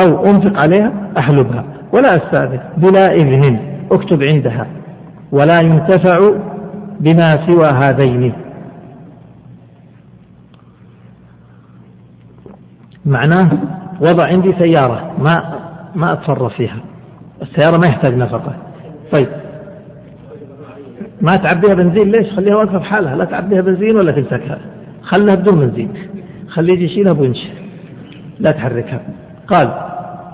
أو 0.01 0.25
أنفق 0.25 0.59
عليها 0.59 0.91
أحلبها. 1.17 1.63
ولا 1.93 2.15
أستأذن 2.15 2.59
بلا 2.77 3.13
إذن 3.13 3.59
أكتب 3.91 4.23
عندها. 4.33 4.67
ولا 5.31 5.59
ينتفع 5.61 6.19
بما 6.99 7.45
سوى 7.45 7.67
هذين. 7.83 8.33
معناه 13.05 13.49
وضع 14.01 14.25
عندي 14.25 14.53
سيارة 14.59 15.11
ما 15.19 15.59
ما 15.95 16.13
أتصرف 16.13 16.53
فيها. 16.53 16.77
السيارة 17.41 17.77
ما 17.77 17.87
يحتاج 17.87 18.13
نفقة. 18.13 18.53
طيب. 19.17 19.27
ما 21.21 21.35
تعبيها 21.35 21.73
بنزين 21.73 22.11
ليش؟ 22.11 22.33
خليها 22.33 22.55
واقفة 22.55 22.79
في 22.79 22.85
حالها. 22.85 23.15
لا 23.15 23.25
تعبيها 23.25 23.61
بنزين 23.61 23.95
ولا 23.95 24.11
تمسكها 24.11 24.59
خلها 25.01 25.35
بدون 25.35 25.59
بنزين. 25.59 25.93
خليه 26.49 26.73
يجي 26.73 26.85
يشيلها 26.85 27.13
بونش 27.13 27.47
لا 28.39 28.51
تحركها. 28.51 29.01
قال 29.47 29.73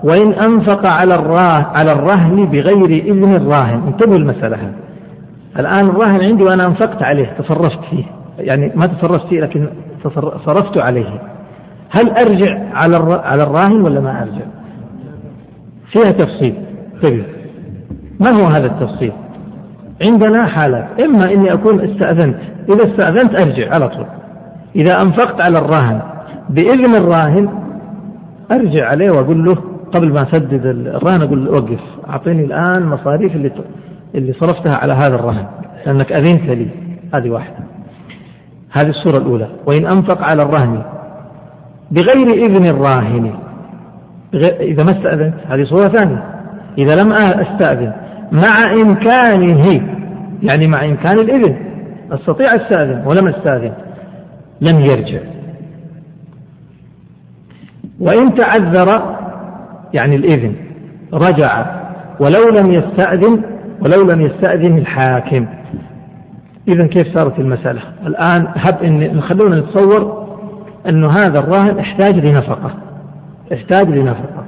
وإن 0.04 0.32
أنفق 0.32 0.86
على 0.86 1.14
الراه 1.14 1.72
على 1.76 1.92
الرهن 1.92 2.46
بغير 2.46 3.04
إذن 3.04 3.36
الراهن. 3.36 3.82
انتبهوا 3.86 4.18
المسألة 4.18 4.56
هذه. 4.56 4.83
الآن 5.58 5.88
الراهن 5.88 6.20
عندي 6.24 6.42
وأنا 6.42 6.66
أنفقت 6.66 7.02
عليه 7.02 7.26
تصرفت 7.38 7.84
فيه. 7.90 8.04
يعني 8.38 8.72
ما 8.74 8.86
تصرفت 8.86 9.26
فيه 9.26 9.40
لكن 9.40 9.68
صرفت 10.46 10.78
عليه. 10.78 11.22
هل 11.98 12.10
أرجع 12.10 12.58
على 12.74 13.20
على 13.24 13.42
الراهن 13.42 13.80
ولا 13.80 14.00
ما 14.00 14.22
أرجع؟ 14.22 14.46
فيها 15.92 16.12
تفصيل. 16.12 16.54
طيب. 17.02 17.24
ما 18.20 18.40
هو 18.40 18.46
هذا 18.46 18.66
التفصيل؟ 18.66 19.12
عندنا 20.08 20.46
حالات. 20.46 21.00
إما 21.00 21.32
إني 21.32 21.52
أكون 21.52 21.80
استأذنت. 21.80 22.38
إذا 22.74 22.84
استأذنت 22.90 23.46
أرجع 23.46 23.74
على 23.74 23.88
طول. 23.88 24.06
إذا 24.76 25.02
أنفقت 25.02 25.48
على 25.48 25.58
الراهن 25.58 26.00
بإذن 26.48 26.94
الراهن 26.96 27.48
أرجع 28.52 28.88
عليه 28.88 29.10
وأقول 29.10 29.44
له 29.44 29.56
قبل 29.94 30.12
ما 30.12 30.22
أسدد 30.22 30.66
الرهن 30.66 31.22
أقول 31.22 31.44
له 31.44 31.50
وقف. 31.50 31.80
أعطيني 32.08 32.44
الآن 32.44 32.86
مصاريف 32.86 33.36
اللي 33.36 33.50
اللي 34.14 34.32
صرفتها 34.32 34.74
على 34.74 34.92
هذا 34.92 35.14
الرهن 35.14 35.46
لأنك 35.86 36.12
أذنت 36.12 36.50
لي. 36.50 36.68
هذه 37.14 37.30
واحدة. 37.30 37.56
هذه 38.72 38.88
الصورة 38.88 39.18
الأولى. 39.18 39.48
وإن 39.66 39.84
أنفق 39.84 40.22
على 40.22 40.42
الرهن 40.42 40.82
بغير 41.90 42.46
إذن 42.46 42.66
الراهن 42.66 43.34
إذا 44.60 44.84
ما 44.84 44.98
استأذنت 44.98 45.34
هذه 45.48 45.64
صورة 45.64 45.88
ثانية. 45.88 46.24
إذا 46.78 47.02
لم 47.04 47.12
أستأذن 47.12 47.92
مع 48.32 48.72
إمكانه 48.72 49.66
يعني 50.42 50.66
مع 50.66 50.84
إمكان 50.84 51.18
الإذن 51.18 51.56
أستطيع 52.12 52.48
أستأذن 52.48 53.04
ولم 53.06 53.28
أستأذن 53.28 53.72
لم 54.60 54.80
يرجع. 54.80 55.20
وإن 58.00 58.34
تعذر 58.34 59.16
يعني 59.94 60.16
الإذن 60.16 60.54
رجع 61.12 61.66
ولو 62.20 62.48
لم 62.48 62.72
يستأذن 62.72 63.53
ولو 63.80 64.12
لم 64.12 64.20
يستأذن 64.20 64.78
الحاكم. 64.78 65.46
إذا 66.68 66.86
كيف 66.86 67.18
صارت 67.18 67.38
المسألة؟ 67.38 67.80
الآن 68.06 68.48
هب 68.56 68.82
إن 68.82 69.20
خلونا 69.20 69.60
نتصور 69.60 70.24
أنه 70.88 71.08
هذا 71.08 71.38
الراهن 71.38 71.78
احتاج 71.78 72.14
لنفقة. 72.14 72.70
احتاج 73.52 73.88
لنفقة. 73.88 74.44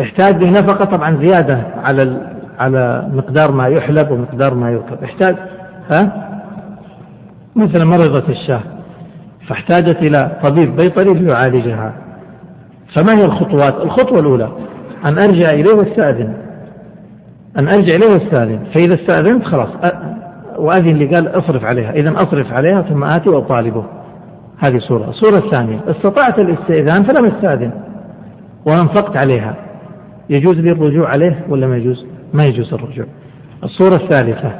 احتاج 0.00 0.44
لنفقة. 0.44 0.84
طبعا 0.84 1.16
زيادة 1.16 1.58
على 1.84 2.34
على 2.58 3.08
مقدار 3.12 3.52
ما 3.52 3.66
يحلب 3.66 4.10
ومقدار 4.10 4.54
ما 4.54 4.70
يركب. 4.70 5.04
احتاج 5.04 5.36
ها؟ 5.92 6.30
مثلا 7.56 7.84
مرضت 7.84 8.30
الشاة 8.30 8.60
فاحتاجت 9.48 9.96
إلى 9.96 10.30
طبيب 10.42 10.76
بيطري 10.76 11.14
ليعالجها. 11.14 11.92
فما 12.96 13.20
هي 13.20 13.24
الخطوات؟ 13.24 13.74
الخطوة 13.84 14.20
الأولى 14.20 14.48
أن 15.04 15.18
أرجع 15.18 15.54
إليه 15.54 15.74
وأستأذن. 15.74 16.43
أن 17.58 17.68
أرجع 17.68 17.94
إليه 17.94 18.06
وأستأذن. 18.06 18.60
فإذا 18.74 18.94
استأذنت 18.94 19.44
خلاص 19.44 19.68
وأذن 20.58 20.92
لي 20.92 21.06
قال 21.06 21.38
أصرف 21.38 21.64
عليها. 21.64 21.90
إذا 21.90 22.14
أصرف 22.16 22.52
عليها 22.52 22.82
ثم 22.82 23.04
آتي 23.04 23.30
وأطالبه. 23.30 23.84
هذه 24.58 24.78
صورة 24.78 25.08
الصورة 25.08 25.38
الثانية. 25.38 25.80
استطعت 25.88 26.38
الاستئذان 26.38 27.04
فلم 27.04 27.26
استأذن 27.26 27.70
وأنفقت 28.66 29.16
عليها. 29.16 29.54
يجوز 30.30 30.56
لي 30.56 30.72
الرجوع 30.72 31.08
عليه 31.08 31.44
ولا 31.48 31.66
ما 31.66 31.76
يجوز؟ 31.76 32.06
ما 32.34 32.42
يجوز 32.46 32.74
الرجوع. 32.74 33.06
الصورة 33.64 33.94
الثالثة. 33.94 34.52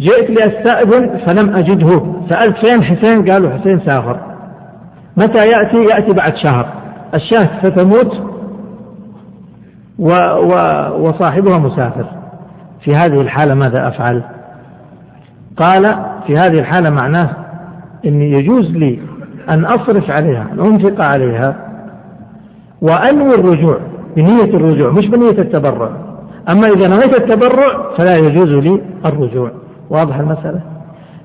جئت 0.00 0.30
لأستأذن 0.30 1.20
فلم 1.26 1.56
أجده. 1.56 1.88
سألت 2.28 2.66
فين 2.66 2.84
حسين 2.84 3.30
قالوا 3.30 3.50
حسين 3.50 3.80
سافر. 3.80 4.20
متى 5.16 5.44
يأتي؟ 5.54 5.94
يأتي 5.94 6.12
بعد 6.12 6.34
شهر. 6.44 6.66
الشاة 7.14 7.48
ستموت 7.62 8.32
و 9.98 10.08
و 10.38 10.54
وصاحبها 10.98 11.58
مسافر. 11.58 12.21
في 12.84 12.94
هذه 12.94 13.20
الحالة 13.20 13.54
ماذا 13.54 13.88
أفعل؟ 13.88 14.22
قال 15.56 15.96
في 16.26 16.34
هذه 16.34 16.58
الحالة 16.58 16.94
معناه 16.94 17.30
أن 18.06 18.22
يجوز 18.22 18.70
لي 18.70 18.98
أن 19.48 19.64
أصرف 19.64 20.10
عليها 20.10 20.46
أن 20.52 20.60
أنفق 20.60 21.04
عليها 21.04 21.56
وأنوي 22.82 23.34
الرجوع 23.34 23.78
بنية 24.16 24.56
الرجوع 24.56 24.90
مش 24.90 25.06
بنية 25.06 25.38
التبرع. 25.38 25.90
أما 26.52 26.66
إذا 26.66 26.88
نويت 26.88 27.20
التبرع 27.20 27.94
فلا 27.96 28.18
يجوز 28.18 28.48
لي 28.48 28.80
الرجوع. 29.06 29.50
واضح 29.90 30.18
المسألة؟ 30.18 30.60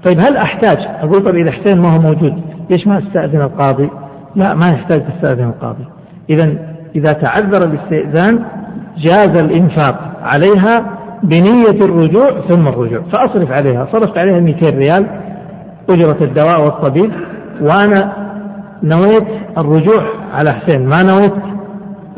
طيب 0.05 0.19
هل 0.19 0.37
أحتاج؟ 0.37 0.77
أقول 1.01 1.23
طيب 1.23 1.35
إذا 1.35 1.51
حسين 1.51 1.81
ما 1.81 1.89
هو 1.89 2.01
موجود 2.01 2.41
ليش 2.69 2.87
ما 2.87 2.97
أستأذن 2.97 3.41
القاضي؟ 3.41 3.89
لا 4.35 4.53
ما 4.53 4.67
يحتاج 4.73 5.03
تستأذن 5.07 5.43
القاضي. 5.43 5.85
إذا 6.29 6.57
إذا 6.95 7.13
تعذر 7.13 7.63
الاستئذان 7.65 8.43
جاز 8.97 9.41
الإنفاق 9.41 9.99
عليها 10.23 10.96
بنية 11.23 11.85
الرجوع 11.85 12.41
ثم 12.49 12.67
الرجوع. 12.67 13.01
فأصرف 13.01 13.51
عليها. 13.51 13.87
صرفت 13.91 14.17
عليها 14.17 14.39
200 14.39 14.77
ريال 14.77 15.07
أجرة 15.89 16.17
الدواء 16.21 16.59
والطبيب 16.61 17.11
وأنا 17.61 18.13
نويت 18.83 19.27
الرجوع 19.57 20.03
على 20.33 20.53
حسين. 20.53 20.89
ما 20.89 21.03
نويت؟ 21.03 21.33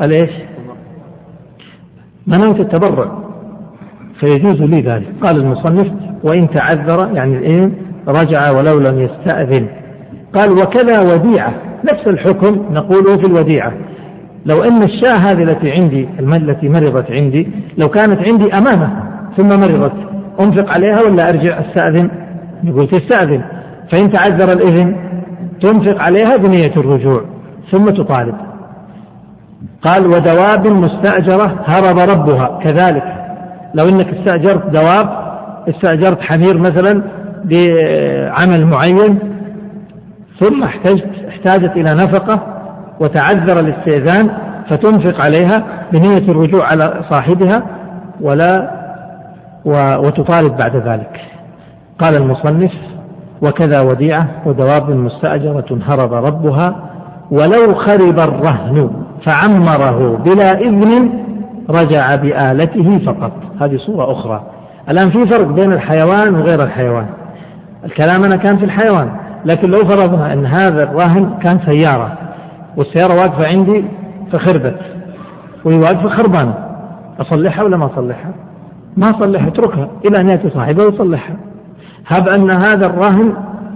الإيش 0.02 0.30
ما 2.26 2.36
نويت 2.36 2.60
التبرع. 2.60 3.18
فيجوز 4.20 4.62
لي 4.62 4.80
ذلك. 4.80 5.06
قال 5.22 5.36
المصنف 5.36 5.92
وإن 6.22 6.48
تعذر 6.50 7.14
يعني 7.14 7.36
الإذن 7.36 7.72
رجع 8.08 8.38
ولو 8.50 8.78
لم 8.78 9.00
يستأذن. 9.00 9.66
قال 10.34 10.52
وكذا 10.52 11.00
وديعة. 11.00 11.54
نفس 11.84 12.06
الحكم 12.06 12.74
نقوله 12.74 13.16
في 13.16 13.26
الوديعة. 13.26 13.72
لو 14.46 14.62
أن 14.62 14.82
الشاة 14.82 15.18
هذه 15.18 15.42
التي 15.42 15.70
عندي 15.70 16.08
التي 16.18 16.68
مرضت 16.68 17.10
عندي 17.10 17.48
لو 17.78 17.88
كانت 17.88 18.18
عندي 18.22 18.50
أمانة 18.58 19.02
ثم 19.36 19.48
مرضت 19.48 19.92
أنفق 20.40 20.70
عليها 20.70 21.00
ولا 21.06 21.28
أرجع 21.30 21.60
أستأذن؟ 21.60 22.10
يقول 22.64 22.88
تستأذن. 22.88 23.42
فإن 23.92 24.12
تعذر 24.12 24.48
الإذن 24.48 24.96
تنفق 25.60 25.98
عليها 25.98 26.36
بنية 26.36 26.76
الرجوع 26.76 27.24
ثم 27.72 27.84
تطالب. 27.84 28.34
قال 29.82 30.06
ودواب 30.06 30.66
مستأجرة 30.66 31.64
هرب 31.66 31.98
ربها. 31.98 32.60
كذلك 32.62 33.04
لو 33.74 33.84
إنك 33.88 34.06
استأجرت 34.14 34.66
دواب 34.66 35.20
استأجرت 35.68 36.20
حمير 36.20 36.58
مثلا 36.58 37.02
بعمل 37.44 38.66
معين 38.66 39.18
ثم 40.40 40.62
احتجت 40.62 41.10
احتاجت 41.28 41.72
إلى 41.76 41.90
نفقة 41.94 42.59
وتعذر 43.00 43.60
الاستئذان 43.60 44.30
فتنفق 44.70 45.24
عليها 45.24 45.64
بنية 45.92 46.30
الرجوع 46.30 46.66
على 46.66 47.04
صاحبها 47.10 47.62
ولا 48.20 48.70
وتطالب 49.98 50.56
بعد 50.56 50.76
ذلك. 50.76 51.20
قال 51.98 52.16
المصنف 52.16 52.72
وكذا 53.42 53.80
وديعة 53.80 54.26
ودواب 54.46 54.90
مستأجرة 54.90 55.78
هرب 55.86 56.12
ربها 56.12 56.76
ولو 57.30 57.74
خرب 57.74 58.18
الرهن 58.18 58.90
فعمره 59.26 60.16
بلا 60.16 60.58
إذن 60.60 61.10
رجع 61.70 62.14
بآلته 62.14 62.98
فقط. 63.06 63.32
هذه 63.60 63.76
صورة 63.76 64.12
أخرى. 64.12 64.42
الآن 64.90 65.10
في 65.10 65.30
فرق 65.30 65.46
بين 65.46 65.72
الحيوان 65.72 66.34
وغير 66.34 66.62
الحيوان. 66.62 67.06
الكلام 67.84 68.24
أنا 68.24 68.36
كان 68.36 68.58
في 68.58 68.64
الحيوان 68.64 69.10
لكن 69.44 69.70
لو 69.70 69.78
فرضنا 69.78 70.32
أن 70.32 70.46
هذا 70.46 70.82
الراهن 70.82 71.38
كان 71.42 71.60
سيارة 71.66 72.12
والسيارة 72.76 73.14
واقفة 73.14 73.46
عندي 73.46 73.84
فخربت 74.32 74.80
وهي 75.64 75.78
واقفة 75.78 76.08
خربانة. 76.08 76.54
أصلحها 77.20 77.64
ولا 77.64 77.76
ما 77.76 77.86
أصلحها؟ 77.86 78.32
ما 78.96 79.10
أصلحها 79.10 79.48
اتركها 79.48 79.88
إلى 80.04 80.20
أن 80.20 80.28
يأتي 80.28 80.50
صاحبها 80.50 80.86
ويصلحها 80.86 81.36
هب 82.06 82.28
أن 82.28 82.50
هذا 82.50 82.86
الراهن 82.86 83.34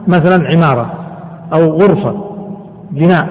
مثلا 0.09 0.49
عمارة 0.49 0.93
أو 1.55 1.71
غرفة 1.71 2.25
بناء 2.91 3.29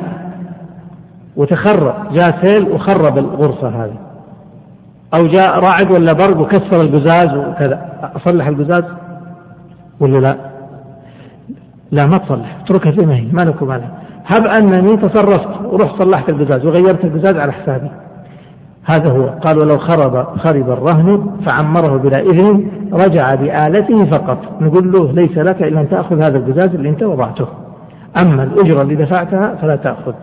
وتخرب 1.35 1.93
جاء 2.11 2.45
سيل 2.45 2.71
وخرب 2.71 3.17
الغرفة 3.17 3.67
هذه. 3.67 3.95
أو 5.17 5.27
جاء 5.27 5.59
رعد 5.59 5.91
ولا 5.91 6.13
برق 6.13 6.39
وكسر 6.39 6.81
القزاز 6.81 7.37
وكذا. 7.37 7.89
أصلح 8.15 8.47
القزاز؟ 8.47 8.83
ولا 9.99 10.17
لا؟ 10.17 10.35
لا 11.91 12.05
ما 12.05 12.17
تصلح 12.17 12.57
اتركها 12.63 12.91
زي 12.91 13.05
ما 13.05 13.15
هي 13.15 13.27
ما 13.31 13.41
لكم 13.41 13.71
عليها 13.71 14.02
هب 14.25 14.47
أنني 14.59 14.97
تصرفت 14.97 15.65
ورحت 15.65 16.01
صلحت 16.03 16.29
القزاز 16.29 16.65
وغيرت 16.65 17.05
القزاز 17.05 17.37
على 17.37 17.53
حسابي. 17.53 17.91
هذا 18.85 19.09
هو. 19.09 19.25
قال 19.27 19.57
ولو 19.59 19.77
خرب 19.77 20.37
خرب 20.37 20.69
الرهن 20.69 21.31
فعمره 21.45 21.97
بلا 21.97 22.19
إذن 22.19 22.67
رجع 22.93 23.35
بآلته 23.35 24.01
فقط. 24.11 24.37
نقول 24.61 24.91
له 24.91 25.11
ليس 25.11 25.37
لك 25.37 25.63
إلا 25.63 25.81
أن 25.81 25.89
تأخذ 25.89 26.15
هذا 26.15 26.37
القزاز 26.37 26.75
اللي 26.75 26.89
أنت 26.89 27.03
وضعته. 27.03 27.47
أما 28.25 28.43
الأجرة 28.43 28.81
اللي 28.81 28.95
دفعتها 28.95 29.55
فلا 29.61 29.75
تأخذ. 29.75 30.13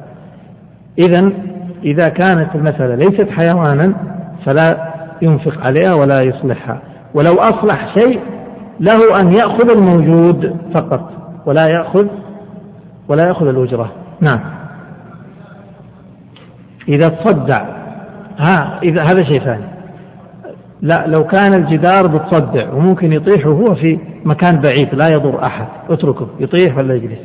إذا 0.98 1.32
إذا 1.84 2.08
كانت 2.08 2.54
المسألة 2.54 2.94
ليست 2.94 3.28
حيوانا 3.30 3.94
فلا 4.46 4.92
ينفق 5.22 5.66
عليها 5.66 5.94
ولا 5.94 6.18
يصلحها. 6.24 6.78
ولو 7.14 7.34
أصلح 7.38 7.94
شيء 7.94 8.20
له 8.80 9.20
أن 9.20 9.34
يأخذ 9.40 9.70
الموجود 9.70 10.56
فقط 10.74 11.10
ولا 11.46 11.68
يأخذ 11.68 12.06
ولا 13.10 13.28
يأخذ 13.28 13.46
الأجرة. 13.46 13.92
نعم. 14.20 14.40
إذا 16.88 17.08
تصدع 17.08 17.62
ها 18.38 18.80
إذا 18.82 19.02
هذا 19.02 19.22
شيء 19.22 19.40
ثاني. 19.40 19.64
لا 20.82 21.06
لو 21.06 21.24
كان 21.24 21.54
الجدار 21.54 22.06
بتصدع 22.06 22.72
وممكن 22.72 23.12
يطيح 23.12 23.46
وهو 23.46 23.74
في 23.74 23.98
مكان 24.24 24.60
بعيد 24.60 24.94
لا 24.94 25.06
يضر 25.12 25.44
أحد 25.44 25.66
اتركه 25.90 26.26
يطيح 26.40 26.76
ولا 26.76 26.94
يجلس. 26.94 27.18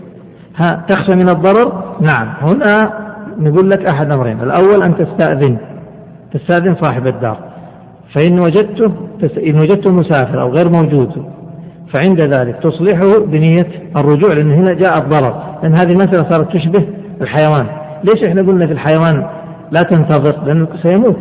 ها 0.56 0.86
تخشى 0.90 1.16
من 1.16 1.30
الضرر؟ 1.30 1.96
نعم. 2.02 2.28
هنا 2.42 3.06
نقول 3.38 3.70
لك 3.70 3.94
أحد 3.94 4.12
أمرين. 4.12 4.42
الأول 4.42 4.84
أن 4.84 4.98
تستأذن. 4.98 5.58
تستأذن 6.34 6.76
صاحب 6.82 7.08
الدار. 7.08 7.38
فإن 8.16 8.40
وجدته 8.40 8.92
إن 9.38 9.56
وجدته 9.56 9.92
مسافر 9.92 10.42
أو 10.42 10.50
غير 10.50 10.70
موجود 10.70 11.35
فعند 11.96 12.22
ذلك 12.22 12.56
تصلحه 12.64 13.20
بنية 13.20 13.68
الرجوع 13.98 14.34
لأن 14.34 14.52
هنا 14.52 14.74
جاء 14.74 14.98
الضرر 14.98 15.44
لأن 15.64 15.74
هذه 15.74 15.92
المسألة 15.92 16.30
صارت 16.32 16.54
تشبه 16.54 16.88
الحيوان. 17.22 17.68
ليش 18.04 18.28
إحنا 18.28 18.42
قلنا 18.42 18.68
في 18.68 18.74
الحيوان 18.74 19.28
لا 19.72 19.82
تنتظر؟ 19.82 20.44
لأنه 20.46 20.68
سيموت. 20.84 21.20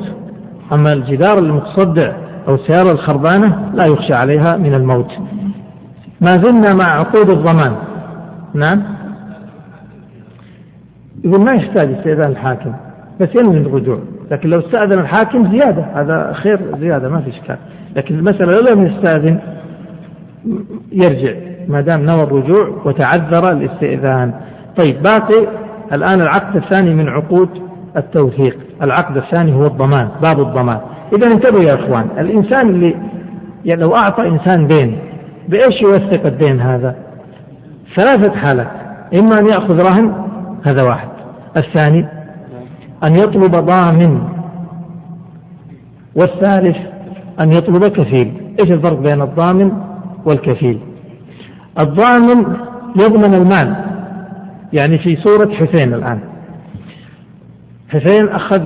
أما 0.73 0.93
الجدار 0.93 1.39
المتصدع 1.39 2.13
أو 2.49 2.55
السيارة 2.55 2.93
الخربانة 2.93 3.71
لا 3.75 3.85
يخشى 3.85 4.15
عليها 4.15 4.57
من 4.57 4.75
الموت. 4.75 5.13
ما 6.21 6.31
زلنا 6.31 6.75
مع 6.75 6.99
عقود 6.99 7.31
الضمان. 7.31 7.73
نعم؟ 8.55 8.83
يقول 11.25 11.45
ما 11.45 11.53
يحتاج 11.53 11.93
استئذان 11.93 12.31
الحاكم 12.31 12.73
بس 13.21 13.29
ينوي 13.35 13.57
الرجوع. 13.57 13.99
لكن 14.31 14.49
لو 14.51 14.59
استأذن 14.59 14.99
الحاكم 14.99 15.51
زيادة 15.51 15.85
هذا 15.95 16.33
خير 16.33 16.61
زيادة 16.81 17.09
ما 17.09 17.21
في 17.21 17.31
إشكال. 17.31 17.57
لكن 17.97 18.15
المسألة 18.15 18.53
لو 18.53 18.61
لم 18.61 18.87
يستأذن 18.87 19.39
يرجع 20.93 21.35
ما 21.69 21.81
دام 21.81 22.01
نوى 22.01 22.23
الرجوع 22.23 22.69
وتعذر 22.85 23.51
الاستئذان. 23.53 24.35
طيب 24.83 25.03
باقي 25.03 25.47
الآن 25.93 26.21
العقد 26.21 26.57
الثاني 26.57 26.95
من 26.95 27.09
عقود 27.09 27.49
التوثيق. 27.97 28.59
العقد 28.83 29.17
الثاني 29.17 29.55
هو 29.55 29.63
الضمان 29.63 30.09
باب 30.23 30.41
الضمان. 30.41 30.79
إذا 31.13 31.33
انتبهوا 31.35 31.63
يا 31.69 31.75
إخوان 31.75 32.07
الإنسان 32.19 32.69
اللي 32.69 32.97
يعني 33.65 33.81
لو 33.81 33.97
أعطى 33.97 34.29
إنسان 34.29 34.67
دين 34.67 34.99
بإيش 35.49 35.83
يوثق 35.83 36.27
الدين 36.27 36.61
هذا؟ 36.61 36.97
ثلاثة 37.97 38.37
حالات. 38.37 38.71
إما 39.21 39.41
أن 39.41 39.47
يأخذ 39.47 39.83
رهن 39.83 40.13
هذا 40.67 40.89
واحد. 40.89 41.09
الثاني 41.57 42.07
أن 43.05 43.13
يطلب 43.13 43.57
ضامن. 43.57 44.23
والثالث 46.17 46.77
أن 47.43 47.51
يطلب 47.51 47.87
كفيل. 47.87 48.33
إيش 48.61 48.71
الفرق 48.71 48.99
بين 48.99 49.23
الضامن 49.23 49.73
والكفيل. 50.27 50.81
الضامن 51.81 52.57
يضمن 53.01 53.35
المال. 53.35 53.75
يعني 54.73 54.99
في 54.99 55.17
صورة 55.17 55.55
حسين 55.55 55.95
الآن. 55.95 56.21
حسين 57.89 58.29
أخذ 58.29 58.63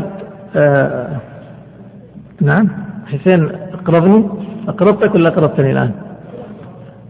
آه 0.56 1.16
نعم. 2.40 2.68
حسين 3.06 3.50
أقرضني؟ 3.72 4.28
أقرضتك 4.68 5.14
ولا 5.14 5.28
أقرضتني 5.28 5.72
الآن؟ 5.72 5.92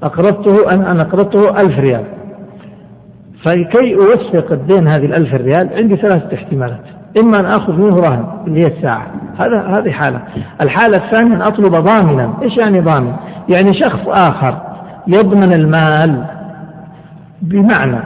أقرضته 0.02 0.70
أنا 0.74 0.90
أنا 0.90 1.02
أقرضته 1.02 1.60
ألف 1.60 1.78
ريال. 1.78 2.04
فكي 3.44 3.94
أوثق 3.94 4.52
الدين 4.52 4.88
هذه 4.88 5.04
الألف 5.04 5.34
ريال 5.34 5.68
عندي 5.74 5.96
ثلاثة 5.96 6.34
احتمالات. 6.34 6.97
إما 7.20 7.40
أن 7.40 7.46
آخذ 7.46 7.72
منه 7.72 7.96
رهن 7.96 8.24
اللي 8.46 8.60
هي 8.60 8.66
الساعة. 8.66 9.06
هذا 9.38 9.60
هذه 9.60 9.90
حالة. 9.90 10.20
الحالة 10.60 11.04
الثانية 11.04 11.36
أن 11.36 11.42
أطلب 11.42 11.74
ضامنا. 11.74 12.34
إيش 12.42 12.56
يعني 12.56 12.80
ضامن؟ 12.80 13.12
يعني 13.48 13.80
شخص 13.80 14.00
آخر 14.06 14.60
يضمن 15.06 15.52
المال 15.52 16.24
بمعنى 17.42 18.00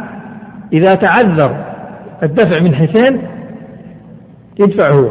إذا 0.72 0.94
تعذر 0.94 1.56
الدفع 2.22 2.60
من 2.60 2.74
حسين 2.74 3.22
يدفع 4.58 4.90
هو. 4.92 5.08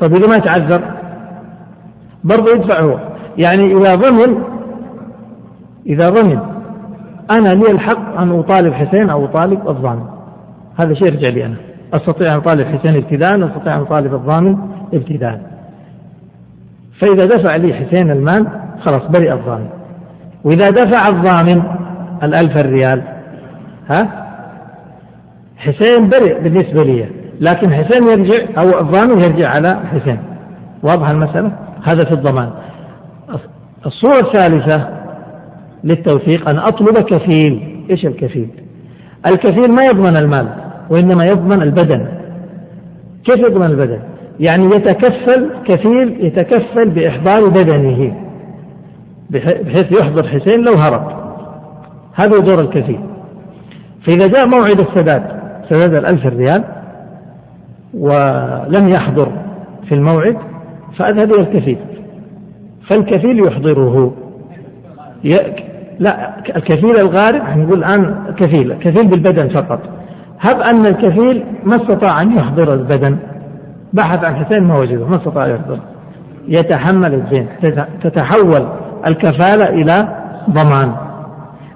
طيب 0.00 0.14
إذا 0.14 0.26
ما 0.26 0.36
تعذر 0.36 0.82
برضه 2.24 2.52
يدفع 2.52 2.80
هو. 2.80 2.98
يعني 3.38 3.72
إذا 3.72 3.94
ضمن 3.94 4.42
إذا 5.86 6.06
ضمن 6.06 6.38
أنا 7.38 7.48
لي 7.48 7.72
الحق 7.72 8.18
أن 8.18 8.38
أطالب 8.38 8.72
حسين 8.72 9.10
أو 9.10 9.24
أطالب 9.24 9.68
الضامن. 9.68 10.06
هذا 10.80 10.94
شيء 10.94 11.06
يرجع 11.06 11.28
لي 11.28 11.46
أنا. 11.46 11.56
أستطيع 11.94 12.26
أن 12.32 12.36
أطالب 12.36 12.66
حسين 12.66 12.96
ابتداء 12.96 13.46
أستطيع 13.46 13.76
أن 13.76 13.80
أطالب 13.80 14.14
الضامن 14.14 14.58
ابتداء. 14.94 15.40
فإذا 17.00 17.24
دفع 17.24 17.56
لي 17.56 17.74
حسين 17.74 18.10
المال 18.10 18.46
خلاص 18.80 19.02
برئ 19.02 19.32
الضامن 19.32 19.68
وإذا 20.44 20.70
دفع 20.70 21.08
الضامن 21.08 21.62
الألف 22.22 22.56
الريال 22.64 23.02
ها؟ 23.90 24.08
حسين 25.56 26.08
برئ 26.08 26.40
بالنسبة 26.40 26.82
لي. 26.82 27.08
لكن 27.40 27.74
حسين 27.74 28.02
يرجع 28.02 28.62
أو 28.62 28.80
الضامن 28.80 29.22
يرجع 29.22 29.48
على 29.48 29.80
حسين. 29.92 30.18
واضحة 30.82 31.10
المسألة؟ 31.10 31.52
هذا 31.88 32.00
في 32.04 32.12
الضمان. 32.12 32.50
الصورة 33.86 34.18
الثالثة 34.26 34.88
للتوثيق 35.84 36.50
أن 36.50 36.58
أطلب 36.58 36.98
كفيل. 36.98 37.84
إيش 37.90 38.06
الكفيل؟ 38.06 38.48
الكفيل 39.26 39.72
ما 39.72 39.82
يضمن 39.92 40.16
المال. 40.16 40.48
وإنما 40.90 41.24
يضمن 41.24 41.62
البدن. 41.62 42.06
كيف 43.24 43.38
يضمن 43.38 43.66
البدن؟ 43.66 43.98
يعني 44.40 44.66
يتكفل 44.76 45.50
كفيل 45.64 46.24
يتكفل 46.24 46.90
بإحضار 46.90 47.48
بدنه 47.48 48.14
بحيث 49.30 50.00
يحضر 50.00 50.28
حسين 50.28 50.60
لو 50.60 50.72
هرب. 50.72 51.12
هذا 52.14 52.36
هو 52.36 52.40
دور 52.40 52.60
الكفيل. 52.60 53.00
فإذا 54.06 54.26
جاء 54.26 54.46
موعد 54.46 54.80
السداد 54.80 55.22
سداد 55.68 55.94
الألف 55.94 56.26
ريال 56.26 56.64
ولم 57.94 58.88
يحضر 58.88 59.32
في 59.88 59.94
الموعد 59.94 60.36
فأذهب 60.98 61.34
إلى 61.34 61.40
الكفيل. 61.40 61.78
فالكفيل 62.90 63.46
يحضره. 63.46 64.14
لا 65.98 66.38
الكفيل 66.56 66.96
الغارب 66.96 67.58
نقول 67.58 67.78
الآن 67.78 68.34
كفيل 68.36 68.74
كفيل 68.74 69.08
بالبدن 69.08 69.48
فقط. 69.48 69.80
هب 70.40 70.60
أن 70.60 70.86
الكفيل 70.86 71.44
ما 71.64 71.76
استطاع 71.76 72.18
أن 72.22 72.36
يحضر 72.36 72.74
البدن. 72.74 73.18
بحث 73.92 74.24
عن 74.24 74.44
حسين 74.44 74.62
ما 74.62 74.78
وجده 74.78 75.06
ما 75.06 75.16
استطاع 75.16 75.46
يحضر. 75.46 75.78
يتحمل 76.48 77.14
الدين 77.14 77.46
تتحول 78.02 78.68
الكفالة 79.06 79.68
إلى 79.68 80.08
ضمان. 80.50 80.92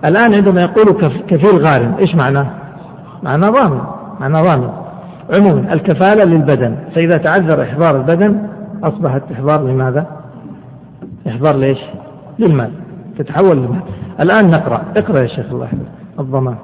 الآن 0.09 0.35
عندما 0.35 0.61
يقول 0.61 1.01
كفيل 1.29 1.67
غارم 1.67 1.95
إيش 1.99 2.15
معناه 2.15 2.47
معناه 3.23 3.49
ضامن 3.51 3.81
معناه 4.21 4.43
ضامن. 4.43 4.69
عموما 5.35 5.73
الكفالة 5.73 6.25
للبدن 6.25 6.77
فإذا 6.95 7.17
تعذر 7.17 7.63
إحضار 7.63 7.97
البدن 7.97 8.47
أصبحت 8.85 9.23
إحضار 9.33 9.69
لماذا؟ 9.69 10.07
إحضار 11.29 11.57
ليش 11.57 11.79
للمال 12.39 12.71
تتحول 13.19 13.57
للمال. 13.57 13.81
الآن 14.21 14.51
نقرأ 14.51 14.83
اقرأ 14.97 15.21
يا 15.21 15.27
شيخ 15.27 15.47
الله 15.53 15.69
الضمان. 16.19 16.57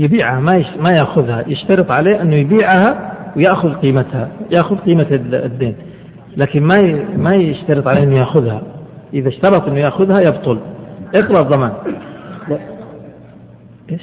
يبيعها 0.00 0.40
ما 0.40 0.52
ما 0.58 0.90
يأخذها 1.00 1.44
يشترط 1.46 1.90
عليه 1.90 2.22
أنه 2.22 2.36
يبيعها 2.36 3.12
ويأخذ 3.36 3.74
قيمتها 3.74 4.28
يأخذ 4.50 4.76
قيمة 4.76 5.06
الدين. 5.32 5.74
لكن 6.36 6.62
ما 6.62 7.04
ما 7.16 7.34
يشترط 7.34 7.86
عليه 7.86 8.02
أنه 8.02 8.18
يأخذها. 8.18 8.62
إذا 9.14 9.28
اشترط 9.28 9.68
أنه 9.68 9.78
يأخذها 9.78 10.20
يبطل. 10.22 10.58
اقرأ 11.14 11.42
الضمان. 11.42 11.72
إيش؟ 13.90 14.02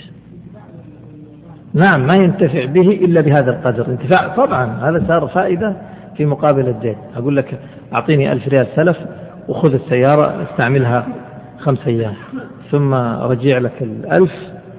نعم 1.73 2.07
ما 2.07 2.13
ينتفع 2.23 2.65
به 2.65 2.89
إلا 2.89 3.21
بهذا 3.21 3.51
القدر. 3.51 3.87
انتفاع 3.87 4.27
طبعا 4.27 4.65
هذا 4.65 5.03
صار 5.07 5.27
فائدة 5.27 5.73
في 6.17 6.25
مقابل 6.25 6.67
الدين. 6.67 6.95
أقول 7.15 7.35
لك 7.35 7.59
أعطيني 7.93 8.31
ألف 8.31 8.47
ريال 8.47 8.67
سلف 8.75 8.97
وخذ 9.47 9.73
السيارة 9.73 10.43
استعملها 10.51 11.07
خمس 11.59 11.87
أيام. 11.87 12.13
ثم 12.71 12.93
رجع 12.93 13.57
لك 13.57 13.81
الألف 13.81 14.31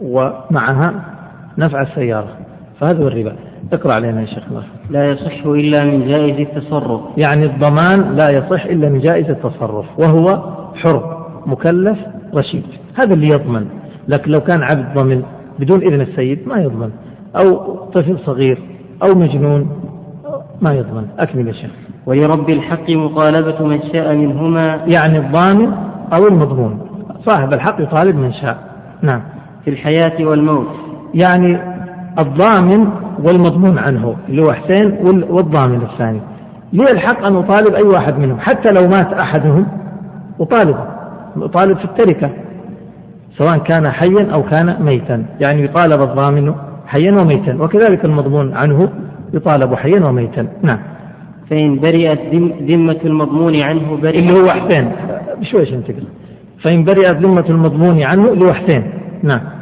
ومعها 0.03 0.95
نفع 1.59 1.83
السيارة 1.83 2.29
فهذا 2.81 3.05
هو 3.05 3.09
الربا. 3.09 3.33
اقرأ 3.73 3.95
علينا 3.95 4.21
يا 4.21 4.27
شيخ 4.27 4.45
الله. 4.49 4.63
لا 4.91 5.11
يصح 5.11 5.47
إلا 5.47 5.85
من 5.85 6.09
جائز 6.09 6.41
التصرف. 6.41 7.01
يعني 7.17 7.47
الضمان 7.47 8.17
لا 8.21 8.31
يصح 8.31 8.65
إلا 8.65 8.89
من 8.89 9.01
جائز 9.01 9.31
التصرف 9.31 9.87
وهو 9.99 10.43
حر 10.75 11.27
مكلف 11.47 11.99
رشيد. 12.35 12.63
هذا 13.01 13.15
اللي 13.15 13.29
يضمن. 13.29 13.67
لكن 14.09 14.31
لو 14.31 14.41
كان 14.41 14.63
عبد 14.63 14.95
ضمن 14.95 15.23
بدون 15.59 15.81
إذن 15.81 16.01
السيد 16.01 16.49
ما 16.49 16.57
يضمن. 16.57 16.91
أو 17.37 17.75
طفل 17.95 18.19
صغير 18.27 18.59
أو 19.03 19.19
مجنون 19.19 19.71
ما 20.63 20.75
يضمن. 20.75 21.07
أكمل 21.19 21.49
يا 21.49 21.53
شيخ. 21.53 21.71
ولرب 22.07 22.51
الحق 22.51 22.91
مطالبة 22.91 23.67
من 23.67 23.81
شاء 23.93 24.15
منهما. 24.15 24.81
يعني 24.87 25.19
الضامن 25.19 25.73
أو 26.19 26.27
المضمون. 26.29 26.81
صاحب 27.27 27.55
الحق 27.55 27.81
يطالب 27.81 28.17
من 28.17 28.33
شاء. 28.33 28.59
نعم. 29.03 29.23
في 29.69 29.75
الحياة 29.75 30.27
والموت. 30.27 30.67
يعني 31.15 31.59
الضامن 32.19 32.89
والمضمون 33.23 33.79
عنه 33.79 34.17
اللي 34.29 34.43
هو 34.43 34.53
حسين 34.53 34.99
والضامن 35.31 35.83
الثاني. 35.83 36.21
لي 36.73 36.91
الحق 36.91 37.27
أن 37.27 37.37
أطالب 37.37 37.75
أي 37.75 37.83
واحد 37.83 38.19
منهم؟ 38.19 38.41
حتى 38.41 38.69
لو 38.69 38.89
مات 38.89 39.13
أحدهم 39.13 39.67
أطالبه. 40.41 40.85
أطالب 41.37 41.79
في 41.79 41.85
التركة 41.85 42.31
سواء 43.39 43.59
كان 43.59 43.91
حيا 43.91 44.33
أو 44.33 44.43
كان 44.43 44.77
ميتا. 44.81 45.25
يعني 45.47 45.65
يطالب 45.65 46.03
الضامن 46.03 46.55
حيا 46.87 47.13
وميتا 47.13 47.57
وكذلك 47.61 48.05
المضمون 48.05 48.55
عنه 48.55 48.89
يطالب 49.35 49.75
حيا 49.75 50.05
وميتا. 50.05 50.47
نعم. 50.63 50.79
فإن 51.51 51.81
برئت 51.81 52.21
ذمة 52.63 52.99
المضمون 53.05 53.57
عنه 53.63 53.99
برئت 54.03 54.15
اللي 54.15 54.33
هو 54.33 54.51
حسين. 54.51 54.93
بشويش 55.41 55.73
انتقل. 55.73 56.05
فإن 56.65 56.85
برئت 56.85 57.13
ذمة 57.13 57.45
المضمون 57.49 58.03
عنه 58.03 58.33
اللي 58.33 58.45
هو 58.45 58.53
حسين. 58.53 58.83
نعم. 59.23 59.58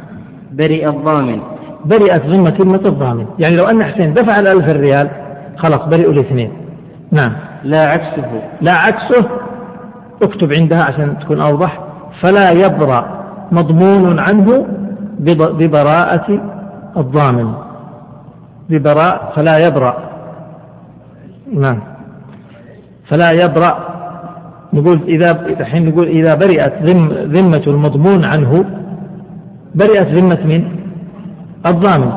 برئ 0.57 0.89
الضامن. 0.89 1.39
برئت 1.85 2.25
ذمة 2.25 2.55
ذمة 2.59 2.85
الضامن. 2.85 3.25
يعني 3.39 3.55
لو 3.55 3.63
أن 3.63 3.83
حسين 3.83 4.13
دفع 4.13 4.35
الألف 4.39 4.65
ريال 4.65 5.09
خلاص 5.57 5.81
برئوا 5.95 6.13
الاثنين. 6.13 6.51
نعم. 7.11 7.33
لا 7.63 7.79
عكسه. 7.79 8.41
لا 8.61 8.73
عكسه. 8.73 9.29
اكتب 10.23 10.53
عندها 10.61 10.83
عشان 10.83 11.19
تكون 11.19 11.39
أوضح. 11.39 11.79
فلا 12.21 12.47
يبرأ 12.65 13.23
مضمون 13.51 14.19
عنه 14.19 14.65
ببراءة 15.59 16.41
الضامن. 16.97 17.53
ببراء 18.69 19.33
فلا 19.35 19.57
يبرأ. 19.67 19.97
نعم. 21.53 21.79
فلا 23.09 23.29
يبرأ. 23.33 23.87
نقول 24.73 25.01
إذا 25.07 25.31
الحين 25.59 25.89
نقول 25.89 26.07
إذا 26.07 26.29
برئت 26.45 26.73
ذم 26.83 27.09
ذمة 27.09 27.63
المضمون 27.67 28.25
عنه 28.25 28.65
برئت 29.75 30.07
ذمة 30.07 30.39
من؟ 30.45 30.63
الضامن 31.65 32.11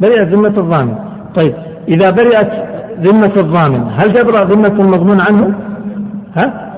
برئت 0.00 0.28
ذمة 0.28 0.48
الضامن 0.48 0.94
طيب 1.36 1.54
إذا 1.88 2.10
برئت 2.10 2.50
ذمة 3.00 3.34
الضامن 3.36 3.90
هل 3.98 4.12
تبرأ 4.12 4.44
ذمة 4.44 4.80
المضمون 4.80 5.18
عنه؟ 5.20 5.54
ها؟ 6.36 6.72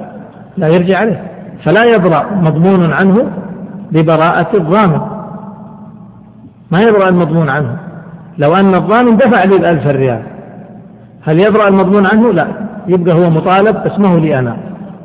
لا 0.57 0.67
يرجع 0.67 0.99
عليه 0.99 1.23
فلا 1.65 1.95
يبرأ 1.95 2.35
مضمون 2.35 2.93
عنه 2.93 3.31
ببراءة 3.93 4.57
الضامن 4.57 5.01
ما 6.71 6.79
يبرأ 6.89 7.09
المضمون 7.11 7.49
عنه 7.49 7.77
لو 8.39 8.55
أن 8.55 8.75
الضامن 8.75 9.17
دفع 9.17 9.45
لي 9.45 9.57
الألف 9.57 9.87
ريال 9.87 10.23
هل 11.23 11.41
يبرأ 11.41 11.69
المضمون 11.69 12.07
عنه؟ 12.07 12.33
لا 12.33 12.47
يبقى 12.87 13.15
هو 13.15 13.31
مطالب 13.31 13.77
اسمه 13.77 14.19
لي 14.19 14.39
أنا 14.39 14.57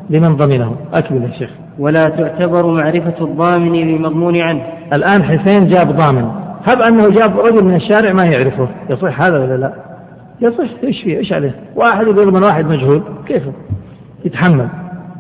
لمن 0.10 0.36
ضمنه. 0.36 0.76
أكمل 0.94 1.24
يا 1.24 1.40
شيخ. 1.40 1.50
ولا 1.80 2.04
تعتبر 2.04 2.66
معرفة 2.66 3.14
الضامن 3.22 3.72
للمضمون 3.72 4.42
عنه. 4.42 4.62
الآن 4.94 5.24
حسين 5.24 5.70
جاب 5.70 5.96
ضامن. 5.96 6.26
هب 6.72 6.82
أنه 6.82 7.10
جاب 7.10 7.40
رجل 7.40 7.66
من 7.66 7.76
الشارع 7.76 8.14
ما 8.14 8.24
يعرفه. 8.32 8.68
يصح 8.90 9.22
هذا 9.22 9.40
ولا 9.40 9.58
لا؟ 9.58 9.74
يصح. 10.42 10.70
إيش 10.84 11.04
فيه؟ 11.04 11.18
إيش 11.18 11.34
عليه؟ 11.34 11.56
واحد 11.76 12.08
يضمن 12.08 12.44
واحد 12.44 12.66
مجهول. 12.66 13.02
كيف؟ 13.26 13.44
يتحمل. 14.26 14.68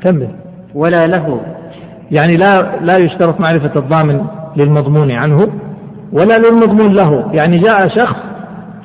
كمل. 0.01 0.27
ولا 0.75 1.07
له. 1.07 1.41
يعني 2.11 2.33
لا 2.33 2.79
لا 2.81 3.05
يشترط 3.05 3.39
معرفة 3.39 3.79
الضامن 3.79 4.21
للمضمون 4.55 5.11
عنه 5.11 5.47
ولا 6.11 6.33
للمضمون 6.49 6.93
له. 6.93 7.31
يعني 7.41 7.57
جاء 7.57 7.88
شخص 7.88 8.15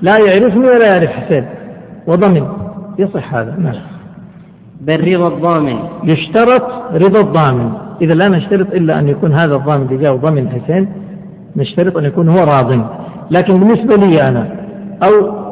لا 0.03 0.17
يعرفني 0.27 0.67
ولا 0.67 0.95
يعرف 0.95 1.11
حسين. 1.11 1.45
وضمن. 2.07 2.47
يصح 2.99 3.35
هذا. 3.35 3.57
نعم. 3.59 3.92
بل 4.87 5.15
رضا 5.15 5.29
الضامن. 5.29 5.79
يشترط 6.05 6.63
رضا 6.95 7.21
الضامن. 7.21 7.73
إذا 8.03 8.15
لا 8.15 8.29
نشترط 8.29 8.75
إلا 8.75 8.99
أن 8.99 9.09
يكون 9.09 9.33
هذا 9.33 9.55
الضامن 9.55 9.87
اللي 9.87 10.03
جاء 10.03 10.17
ضمن 10.17 10.49
حسين 10.49 10.89
نشترط 11.57 11.97
أن 11.97 12.05
يكون 12.05 12.29
هو 12.29 12.39
راض. 12.39 12.71
لكن 13.31 13.61
بالنسبة 13.61 14.07
لي 14.07 14.23
أنا 14.23 14.47
أو 15.07 15.43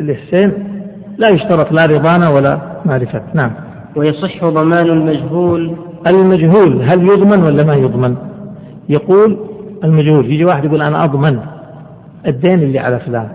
لحسين 0.00 0.52
لا 1.18 1.30
يشترط 1.30 1.72
لا 1.72 1.86
رضانا 1.86 2.30
ولا 2.30 2.58
معرفة. 2.84 3.22
نعم. 3.34 3.50
ويصح 3.96 4.44
ضمان 4.44 4.86
المجهول. 4.86 5.76
المجهول 6.06 6.82
هل 6.82 7.02
يضمن 7.02 7.44
ولا 7.44 7.64
ما 7.64 7.74
يضمن؟ 7.76 8.16
يقول 8.88 9.36
المجهول 9.84 10.26
يجي 10.26 10.44
واحد 10.44 10.64
يقول 10.64 10.82
أنا 10.82 11.04
أضمن 11.04 11.40
الدين 12.26 12.58
اللي 12.58 12.78
على 12.78 12.98
فلان 12.98 13.28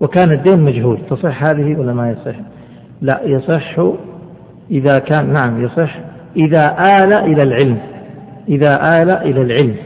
وكان 0.00 0.32
الدين 0.32 0.60
مجهول 0.60 0.98
تصح 1.10 1.44
هذه 1.44 1.76
ولا 1.78 1.94
ما 1.94 2.10
يصح؟ 2.10 2.36
لا 3.02 3.20
يصح 3.24 3.80
إذا 4.70 4.98
كان 4.98 5.32
نعم 5.32 5.64
يصح 5.64 5.98
إذا 6.36 6.62
آل 6.98 7.12
إلى 7.12 7.42
العلم. 7.42 7.78
إذا 8.48 8.80
آل 9.02 9.10
إلى 9.10 9.42
العلم. 9.42 9.76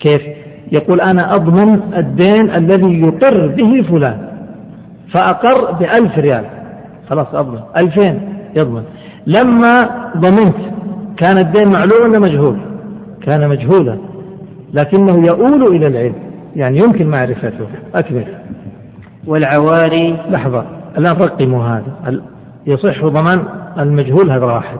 كيف؟ 0.00 0.22
يقول 0.72 1.00
أنا 1.00 1.34
أضمن 1.34 1.80
الدين 1.96 2.50
الذي 2.50 3.00
يقر 3.00 3.46
به 3.46 3.82
فلان 3.82 4.18
فأقر 5.12 5.72
بألف 5.72 6.18
ريال. 6.18 6.44
خلاص 7.10 7.34
أضمن. 7.34 7.60
ألفين 7.82 8.20
يضمن. 8.56 8.82
لما 9.26 9.76
ضمنت 10.16 10.56
كان 11.16 11.38
الدين 11.38 11.68
معلوم 11.68 12.02
ولا 12.02 12.18
مجهول؟ 12.18 12.56
كان 13.22 13.48
مجهولا. 13.48 13.98
لكنه 14.74 15.26
يؤول 15.26 15.76
إلى 15.76 15.86
العلم. 15.86 16.14
يعني 16.56 16.78
يمكن 16.78 17.06
معرفته 17.06 17.66
أكمل 17.94 18.26
والعواري؟ 19.26 20.16
لحظة. 20.30 20.75
الآن 20.98 21.16
رقموا 21.16 21.64
هذا. 21.64 22.20
يصح 22.66 23.04
ضمان 23.04 23.42
المجهول 23.78 24.30
هذا 24.30 24.44
واحد 24.44 24.78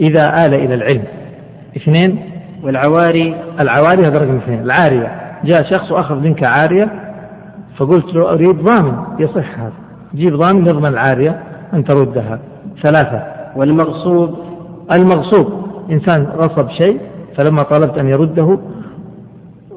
إذا 0.00 0.36
آل 0.46 0.54
إلى 0.54 0.74
العلم. 0.74 1.04
اثنين. 1.76 2.18
والعواري. 2.62 3.36
العواري 3.60 4.02
هذا 4.02 4.18
رقم 4.18 4.36
اثنين. 4.36 4.60
العارية. 4.60 5.20
جاء 5.44 5.62
شخص 5.74 5.92
وأخذ 5.92 6.14
منك 6.14 6.50
عارية 6.50 6.90
فقلت 7.76 8.14
له 8.14 8.30
أريد 8.30 8.56
ضامن. 8.56 8.96
يصح 9.18 9.58
هذا. 9.58 9.72
جيب 10.14 10.36
ضامن 10.36 10.66
يضمن 10.66 10.86
العارية 10.86 11.42
أن 11.74 11.84
تردها. 11.84 12.38
ثلاثة. 12.82 13.22
والمغصوب. 13.56 14.38
المغصوب. 14.96 15.68
إنسان 15.90 16.24
غصب 16.24 16.70
شيء 16.70 17.00
فلما 17.36 17.62
طلبت 17.62 17.98
أن 17.98 18.08
يرده 18.08 18.58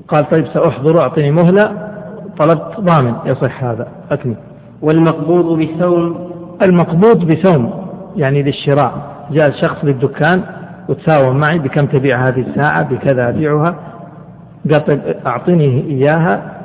قال 0.08 0.30
طيب 0.30 0.48
سأحضر 0.54 1.02
أعطني 1.02 1.32
مهلة 1.32 1.92
طلبت 2.40 2.80
ضامن. 2.80 3.14
يصح 3.26 3.64
هذا. 3.64 3.88
أكمل. 4.12 4.36
والمقبوض 4.82 5.60
بثوم 5.60 6.32
المقبوض 6.62 7.32
بثوم 7.32 7.74
يعني 8.16 8.44
للشراء. 8.44 8.94
جاء 9.32 9.52
شخص 9.52 9.86
للدكان 9.86 10.42
وتساوم 10.90 11.38
معي 11.38 11.60
بكم 11.60 11.86
تبيع 11.86 12.28
هذه 12.28 12.40
الساعة 12.40 12.84
بكذا 12.84 13.30
أبيعها. 13.30 13.76
قال 14.72 14.86
طيب 14.86 15.00
أعطني 15.28 15.84
إياها 15.88 16.62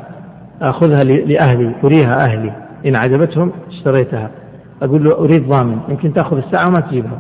أخذها 0.63 1.05
لأهلي 1.05 1.73
أريها 1.85 2.17
أهلي. 2.27 2.53
إن 2.87 2.97
عجبتهم 2.97 3.53
اشتريتها. 3.69 4.31
أقول 4.83 5.05
له 5.05 5.19
أريد 5.19 5.49
ضامن. 5.49 5.79
يمكن 5.89 6.13
تأخذ 6.13 6.37
الساعة 6.37 6.69
وما 6.69 6.81
تجيبها. 6.81 7.19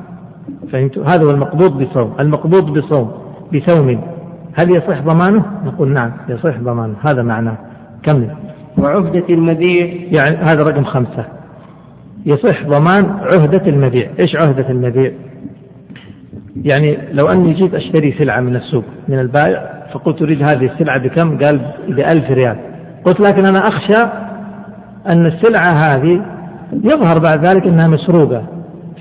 فهمت؟ 0.72 0.98
هذا 0.98 1.24
هو 1.26 1.30
المقبوض 1.30 1.82
بصوم. 1.82 2.12
المقبوض 2.20 2.78
بصوم. 2.78 3.12
بثوم. 3.54 4.00
هل 4.54 4.70
يصح 4.76 5.00
ضمانه؟ 5.00 5.44
نقول 5.64 5.92
نعم 5.92 6.12
يصح 6.28 6.58
ضمانه. 6.58 6.94
هذا 7.12 7.22
معناه. 7.22 7.56
كمل. 8.02 8.30
وعهدة 8.78 9.24
المبيع 9.30 9.86
يعني 10.10 10.36
هذا 10.36 10.62
رقم 10.62 10.84
خمسة. 10.84 11.24
يصح 12.26 12.62
ضمان 12.62 13.10
عهدة 13.20 13.66
المبيع 13.66 14.10
إيش 14.18 14.36
عهدة 14.36 14.70
المبيع 14.70 15.12
يعني 16.62 16.98
لو 17.12 17.26
أني 17.26 17.52
جيت 17.52 17.74
أشتري 17.74 18.14
سلعة 18.18 18.40
من 18.40 18.56
السوق 18.56 18.84
من 19.08 19.18
البائع 19.18 19.86
فقلت 19.92 20.22
أريد 20.22 20.42
هذه 20.42 20.70
السلعة 20.72 20.98
بكم؟ 20.98 21.38
قال 21.38 21.60
بألف 21.88 22.30
ريال. 22.30 22.56
قلت 23.04 23.20
لكن 23.20 23.46
أنا 23.46 23.58
أخشى 23.58 24.08
أن 25.08 25.26
السلعة 25.26 25.70
هذه 25.86 26.22
يظهر 26.72 27.14
بعد 27.28 27.46
ذلك 27.46 27.66
أنها 27.66 27.88
مسروقة. 27.88 28.42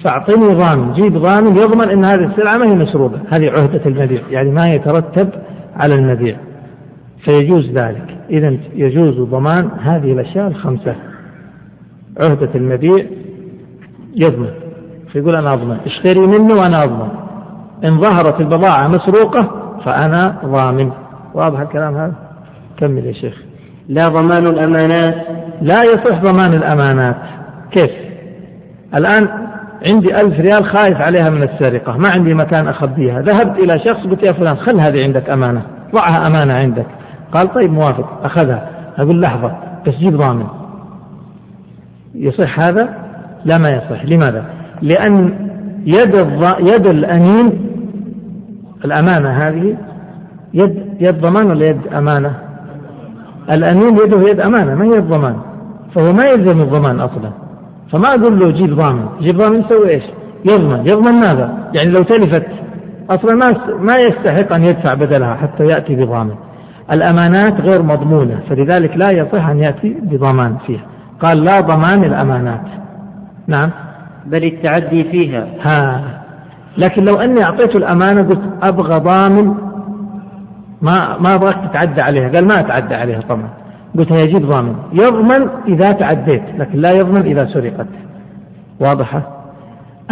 فأعطني 0.04 0.56
ضامن 0.56 0.94
جيب 0.94 1.18
ضامن 1.18 1.58
يضمن 1.58 1.90
أن 1.90 2.06
هذه 2.06 2.32
السلعة 2.32 2.58
ما 2.58 2.66
هي 2.66 2.76
مسروقة. 2.76 3.20
هذه 3.34 3.50
عهدة 3.50 3.82
المبيع 3.86 4.22
يعني 4.30 4.52
ما 4.52 4.66
يترتب 4.68 5.30
على 5.76 5.96
المبيع 5.96 6.36
فيجوز 7.26 7.70
ذلك. 7.70 8.18
إذا 8.30 8.58
يجوز 8.74 9.20
ضمان 9.20 9.70
هذه 9.82 10.12
الأشياء 10.12 10.48
الخمسة. 10.48 10.96
عهدة 12.28 12.50
المبيع 12.56 13.06
يضمن. 14.16 14.50
فيقول 15.12 15.36
أنا 15.36 15.54
أضمن. 15.54 15.78
اشتري 15.86 16.28
منه 16.28 16.54
وأنا 16.54 16.84
أضمن. 16.84 17.10
إن 17.84 18.00
ظهرت 18.00 18.42
البضاعة 18.42 18.88
مسروقة 18.88 19.72
فأنا 19.86 20.36
ضامن. 20.46 20.92
واضح 21.34 21.60
الكلام 21.60 21.96
هذا؟ 21.96 22.14
كمل 22.78 23.06
يا 23.06 23.14
شيخ. 23.14 23.42
لا 23.90 24.04
ضمان 24.04 24.48
الأمانات. 24.48 25.16
لا 25.62 25.82
يصح 25.84 26.22
ضمان 26.22 26.54
الأمانات. 26.54 27.16
كيف؟ 27.72 27.92
الآن 28.98 29.28
عندي 29.92 30.16
ألف 30.16 30.40
ريال 30.40 30.66
خايف 30.66 31.02
عليها 31.02 31.30
من 31.30 31.44
السرقة. 31.44 31.98
ما 31.98 32.10
عندي 32.16 32.34
مكان 32.34 32.68
أخبيها. 32.68 33.22
ذهبت 33.22 33.60
إلى 33.60 33.80
شخص 33.80 34.08
قلت 34.08 34.24
يا 34.24 34.32
فلان 34.32 34.56
خل 34.56 34.80
هذه 34.80 35.04
عندك 35.04 35.30
أمانة. 35.30 35.62
ضعها 35.96 36.28
أمانة 36.28 36.58
عندك. 36.64 36.86
قال 37.34 37.54
طيب 37.54 37.72
موافق 37.74 38.20
أخذها. 38.24 38.70
أقول 38.98 39.22
لحظة 39.22 39.52
بس 39.88 39.94
جيب 39.94 40.18
ضامن. 40.18 40.46
يصح 42.16 42.60
هذا؟ 42.60 42.90
لا 43.46 43.58
ما 43.58 43.76
يصح. 43.76 44.06
لماذا؟ 44.06 44.46
لأن 44.82 45.34
يد 45.86 46.16
يد 46.60 46.88
الأمين 46.88 47.70
الأمانة 48.86 49.30
هذه 49.30 49.78
يد 50.54 50.86
يد 51.00 51.22
ضمان 51.22 51.50
ولا 51.50 51.66
يد 51.70 51.88
أمانة؟ 51.88 52.36
الأمين 53.56 53.98
يده 53.98 54.30
يد 54.30 54.40
أمانة 54.40 54.76
ما 54.76 54.86
هي 54.86 54.98
الضمان؟ 54.98 55.36
فهو 55.96 56.08
ما 56.14 56.26
يلزم 56.26 56.62
الضمان 56.62 57.00
أصلا. 57.00 57.32
فما 57.92 58.10
أقول 58.10 58.40
له 58.40 58.52
جيب 58.52 58.76
ضامن. 58.76 59.06
جيب 59.20 59.38
ضامن 59.38 59.60
يسوي 59.60 59.90
إيش؟ 59.90 60.04
يضمن. 60.52 60.88
يضمن 60.88 61.14
ماذا؟ 61.14 61.70
يعني 61.74 61.90
لو 61.90 62.04
تلفت 62.04 62.46
أصلا 63.10 63.36
ما 63.36 63.58
ما 63.80 63.94
يستحق 64.02 64.56
أن 64.56 64.62
يدفع 64.62 64.96
بدلها 64.96 65.36
حتى 65.36 65.64
يأتي 65.64 65.96
بضامن. 65.96 66.36
الأمانات 66.92 67.62
غير 67.62 67.84
مضمونة 67.84 68.40
فلذلك 68.50 68.98
لا 68.98 69.08
يصح 69.12 69.48
أن 69.48 69.60
يأتي 69.60 69.96
بضمان 70.02 70.58
فيها. 70.68 70.84
قال 71.20 71.44
لا 71.44 71.60
ضمان 71.60 72.04
الأمانات. 72.04 72.62
نعم. 73.48 73.72
بل 74.26 74.44
التعدي 74.44 75.04
فيها. 75.04 75.48
ها. 75.66 76.02
لكن 76.78 77.06
لو 77.06 77.16
أني 77.16 77.44
أعطيته 77.44 77.78
الأمانة 77.78 78.30
قلت 78.30 78.42
أبغى 78.64 79.00
ضامن 79.00 79.56
ما 80.82 81.18
ما 81.20 81.36
أبغاك 81.36 81.56
تتعدى 81.70 82.02
عليها. 82.02 82.30
قال 82.30 82.46
ما 82.46 82.60
أتعدى 82.60 82.96
عليها 82.96 83.20
طبعا. 83.20 83.50
قلت 83.98 84.12
يجيب 84.12 84.50
ضامن. 84.50 84.76
يضمن 84.94 85.50
إذا 85.68 85.92
تعديت 85.92 86.44
لكن 86.58 86.80
لا 86.80 86.90
يضمن 86.96 87.22
إذا 87.22 87.46
سرقت. 87.46 87.88
واضحة؟ 88.80 89.22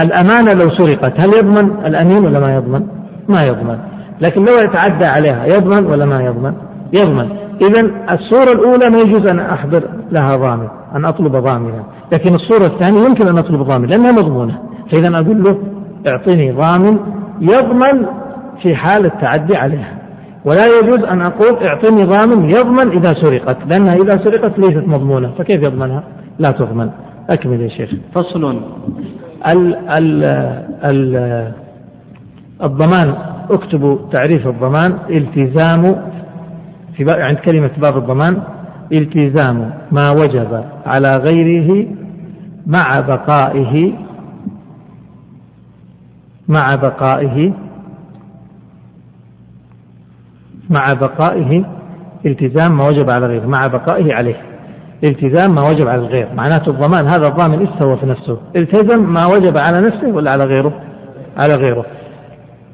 الأمانة 0.04 0.54
لو 0.64 0.70
سرقت 0.70 1.20
هل 1.22 1.32
يضمن 1.38 1.86
الأمين 1.86 2.26
ولا 2.26 2.40
ما 2.40 2.56
يضمن؟ 2.56 2.88
ما 3.30 3.42
يضمن. 3.44 3.93
لكن 4.22 4.42
لو 4.42 4.56
يتعدى 4.64 5.06
عليها 5.06 5.46
يضمن 5.46 5.86
ولا 5.86 6.06
ما 6.06 6.24
يضمن؟ 6.24 6.54
يضمن. 6.94 7.30
إذا 7.70 7.92
الصورة 8.12 8.60
الأولى 8.60 8.90
ما 8.90 8.98
يجوز 9.06 9.32
أن 9.32 9.40
أحضر 9.40 9.84
لها 10.12 10.36
ضامن 10.36 10.68
أن 10.96 11.06
أطلب 11.06 11.36
ضامنا 11.36 11.84
لكن 12.14 12.36
الصورة 12.36 12.68
الثانية 12.68 13.02
يمكن 13.06 13.28
أن 13.28 13.38
أطلب 13.38 13.62
ضامن 13.62 13.86
لأنها 13.86 14.12
مضمونة. 14.12 14.60
فإذا 14.92 15.20
أقول 15.20 15.44
له 15.44 15.58
اعطني 16.08 16.52
ضامن 16.52 16.98
يضمن 17.42 18.06
في 18.62 18.76
حال 18.76 19.06
التعدي 19.06 19.56
عليها. 19.56 19.98
ولا 20.46 20.64
يجوز 20.82 21.04
أن 21.04 21.22
أقول 21.22 21.64
اعطني 21.64 22.04
ضامن 22.04 22.50
يضمن 22.50 22.92
إذا 22.92 23.14
سرقت 23.14 23.58
لأنها 23.72 23.96
إذا 23.96 24.18
سرقت 24.24 24.60
ليست 24.60 24.88
مضمونة. 24.88 25.32
فكيف 25.38 25.64
يضمنها؟ 25.64 26.04
لا 26.40 26.52
تضمن. 26.52 26.90
أكمل 27.30 27.62
يا 27.62 27.68
شيخ. 27.68 27.90
فصل. 28.16 28.60
ال 29.52 29.76
ال 29.98 30.24
ال 30.92 31.52
الضمان 32.64 33.16
اكتبوا 33.50 33.98
تعريف 34.12 34.48
الضمان 34.48 34.98
التزام 35.10 35.96
في 36.98 37.06
عند 37.10 37.38
كلمة 37.38 37.72
باب 37.78 37.98
الضمان 37.98 38.44
التزام 38.92 39.74
ما 39.92 40.12
وجب 40.12 40.64
على 40.86 41.10
غيره 41.10 41.88
مع 42.68 42.90
بقائه 43.08 43.94
مع 46.48 46.68
بقائه 46.76 47.54
مع 50.70 50.94
بقائه 50.94 51.66
التزام 52.26 52.78
ما 52.78 52.88
وجب 52.88 53.10
على 53.12 53.26
غيره 53.26 53.46
مع 53.46 53.68
بقائه 53.68 54.14
عليه. 54.14 54.36
التزام 55.04 55.56
ما 55.56 55.62
وجب 55.62 55.88
على 55.88 56.02
الغير 56.02 56.28
معناته 56.36 56.70
الضمان 56.70 57.06
هذا 57.06 57.28
الضامن 57.28 57.68
استوى 57.68 57.98
في 57.98 58.06
نفسه. 58.06 58.38
التزم 58.56 59.14
ما 59.14 59.28
وجب 59.28 59.58
على 59.58 59.82
نفسه 59.82 60.08
ولا 60.08 60.32
على 60.32 60.44
غيره؟ 60.44 60.74
على 61.38 61.56
غيره. 61.56 61.86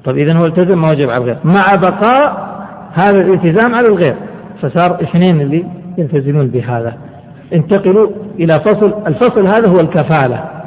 طيب 0.05 0.17
إذا 0.17 0.33
هو 0.33 0.45
التزم 0.45 0.81
ما 0.81 0.89
وجب 0.89 1.09
على 1.09 1.17
الغير. 1.17 1.37
مع 1.43 1.75
بقاء 1.75 2.49
هذا 2.93 3.17
الالتزام 3.25 3.75
على 3.75 3.87
الغير. 3.87 4.15
فصار 4.61 5.01
اثنين 5.01 5.41
اللي 5.41 5.65
يلتزمون 5.97 6.47
بهذا. 6.47 6.93
انتقلوا 7.53 8.09
إلى 8.39 8.53
فصل 8.53 8.93
الفصل 9.07 9.47
هذا 9.47 9.67
هو 9.67 9.79
الكفالة. 9.79 10.58